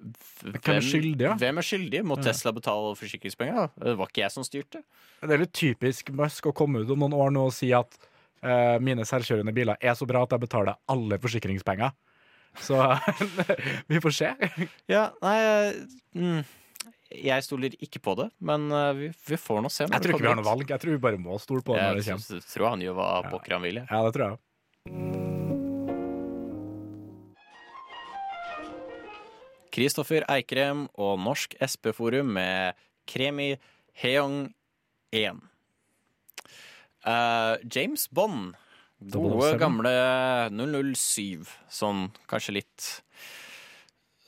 Hvem 0.00 0.78
er 0.78 0.84
skyldig, 0.84 1.24
ja? 1.26 1.34
Hvem 1.36 1.60
er 1.60 1.66
skyldig? 1.66 1.98
Må 2.08 2.16
Tesla 2.24 2.54
betale 2.56 2.94
forsikringspenger? 2.96 3.74
Det 3.76 3.92
var 3.98 4.08
ikke 4.08 4.22
jeg 4.22 4.32
som 4.32 4.46
styrte. 4.46 4.80
Det 5.20 5.34
er 5.34 5.42
litt 5.42 5.52
typisk 5.52 6.08
Musk 6.16 6.48
å 6.48 6.54
komme 6.56 6.80
ut 6.80 6.92
om 6.94 7.02
noen 7.02 7.16
år 7.18 7.34
nå 7.34 7.42
og 7.50 7.52
si 7.52 7.68
at 7.76 7.98
uh, 8.40 8.78
mine 8.80 9.04
selvkjørende 9.04 9.52
biler 9.52 9.76
er 9.76 9.98
så 9.98 10.08
bra 10.08 10.24
at 10.24 10.32
jeg 10.32 10.44
betaler 10.46 10.80
alle 10.88 11.20
forsikringspenger. 11.20 11.92
Så 12.64 12.80
vi 13.90 14.00
får 14.00 14.16
se. 14.16 14.30
Ja, 14.90 15.10
nei 15.20 15.36
mm, 16.16 16.40
jeg 17.10 17.42
stoler 17.42 17.74
ikke 17.82 18.00
på 18.02 18.14
det, 18.20 18.28
men 18.40 18.68
eh, 18.70 18.92
vi, 18.94 19.08
vi 19.26 19.36
får 19.40 19.62
nå 19.64 19.70
se. 19.72 19.84
Jeg 19.90 20.02
tror 20.04 20.14
ikke 20.14 20.22
vi 20.26 20.30
har 20.30 20.38
noe 20.38 20.46
valg. 20.46 20.68
Jeg 20.70 20.80
tror 20.84 20.94
vi 20.96 21.02
bare 21.08 21.18
må 21.18 21.38
stole 21.42 21.62
på 21.66 21.74
det 21.74 21.82
når 21.82 22.00
det 22.00 22.06
Jeg 22.06 22.14
kommer. 22.14 22.28
tror- 22.42 22.52
tror 22.54 22.68
han 22.70 22.80
gjør 22.86 22.98
hva 23.00 23.10
pokker 23.30 23.56
han 23.58 23.62
vil. 23.66 23.80
jeg. 23.82 23.86
Ja, 23.90 24.02
det 24.06 24.14
tror 24.14 24.30
jeg. 24.30 25.50
Kristoffer 29.70 30.24
Eikrem 30.32 30.86
og 30.98 31.20
Norsk 31.22 31.54
SP-forum 31.62 32.32
med 32.34 32.78
Kremi 33.10 33.52
Heong 34.02 34.48
1. 35.14 35.38
Uh, 37.06 37.54
James 37.70 38.08
Bond. 38.12 38.56
Gode, 39.00 39.54
gamle 39.56 39.92
007. 40.52 41.46
Sånn 41.72 42.10
kanskje 42.28 42.58
litt 42.58 42.88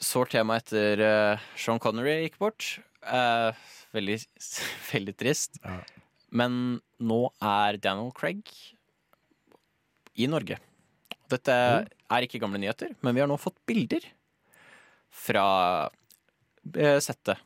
sårt 0.03 0.35
tema 0.35 0.59
etter 0.61 1.01
uh, 1.03 1.45
Sean 1.59 1.81
Connery 1.83 2.23
gikk 2.25 2.39
bort. 2.43 2.75
Uh, 3.07 3.55
veldig, 3.95 4.19
veldig 4.93 5.15
trist. 5.19 5.61
Ja. 5.63 5.81
Men 6.33 6.81
nå 7.03 7.23
er 7.45 7.79
Daniel 7.83 8.13
Craig 8.17 8.49
i 10.19 10.29
Norge. 10.29 10.59
Dette 11.33 11.55
er 11.57 12.27
ikke 12.27 12.41
gamle 12.43 12.61
nyheter, 12.61 12.93
men 13.01 13.17
vi 13.17 13.23
har 13.23 13.31
nå 13.31 13.39
fått 13.41 13.57
bilder 13.69 14.05
fra 15.13 15.45
eh, 16.77 16.99
settet 17.05 17.41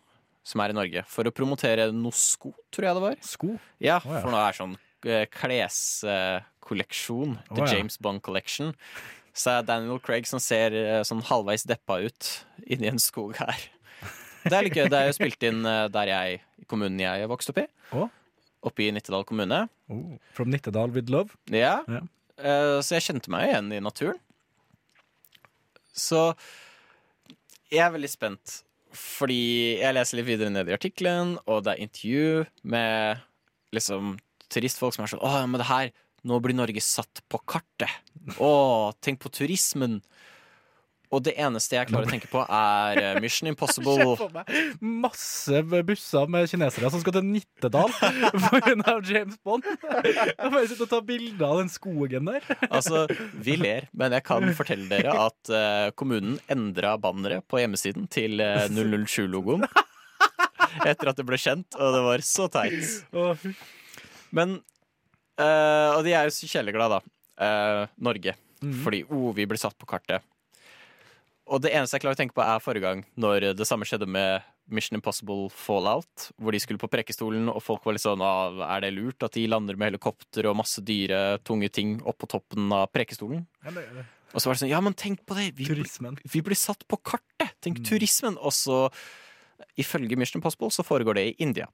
som 0.47 0.63
er 0.63 0.71
i 0.71 0.77
Norge, 0.79 1.03
for 1.11 1.27
å 1.27 1.35
promotere 1.35 1.89
noe 1.95 2.15
sko, 2.15 2.53
tror 2.75 2.87
jeg 2.87 2.95
det 2.99 3.03
var. 3.03 3.17
Sko? 3.27 3.49
Ja, 3.83 3.99
oh, 3.99 4.13
ja. 4.15 4.21
for 4.23 4.31
nå 4.31 4.39
er 4.39 4.51
det 4.53 4.59
sånn 4.61 4.77
kleskolleksjon. 5.37 7.33
The 7.51 7.63
oh, 7.63 7.65
ja. 7.67 7.71
James 7.75 7.99
Bond 8.03 8.23
Collection. 8.27 8.69
Så 9.37 9.53
er 9.53 9.66
Daniel 9.68 10.01
Craig 10.01 10.28
som 10.28 10.41
ser 10.41 10.74
eh, 10.76 11.03
sånn 11.05 11.20
halvveis 11.28 11.66
deppa 11.68 11.99
ut 12.07 12.30
inni 12.64 12.89
en 12.89 13.01
skog 13.03 13.37
her. 13.37 13.66
Det 14.47 14.55
er 14.55 14.64
litt 14.64 14.76
gøy. 14.78 14.87
Det 14.89 14.99
er 14.99 15.11
jo 15.11 15.16
spilt 15.18 15.43
inn 15.45 15.66
eh, 15.68 15.87
der 15.93 16.12
jeg, 16.12 16.39
i 16.62 16.68
kommunen 16.70 17.03
jeg 17.03 17.28
vokste 17.28 17.53
opp 17.53 17.64
i. 17.64 17.66
Oppe 18.66 18.87
i 18.87 18.93
Nittedal 18.95 19.26
kommune. 19.28 19.66
Oh. 19.93 20.16
From 20.34 20.53
Nittedal 20.55 20.95
with 20.95 21.12
love. 21.12 21.37
Ja. 21.53 21.80
Yeah. 21.84 22.07
Uh, 22.37 22.78
så 22.84 22.99
jeg 22.99 23.07
kjente 23.07 23.32
meg 23.32 23.49
igjen 23.49 23.70
i 23.72 23.80
naturen. 23.80 24.18
Så 25.97 26.28
jeg 27.72 27.80
er 27.80 27.95
veldig 27.95 28.11
spent, 28.12 28.59
fordi 28.97 29.78
jeg 29.80 29.97
leser 29.97 30.20
litt 30.20 30.28
videre 30.28 30.53
ned 30.53 30.68
i 30.68 30.76
artikkelen, 30.76 31.37
og 31.49 31.64
det 31.64 31.74
er 31.74 31.84
intervju 31.87 32.45
med 32.68 33.24
liksom 33.76 34.16
turistfolk 34.53 34.95
som 34.95 35.07
er 35.07 35.11
sånn 35.11 35.24
Å, 35.24 35.41
men 35.49 35.61
det 35.61 35.70
her 35.70 35.89
Nå 36.27 36.41
blir 36.43 36.57
Norge 36.59 36.83
satt 36.83 37.22
på 37.31 37.39
kartet. 37.47 37.93
Å, 38.43 38.93
tenk 39.05 39.20
på 39.22 39.31
turismen. 39.31 40.01
Og 41.14 41.22
det 41.22 41.37
eneste 41.39 41.77
jeg 41.77 41.87
klarer 41.87 42.09
å 42.09 42.11
tenke 42.11 42.27
på, 42.27 42.41
er 42.43 42.99
eh, 42.99 43.18
Mission 43.22 43.47
Impossible. 43.47 44.16
masse 45.07 45.61
busser 45.87 46.27
med 46.31 46.49
kinesere 46.51 46.91
som 46.91 47.03
skal 47.03 47.14
til 47.18 47.29
Nittedal 47.29 47.95
pga. 47.95 48.97
James 49.07 49.39
Bond. 49.47 49.66
Jeg 50.03 50.35
bare 50.35 50.64
sitter 50.66 50.83
og 50.89 50.91
tar 50.91 51.07
bilder 51.07 51.47
av 51.47 51.62
den 51.62 51.70
skogen 51.70 52.33
der. 52.33 52.51
Altså, 52.66 53.05
vi 53.39 53.55
ler, 53.61 53.87
men 53.95 54.18
jeg 54.18 54.27
kan 54.27 54.51
fortelle 54.59 54.91
dere 54.91 55.14
at 55.29 55.55
eh, 55.55 55.89
kommunen 55.95 56.41
endra 56.53 56.97
banneret 56.99 57.47
på 57.47 57.62
hjemmesiden 57.62 58.11
til 58.11 58.43
eh, 58.43 58.66
007-logoen. 58.74 59.68
Etter 60.83 61.12
at 61.12 61.18
det 61.18 61.24
ble 61.29 61.39
kjent, 61.41 61.79
og 61.79 61.95
det 61.95 62.03
var 62.11 62.27
så 62.27 62.51
teit. 62.53 63.07
Men 64.35 64.59
eh, 65.39 65.91
Og 65.97 66.05
de 66.05 66.12
er 66.16 66.24
jo 66.28 66.34
så 66.37 66.49
kjellerglade, 66.49 67.01
da. 67.01 67.12
Uh, 67.37 67.87
Norge. 68.01 68.32
Mhm. 68.62 68.82
Fordi 68.84 69.03
oh, 69.12 69.32
vi 69.37 69.45
blir 69.47 69.59
satt 69.61 69.76
på 69.78 69.87
kartet. 69.87 70.22
Og 71.47 71.61
det 71.62 71.70
eneste 71.76 71.95
jeg 71.95 72.03
klarer 72.03 72.16
å 72.16 72.18
tenke 72.18 72.34
på, 72.34 72.43
er 72.43 72.59
forrige 72.64 72.82
gang, 72.82 73.05
når 73.16 73.53
det 73.55 73.66
samme 73.68 73.84
skjedde 73.87 74.09
med 74.11 74.43
Mission 74.66 74.97
Impossible 74.99 75.47
Fallout, 75.55 76.30
hvor 76.43 76.51
de 76.51 76.59
skulle 76.59 76.80
på 76.82 76.89
Prekestolen, 76.91 77.47
og 77.53 77.61
folk 77.62 77.84
var 77.87 77.95
litt 77.95 78.03
sånn 78.03 78.18
Er 78.24 78.80
det 78.82 78.91
lurt 78.97 79.22
at 79.22 79.37
de 79.37 79.45
lander 79.47 79.76
med 79.78 79.93
helikopter 79.93 80.49
og 80.51 80.57
masse 80.59 80.82
dyre, 80.82 81.39
tunge 81.47 81.68
ting 81.70 82.01
opp 82.03 82.18
på 82.18 82.26
toppen 82.32 82.72
av 82.74 82.89
Prekestolen? 82.91 83.47
Ja, 83.62 83.70
det- 83.70 84.07
Og 84.34 84.41
så 84.43 84.47
var 84.49 84.55
det 84.55 84.61
sånn 84.64 84.70
Ja, 84.74 84.80
men 84.80 84.95
tenk 84.95 85.24
på 85.24 85.37
det! 85.37 85.55
Vi, 85.55 85.64
blir- 85.66 85.84
Turismen. 85.84 86.18
vi 86.26 86.41
blir 86.43 86.57
satt 86.57 86.82
på 86.89 86.97
kartet! 86.99 87.55
Tenk 87.62 87.78
Mm. 87.78 87.84
turismen! 87.84 88.37
Og 88.43 88.51
så, 88.51 88.91
ifølge 89.78 90.16
Mission 90.18 90.41
Impossible, 90.41 90.68
så 90.70 90.82
foregår 90.82 91.14
det 91.14 91.26
i 91.28 91.37
India. 91.39 91.68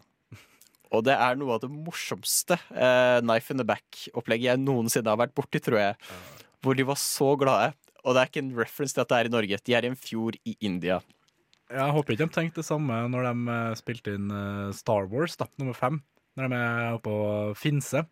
Og 0.92 1.04
det 1.06 1.14
er 1.16 1.38
noe 1.40 1.54
av 1.56 1.62
det 1.62 1.70
morsomste 1.72 2.58
eh, 2.74 3.18
knife 3.24 3.52
in 3.54 3.60
the 3.62 3.64
back-opplegget 3.68 4.50
jeg 4.50 4.60
noensinne 4.60 5.08
har 5.08 5.20
vært 5.22 5.34
borti, 5.38 5.60
tror 5.64 5.78
jeg. 5.80 5.96
Hvor 6.62 6.76
de 6.78 6.84
var 6.86 6.98
så 7.00 7.30
glade. 7.40 7.72
Og 8.04 8.14
det 8.14 8.20
er 8.22 8.28
ikke 8.30 8.42
en 8.42 8.54
reference 8.58 8.94
til 8.96 9.04
at 9.04 9.08
det 9.12 9.18
er 9.22 9.28
i 9.30 9.32
Norge. 9.32 9.58
De 9.64 9.74
er 9.78 9.86
i 9.86 9.90
en 9.92 9.96
fjord 9.98 10.36
i 10.44 10.56
India. 10.60 11.00
Jeg 11.72 11.94
håper 11.96 12.12
ikke 12.12 12.26
de 12.28 12.34
tenkte 12.34 12.60
det 12.60 12.68
samme 12.68 12.98
når 13.08 13.28
de 13.30 13.54
eh, 13.56 13.76
spilte 13.80 14.16
inn 14.18 14.28
eh, 14.36 14.72
Star 14.76 15.06
Wars, 15.08 15.38
da, 15.40 15.48
nummer 15.62 15.76
fem. 15.78 16.02
Når 16.36 16.52
de 16.52 16.58
er 16.60 16.96
oppe 16.98 17.08
på 17.08 17.56
Finse. 17.60 18.04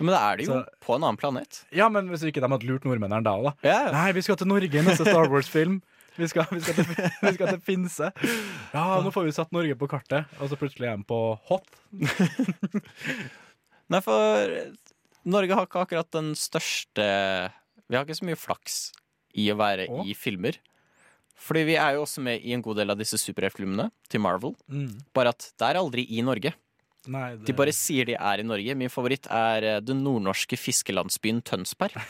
Men 0.00 0.10
da 0.10 0.20
er 0.32 0.40
de 0.40 0.46
jo 0.48 0.54
Så- 0.56 0.64
på 0.82 0.96
en 0.96 1.04
annen 1.04 1.20
planet. 1.20 1.60
Ja, 1.72 1.86
men 1.92 2.08
hvis 2.10 2.24
ikke 2.26 2.40
de 2.42 2.48
hadde 2.50 2.66
lurt 2.66 2.84
nordmennene 2.88 3.22
da 3.24 3.36
òg, 3.38 3.50
da. 3.50 3.54
Yeah. 3.68 3.92
Nei, 3.94 4.08
vi 4.16 4.24
skal 4.26 4.36
til 4.40 4.48
Norge 4.50 4.72
i 4.80 4.82
neste 4.82 5.04
Star 5.06 5.28
Wars-film. 5.30 5.82
Vi 6.14 6.28
skal, 6.30 6.46
vi, 6.52 6.60
skal 6.62 6.76
til, 6.78 6.86
vi 6.94 7.32
skal 7.34 7.48
til 7.56 7.62
Finse. 7.66 8.10
Ja, 8.74 8.84
nå 9.02 9.10
får 9.14 9.26
vi 9.26 9.34
satt 9.34 9.54
Norge 9.54 9.74
på 9.78 9.88
kartet, 9.90 10.30
og 10.38 10.50
så 10.50 10.58
plutselig 10.58 10.86
er 10.90 11.00
de 11.00 11.06
på 11.08 11.18
Hot. 11.48 11.66
Nei, 13.92 14.00
for 14.04 14.52
Norge 15.28 15.56
har 15.58 15.66
ikke 15.66 15.82
akkurat 15.82 16.08
den 16.14 16.30
største 16.38 17.04
Vi 17.88 17.96
har 17.96 18.06
ikke 18.06 18.16
så 18.16 18.28
mye 18.28 18.38
flaks 18.38 18.76
i 19.34 19.48
å 19.50 19.56
være 19.58 19.88
Åh. 19.90 20.04
i 20.06 20.14
filmer. 20.16 20.60
Fordi 21.44 21.64
vi 21.66 21.74
er 21.80 21.96
jo 21.96 22.04
også 22.04 22.22
med 22.24 22.44
i 22.46 22.54
en 22.54 22.62
god 22.62 22.78
del 22.78 22.94
av 22.94 23.00
disse 23.00 23.18
superheltfilmene 23.18 23.88
til 24.08 24.22
Marvel. 24.22 24.54
Mm. 24.70 24.92
Bare 25.16 25.32
at 25.34 25.48
det 25.58 25.66
er 25.66 25.80
aldri 25.80 26.04
i 26.14 26.22
Norge. 26.24 26.54
Nei, 27.10 27.34
det, 27.34 27.48
De 27.50 27.56
bare 27.56 27.74
sier 27.74 28.06
de 28.08 28.14
er 28.16 28.40
i 28.40 28.46
Norge. 28.46 28.76
Min 28.78 28.92
favoritt 28.92 29.26
er 29.28 29.66
eh, 29.74 29.80
den 29.84 30.00
nordnorske 30.06 30.56
fiskelandsbyen 30.56 31.42
Tønsberg. 31.44 31.98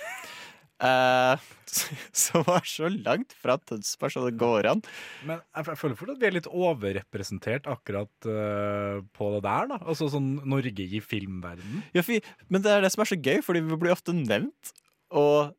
Eh, 0.84 1.44
som 2.24 2.44
er 2.52 2.68
så 2.68 2.90
langt 2.92 3.32
fra 3.40 3.56
Tønsberg 3.58 4.12
som 4.14 4.26
det 4.26 4.36
går 4.40 4.68
an. 4.70 4.82
Men 5.24 5.40
jeg, 5.40 5.66
jeg 5.70 5.80
føler 5.80 5.98
fortsatt 5.98 6.18
at 6.18 6.22
vi 6.22 6.28
er 6.28 6.36
litt 6.36 6.50
overrepresentert 6.50 7.68
akkurat 7.70 8.28
uh, 8.28 9.00
på 9.16 9.30
det 9.34 9.42
der, 9.46 9.70
da. 9.72 9.80
Altså 9.82 10.10
sånn 10.12 10.36
Norge 10.44 10.86
i 10.86 11.02
filmverdenen. 11.02 11.82
Ja, 11.96 12.04
for, 12.06 12.30
men 12.52 12.64
det 12.64 12.74
er 12.74 12.84
det 12.84 12.92
som 12.94 13.04
er 13.04 13.10
så 13.10 13.18
gøy, 13.18 13.40
fordi 13.46 13.64
vi 13.66 13.80
blir 13.80 13.94
ofte 13.96 14.14
nevnt. 14.16 14.74
Og 15.14 15.54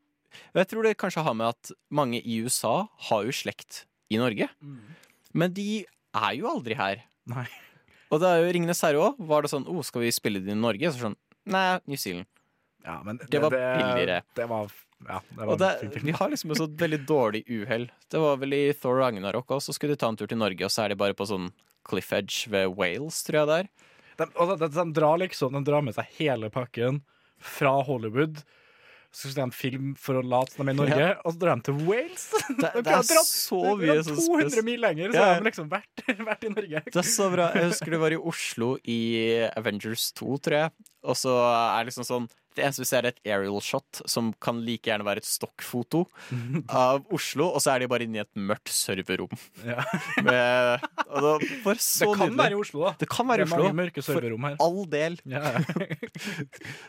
jeg 0.55 0.69
tror 0.71 0.87
det 0.87 0.95
kanskje 0.99 1.25
har 1.25 1.35
med 1.37 1.51
at 1.53 1.75
mange 1.89 2.21
i 2.21 2.39
USA 2.45 2.77
har 3.09 3.27
jo 3.27 3.35
slekt 3.35 3.83
i 4.11 4.19
Norge. 4.21 4.47
Men 5.35 5.53
de 5.55 5.83
er 5.85 6.33
jo 6.37 6.49
aldri 6.51 6.77
her. 6.79 7.03
Nei. 7.31 7.47
Og 8.13 8.21
det 8.21 8.29
er 8.29 8.43
jo 8.43 8.51
Ringenes 8.55 8.83
herre 8.85 9.01
òg. 9.01 9.21
Var 9.31 9.43
det 9.43 9.51
sånn 9.51 9.67
oh, 9.71 9.81
skal 9.83 10.05
vi 10.05 10.13
spille 10.15 10.41
det 10.43 10.53
i 10.53 10.59
Norge? 10.59 10.91
Så 10.93 11.07
sånn 11.07 11.19
Nei, 11.51 11.77
New 11.85 11.99
Zealand. 11.99 12.29
Ja, 12.85 12.99
men 13.05 13.17
Det 13.17 13.41
var 13.41 13.53
billigere. 13.53 14.21
Det 14.37 14.45
var, 14.49 14.71
ja, 15.07 15.19
det 15.37 15.45
var 15.49 15.57
det, 15.61 15.69
en 15.73 15.79
fin 15.85 15.91
film. 15.95 16.05
vi 16.05 16.15
har 16.19 16.29
liksom 16.33 16.51
et 16.55 16.57
sånt 16.61 16.77
veldig 16.81 16.99
dårlig 17.09 17.43
uhell. 17.49 17.87
Det 18.11 18.19
var 18.23 18.37
vel 18.41 18.53
i 18.57 18.63
Thor 18.73 18.99
Ragnarok 19.01 19.47
òg, 19.55 19.61
så 19.61 19.73
skulle 19.75 19.93
de 19.95 20.01
ta 20.01 20.09
en 20.11 20.17
tur 20.19 20.27
til 20.31 20.37
Norge, 20.41 20.65
og 20.65 20.71
så 20.73 20.85
er 20.85 20.89
de 20.95 20.99
bare 21.03 21.13
på 21.17 21.27
sånn 21.29 21.51
cliff 21.85 22.11
edge 22.17 22.49
ved 22.49 22.73
Wales, 22.77 23.21
tror 23.27 23.41
jeg 23.43 23.47
det 23.51 23.59
er. 23.63 23.71
De, 24.17 24.29
og 24.39 24.55
de, 24.59 24.67
de, 24.71 24.85
drar 24.95 25.17
liksom, 25.21 25.53
de 25.57 25.63
drar 25.67 25.81
med 25.85 25.93
seg 25.97 26.07
hele 26.17 26.49
pakken 26.49 27.01
fra 27.37 27.75
Hollywood. 27.83 28.39
Så 29.15 29.29
skal 29.29 29.35
de 29.35 29.41
ha 29.43 29.47
en 29.47 29.53
film 29.55 29.91
for 29.99 30.17
å 30.19 30.21
late 30.27 30.51
som 30.57 30.65
de 30.67 30.71
er 30.71 30.75
i 30.75 30.79
Norge, 30.79 31.05
og 31.23 31.35
så 31.35 31.39
drar 31.39 31.59
de 31.59 31.63
til 31.69 31.77
Wales. 31.87 32.23
Det, 32.31 32.55
De 32.75 32.81
det 32.83 32.95
er 32.95 33.05
dratt- 33.05 33.29
så 33.31 33.59
mye 33.79 33.93
har 33.93 34.01
sånn 34.03 34.17
200 34.25 34.63
mil 34.67 34.81
lenger, 34.83 35.13
så 35.13 35.19
Ja. 35.21 35.27
har 35.29 35.39
de 35.39 35.47
liksom 35.47 35.69
vært, 35.71 36.03
vært 36.31 36.43
i 36.43 36.51
Norge. 36.51 36.81
Det 36.89 36.99
er 37.03 37.07
så 37.13 37.29
bra. 37.31 37.45
Jeg 37.55 37.69
husker 37.69 37.95
det 37.95 38.01
var 38.01 38.15
i 38.15 38.19
Oslo 38.33 38.73
i 38.83 38.97
Avengers 39.55 40.09
2, 40.19 40.39
tror 40.47 40.57
jeg. 40.59 40.73
Og 41.07 41.15
så 41.21 41.35
er 41.37 41.77
det 41.85 41.93
liksom 41.93 42.07
sånn 42.09 42.27
Det 42.55 42.63
eneste 42.63 42.83
vi 42.83 42.87
ser, 42.89 43.03
er 43.05 43.13
et 43.13 43.19
aerial 43.27 43.57
shot 43.63 44.01
som 44.09 44.29
kan 44.43 44.61
like 44.63 44.87
gjerne 44.87 45.05
være 45.07 45.21
et 45.23 45.27
stokkfoto 45.27 46.05
av 46.85 47.03
Oslo, 47.15 47.49
og 47.51 47.59
så 47.63 47.73
er 47.75 47.83
de 47.83 47.89
bare 47.91 48.07
inne 48.07 48.21
i 48.21 48.23
et 48.23 48.31
mørkt 48.39 48.71
serverrom. 48.71 49.33
Ja. 49.65 49.83
Med, 50.25 50.85
og 51.09 51.25
det 51.43 51.49
Det 51.51 52.07
kan 52.07 52.31
nydelig. 52.31 52.37
være 52.39 52.55
i 52.55 52.59
Oslo, 52.61 52.85
da. 52.87 52.93
Det 53.01 53.09
kan 53.11 53.27
være 53.29 53.43
det 53.45 53.51
Oslo. 53.53 53.71
mørke 53.81 54.05
serverrom 54.05 54.47
her. 54.49 54.55
For 54.61 54.65
all 54.69 54.85
del. 54.95 55.19
Ja, 55.35 55.41
ja. 55.51 55.63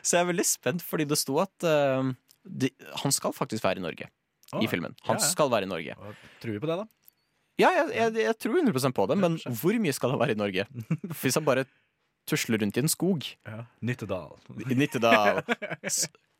Så 0.03 0.17
jeg 0.17 0.23
er 0.23 0.29
veldig 0.31 0.47
spent, 0.47 0.85
fordi 0.87 1.07
det 1.11 1.19
sto 1.19 1.39
at 1.43 1.67
uh, 1.67 2.13
de, 2.47 2.71
han 3.03 3.15
skal 3.15 3.35
faktisk 3.35 3.65
være 3.67 3.83
i 3.83 3.85
Norge. 3.87 4.07
Å, 4.55 4.61
I 4.63 4.69
filmen. 4.71 4.95
Han 5.09 5.19
skal 5.23 5.51
være 5.51 5.67
i 5.67 5.71
Norge. 5.73 5.97
Tror 6.43 6.55
vi 6.55 6.61
på 6.63 6.69
det, 6.71 6.77
da? 6.79 6.87
Ja, 7.59 7.71
jeg, 7.73 7.89
jeg, 7.97 8.13
jeg 8.27 8.37
tror 8.45 8.59
100% 8.61 8.95
på 8.95 9.07
det, 9.11 9.17
men 9.19 9.39
hvor 9.59 9.79
mye 9.81 9.95
skal 9.97 10.13
han 10.13 10.21
være 10.21 10.35
i 10.37 10.39
Norge? 10.39 10.67
Hvis 11.23 11.39
han 11.41 11.47
bare 11.47 11.65
tusler 12.27 12.59
rundt 12.63 12.77
i 12.77 12.83
en 12.85 12.89
skog 12.91 13.25
Ja. 13.47 13.65
Nittedal. 13.81 14.37
Nittedal 14.67 15.43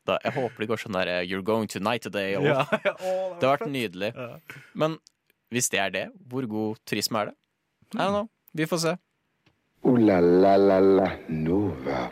da, 0.07 0.17
Jeg 0.23 0.33
håper 0.37 0.59
det 0.63 0.67
går 0.69 0.79
sånn 0.79 0.95
der 0.95 1.09
You're 1.27 1.43
going 1.43 1.67
to 1.67 1.79
night 1.83 2.01
today. 2.03 2.35
Og, 2.39 2.43
Ja. 2.47 2.61
oh, 3.01 3.35
Det 3.39 3.47
har 3.47 3.57
vært 3.57 3.65
fett. 3.65 3.73
nydelig. 3.73 4.13
Ja. 4.15 4.39
Men 4.73 4.97
hvis 5.51 5.69
det 5.71 5.79
er 5.79 5.89
det, 5.91 6.05
hvor 6.27 6.47
god 6.47 6.77
turisme 6.85 7.19
er 7.21 7.25
det? 7.31 7.35
I 7.95 7.97
don't 8.03 8.11
know. 8.15 8.29
Vi 8.55 8.65
får 8.67 8.79
se. 8.83 8.95
Ooh 9.87 9.97
la 9.99 10.19
la 10.19 10.55
la 10.57 10.79
la 10.79 11.09
Nova. 11.29 12.11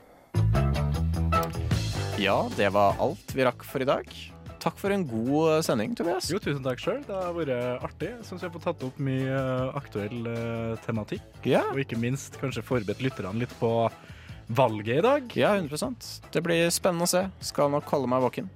Ja, 2.20 2.38
det 2.56 2.70
var 2.72 2.96
alt 3.04 3.34
vi 3.36 3.44
rakk 3.44 3.64
for 3.68 3.84
i 3.84 3.88
dag. 3.88 4.08
Takk 4.66 4.80
for 4.82 4.94
en 4.96 5.06
god 5.08 5.62
sending, 5.66 5.94
Tobias. 5.98 6.28
Jo, 6.34 6.40
tusen 6.42 6.64
takk 6.66 6.82
sjøl. 6.82 7.00
Det 7.06 7.14
har 7.16 7.34
vært 7.38 7.54
artig. 7.86 8.12
Jeg 8.16 8.28
syns 8.28 8.44
vi 8.44 8.48
har 8.50 8.54
fått 8.56 8.66
tatt 8.68 8.86
opp 8.88 9.00
mye 9.06 9.30
eh, 9.32 9.78
aktuell 9.80 10.30
eh, 10.32 10.76
tematikk. 10.86 11.26
Ja, 11.48 11.64
Og 11.72 11.82
ikke 11.86 12.00
minst 12.02 12.40
kanskje 12.42 12.66
forberedt 12.66 13.04
lytterne 13.06 13.38
litt 13.42 13.54
på 13.62 13.72
valget 14.46 15.00
i 15.00 15.04
dag. 15.06 15.32
ja 15.38 15.56
100% 15.58 16.32
Det 16.34 16.42
blir 16.46 16.68
spennende 16.74 17.08
å 17.08 17.10
se. 17.10 17.24
Skal 17.46 17.72
nok 17.74 17.88
holde 17.94 18.10
meg 18.12 18.26
våken. 18.26 18.50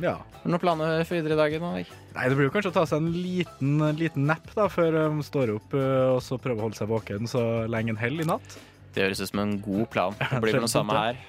Ja. 0.00 0.16
Har 0.20 0.46
du 0.48 0.54
noen 0.54 0.62
planer 0.62 1.02
for 1.04 1.18
videre 1.18 1.36
i 1.36 1.40
dagen? 1.40 1.64
Eller? 1.70 1.92
Nei, 2.14 2.24
det 2.28 2.36
blir 2.38 2.48
jo 2.48 2.52
kanskje 2.54 2.72
å 2.72 2.76
ta 2.78 2.86
seg 2.88 3.02
en 3.02 3.10
liten, 3.12 3.74
liten 3.98 4.24
napp 4.28 4.48
da, 4.56 4.66
før 4.72 4.96
de 4.96 5.26
står 5.26 5.52
opp 5.58 5.76
eh, 5.76 6.06
og 6.14 6.22
så 6.24 6.40
prøve 6.40 6.62
å 6.62 6.68
holde 6.68 6.80
seg 6.80 6.88
våken 6.90 7.28
så 7.28 7.44
lenge 7.68 7.92
en 7.94 8.00
hell 8.00 8.16
i 8.24 8.28
natt. 8.28 8.56
Det 8.94 9.04
høres 9.04 9.20
ut 9.22 9.30
som 9.30 9.42
en 9.44 9.54
god 9.62 9.84
plan. 9.92 10.16
Det 10.18 10.40
blir 10.40 10.56
vel 10.56 10.64
Sjelden 10.64 10.72
samme 10.72 10.96
her. 11.04 11.20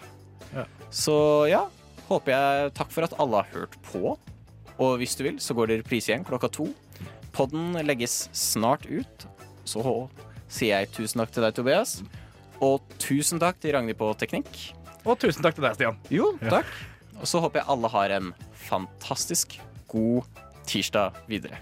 Ja. 0.56 0.66
Så 0.92 1.18
ja, 1.52 1.66
håper 2.12 2.36
jeg 2.36 2.74
Takk 2.78 2.92
for 2.94 3.08
at 3.08 3.16
alle 3.22 3.42
har 3.42 3.54
hørt 3.56 3.78
på. 3.88 4.16
Og 4.82 4.98
hvis 5.02 5.16
du 5.18 5.26
vil, 5.28 5.40
så 5.42 5.56
går 5.58 5.70
det 5.70 5.80
reprise 5.82 6.12
igjen 6.12 6.26
klokka 6.28 6.50
to. 6.52 6.70
Podden 7.36 7.78
legges 7.86 8.26
snart 8.36 8.88
ut. 8.90 9.28
Så 9.68 9.84
sier 10.52 10.82
jeg 10.82 10.92
tusen 10.96 11.22
takk 11.22 11.34
til 11.34 11.46
deg, 11.46 11.56
Tobias. 11.56 12.00
Og 12.62 12.82
tusen 13.02 13.42
takk 13.42 13.60
til 13.62 13.76
Ragnhild 13.76 14.00
på 14.00 14.12
teknikk. 14.20 14.50
Og 15.06 15.18
tusen 15.22 15.46
takk 15.46 15.58
til 15.58 15.66
deg, 15.66 15.78
Stian. 15.78 16.00
Jo, 16.14 16.34
takk. 16.42 16.70
Og 17.22 17.30
så 17.30 17.42
håper 17.42 17.62
jeg 17.62 17.70
alle 17.74 17.92
har 17.94 18.16
en 18.18 18.32
fantastisk 18.68 19.60
god 19.92 20.26
tirsdag 20.70 21.18
videre. 21.30 21.62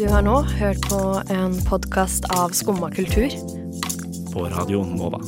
Du 0.00 0.06
har 0.08 0.24
nå 0.24 0.38
hørt 0.56 0.80
på 0.88 1.00
en 1.28 1.58
podkast 1.68 2.24
av 2.32 2.56
Skumma 2.56 2.88
kultur. 2.94 3.28
På 4.32 4.48
Radio 4.48 4.84
Nova. 4.84 5.20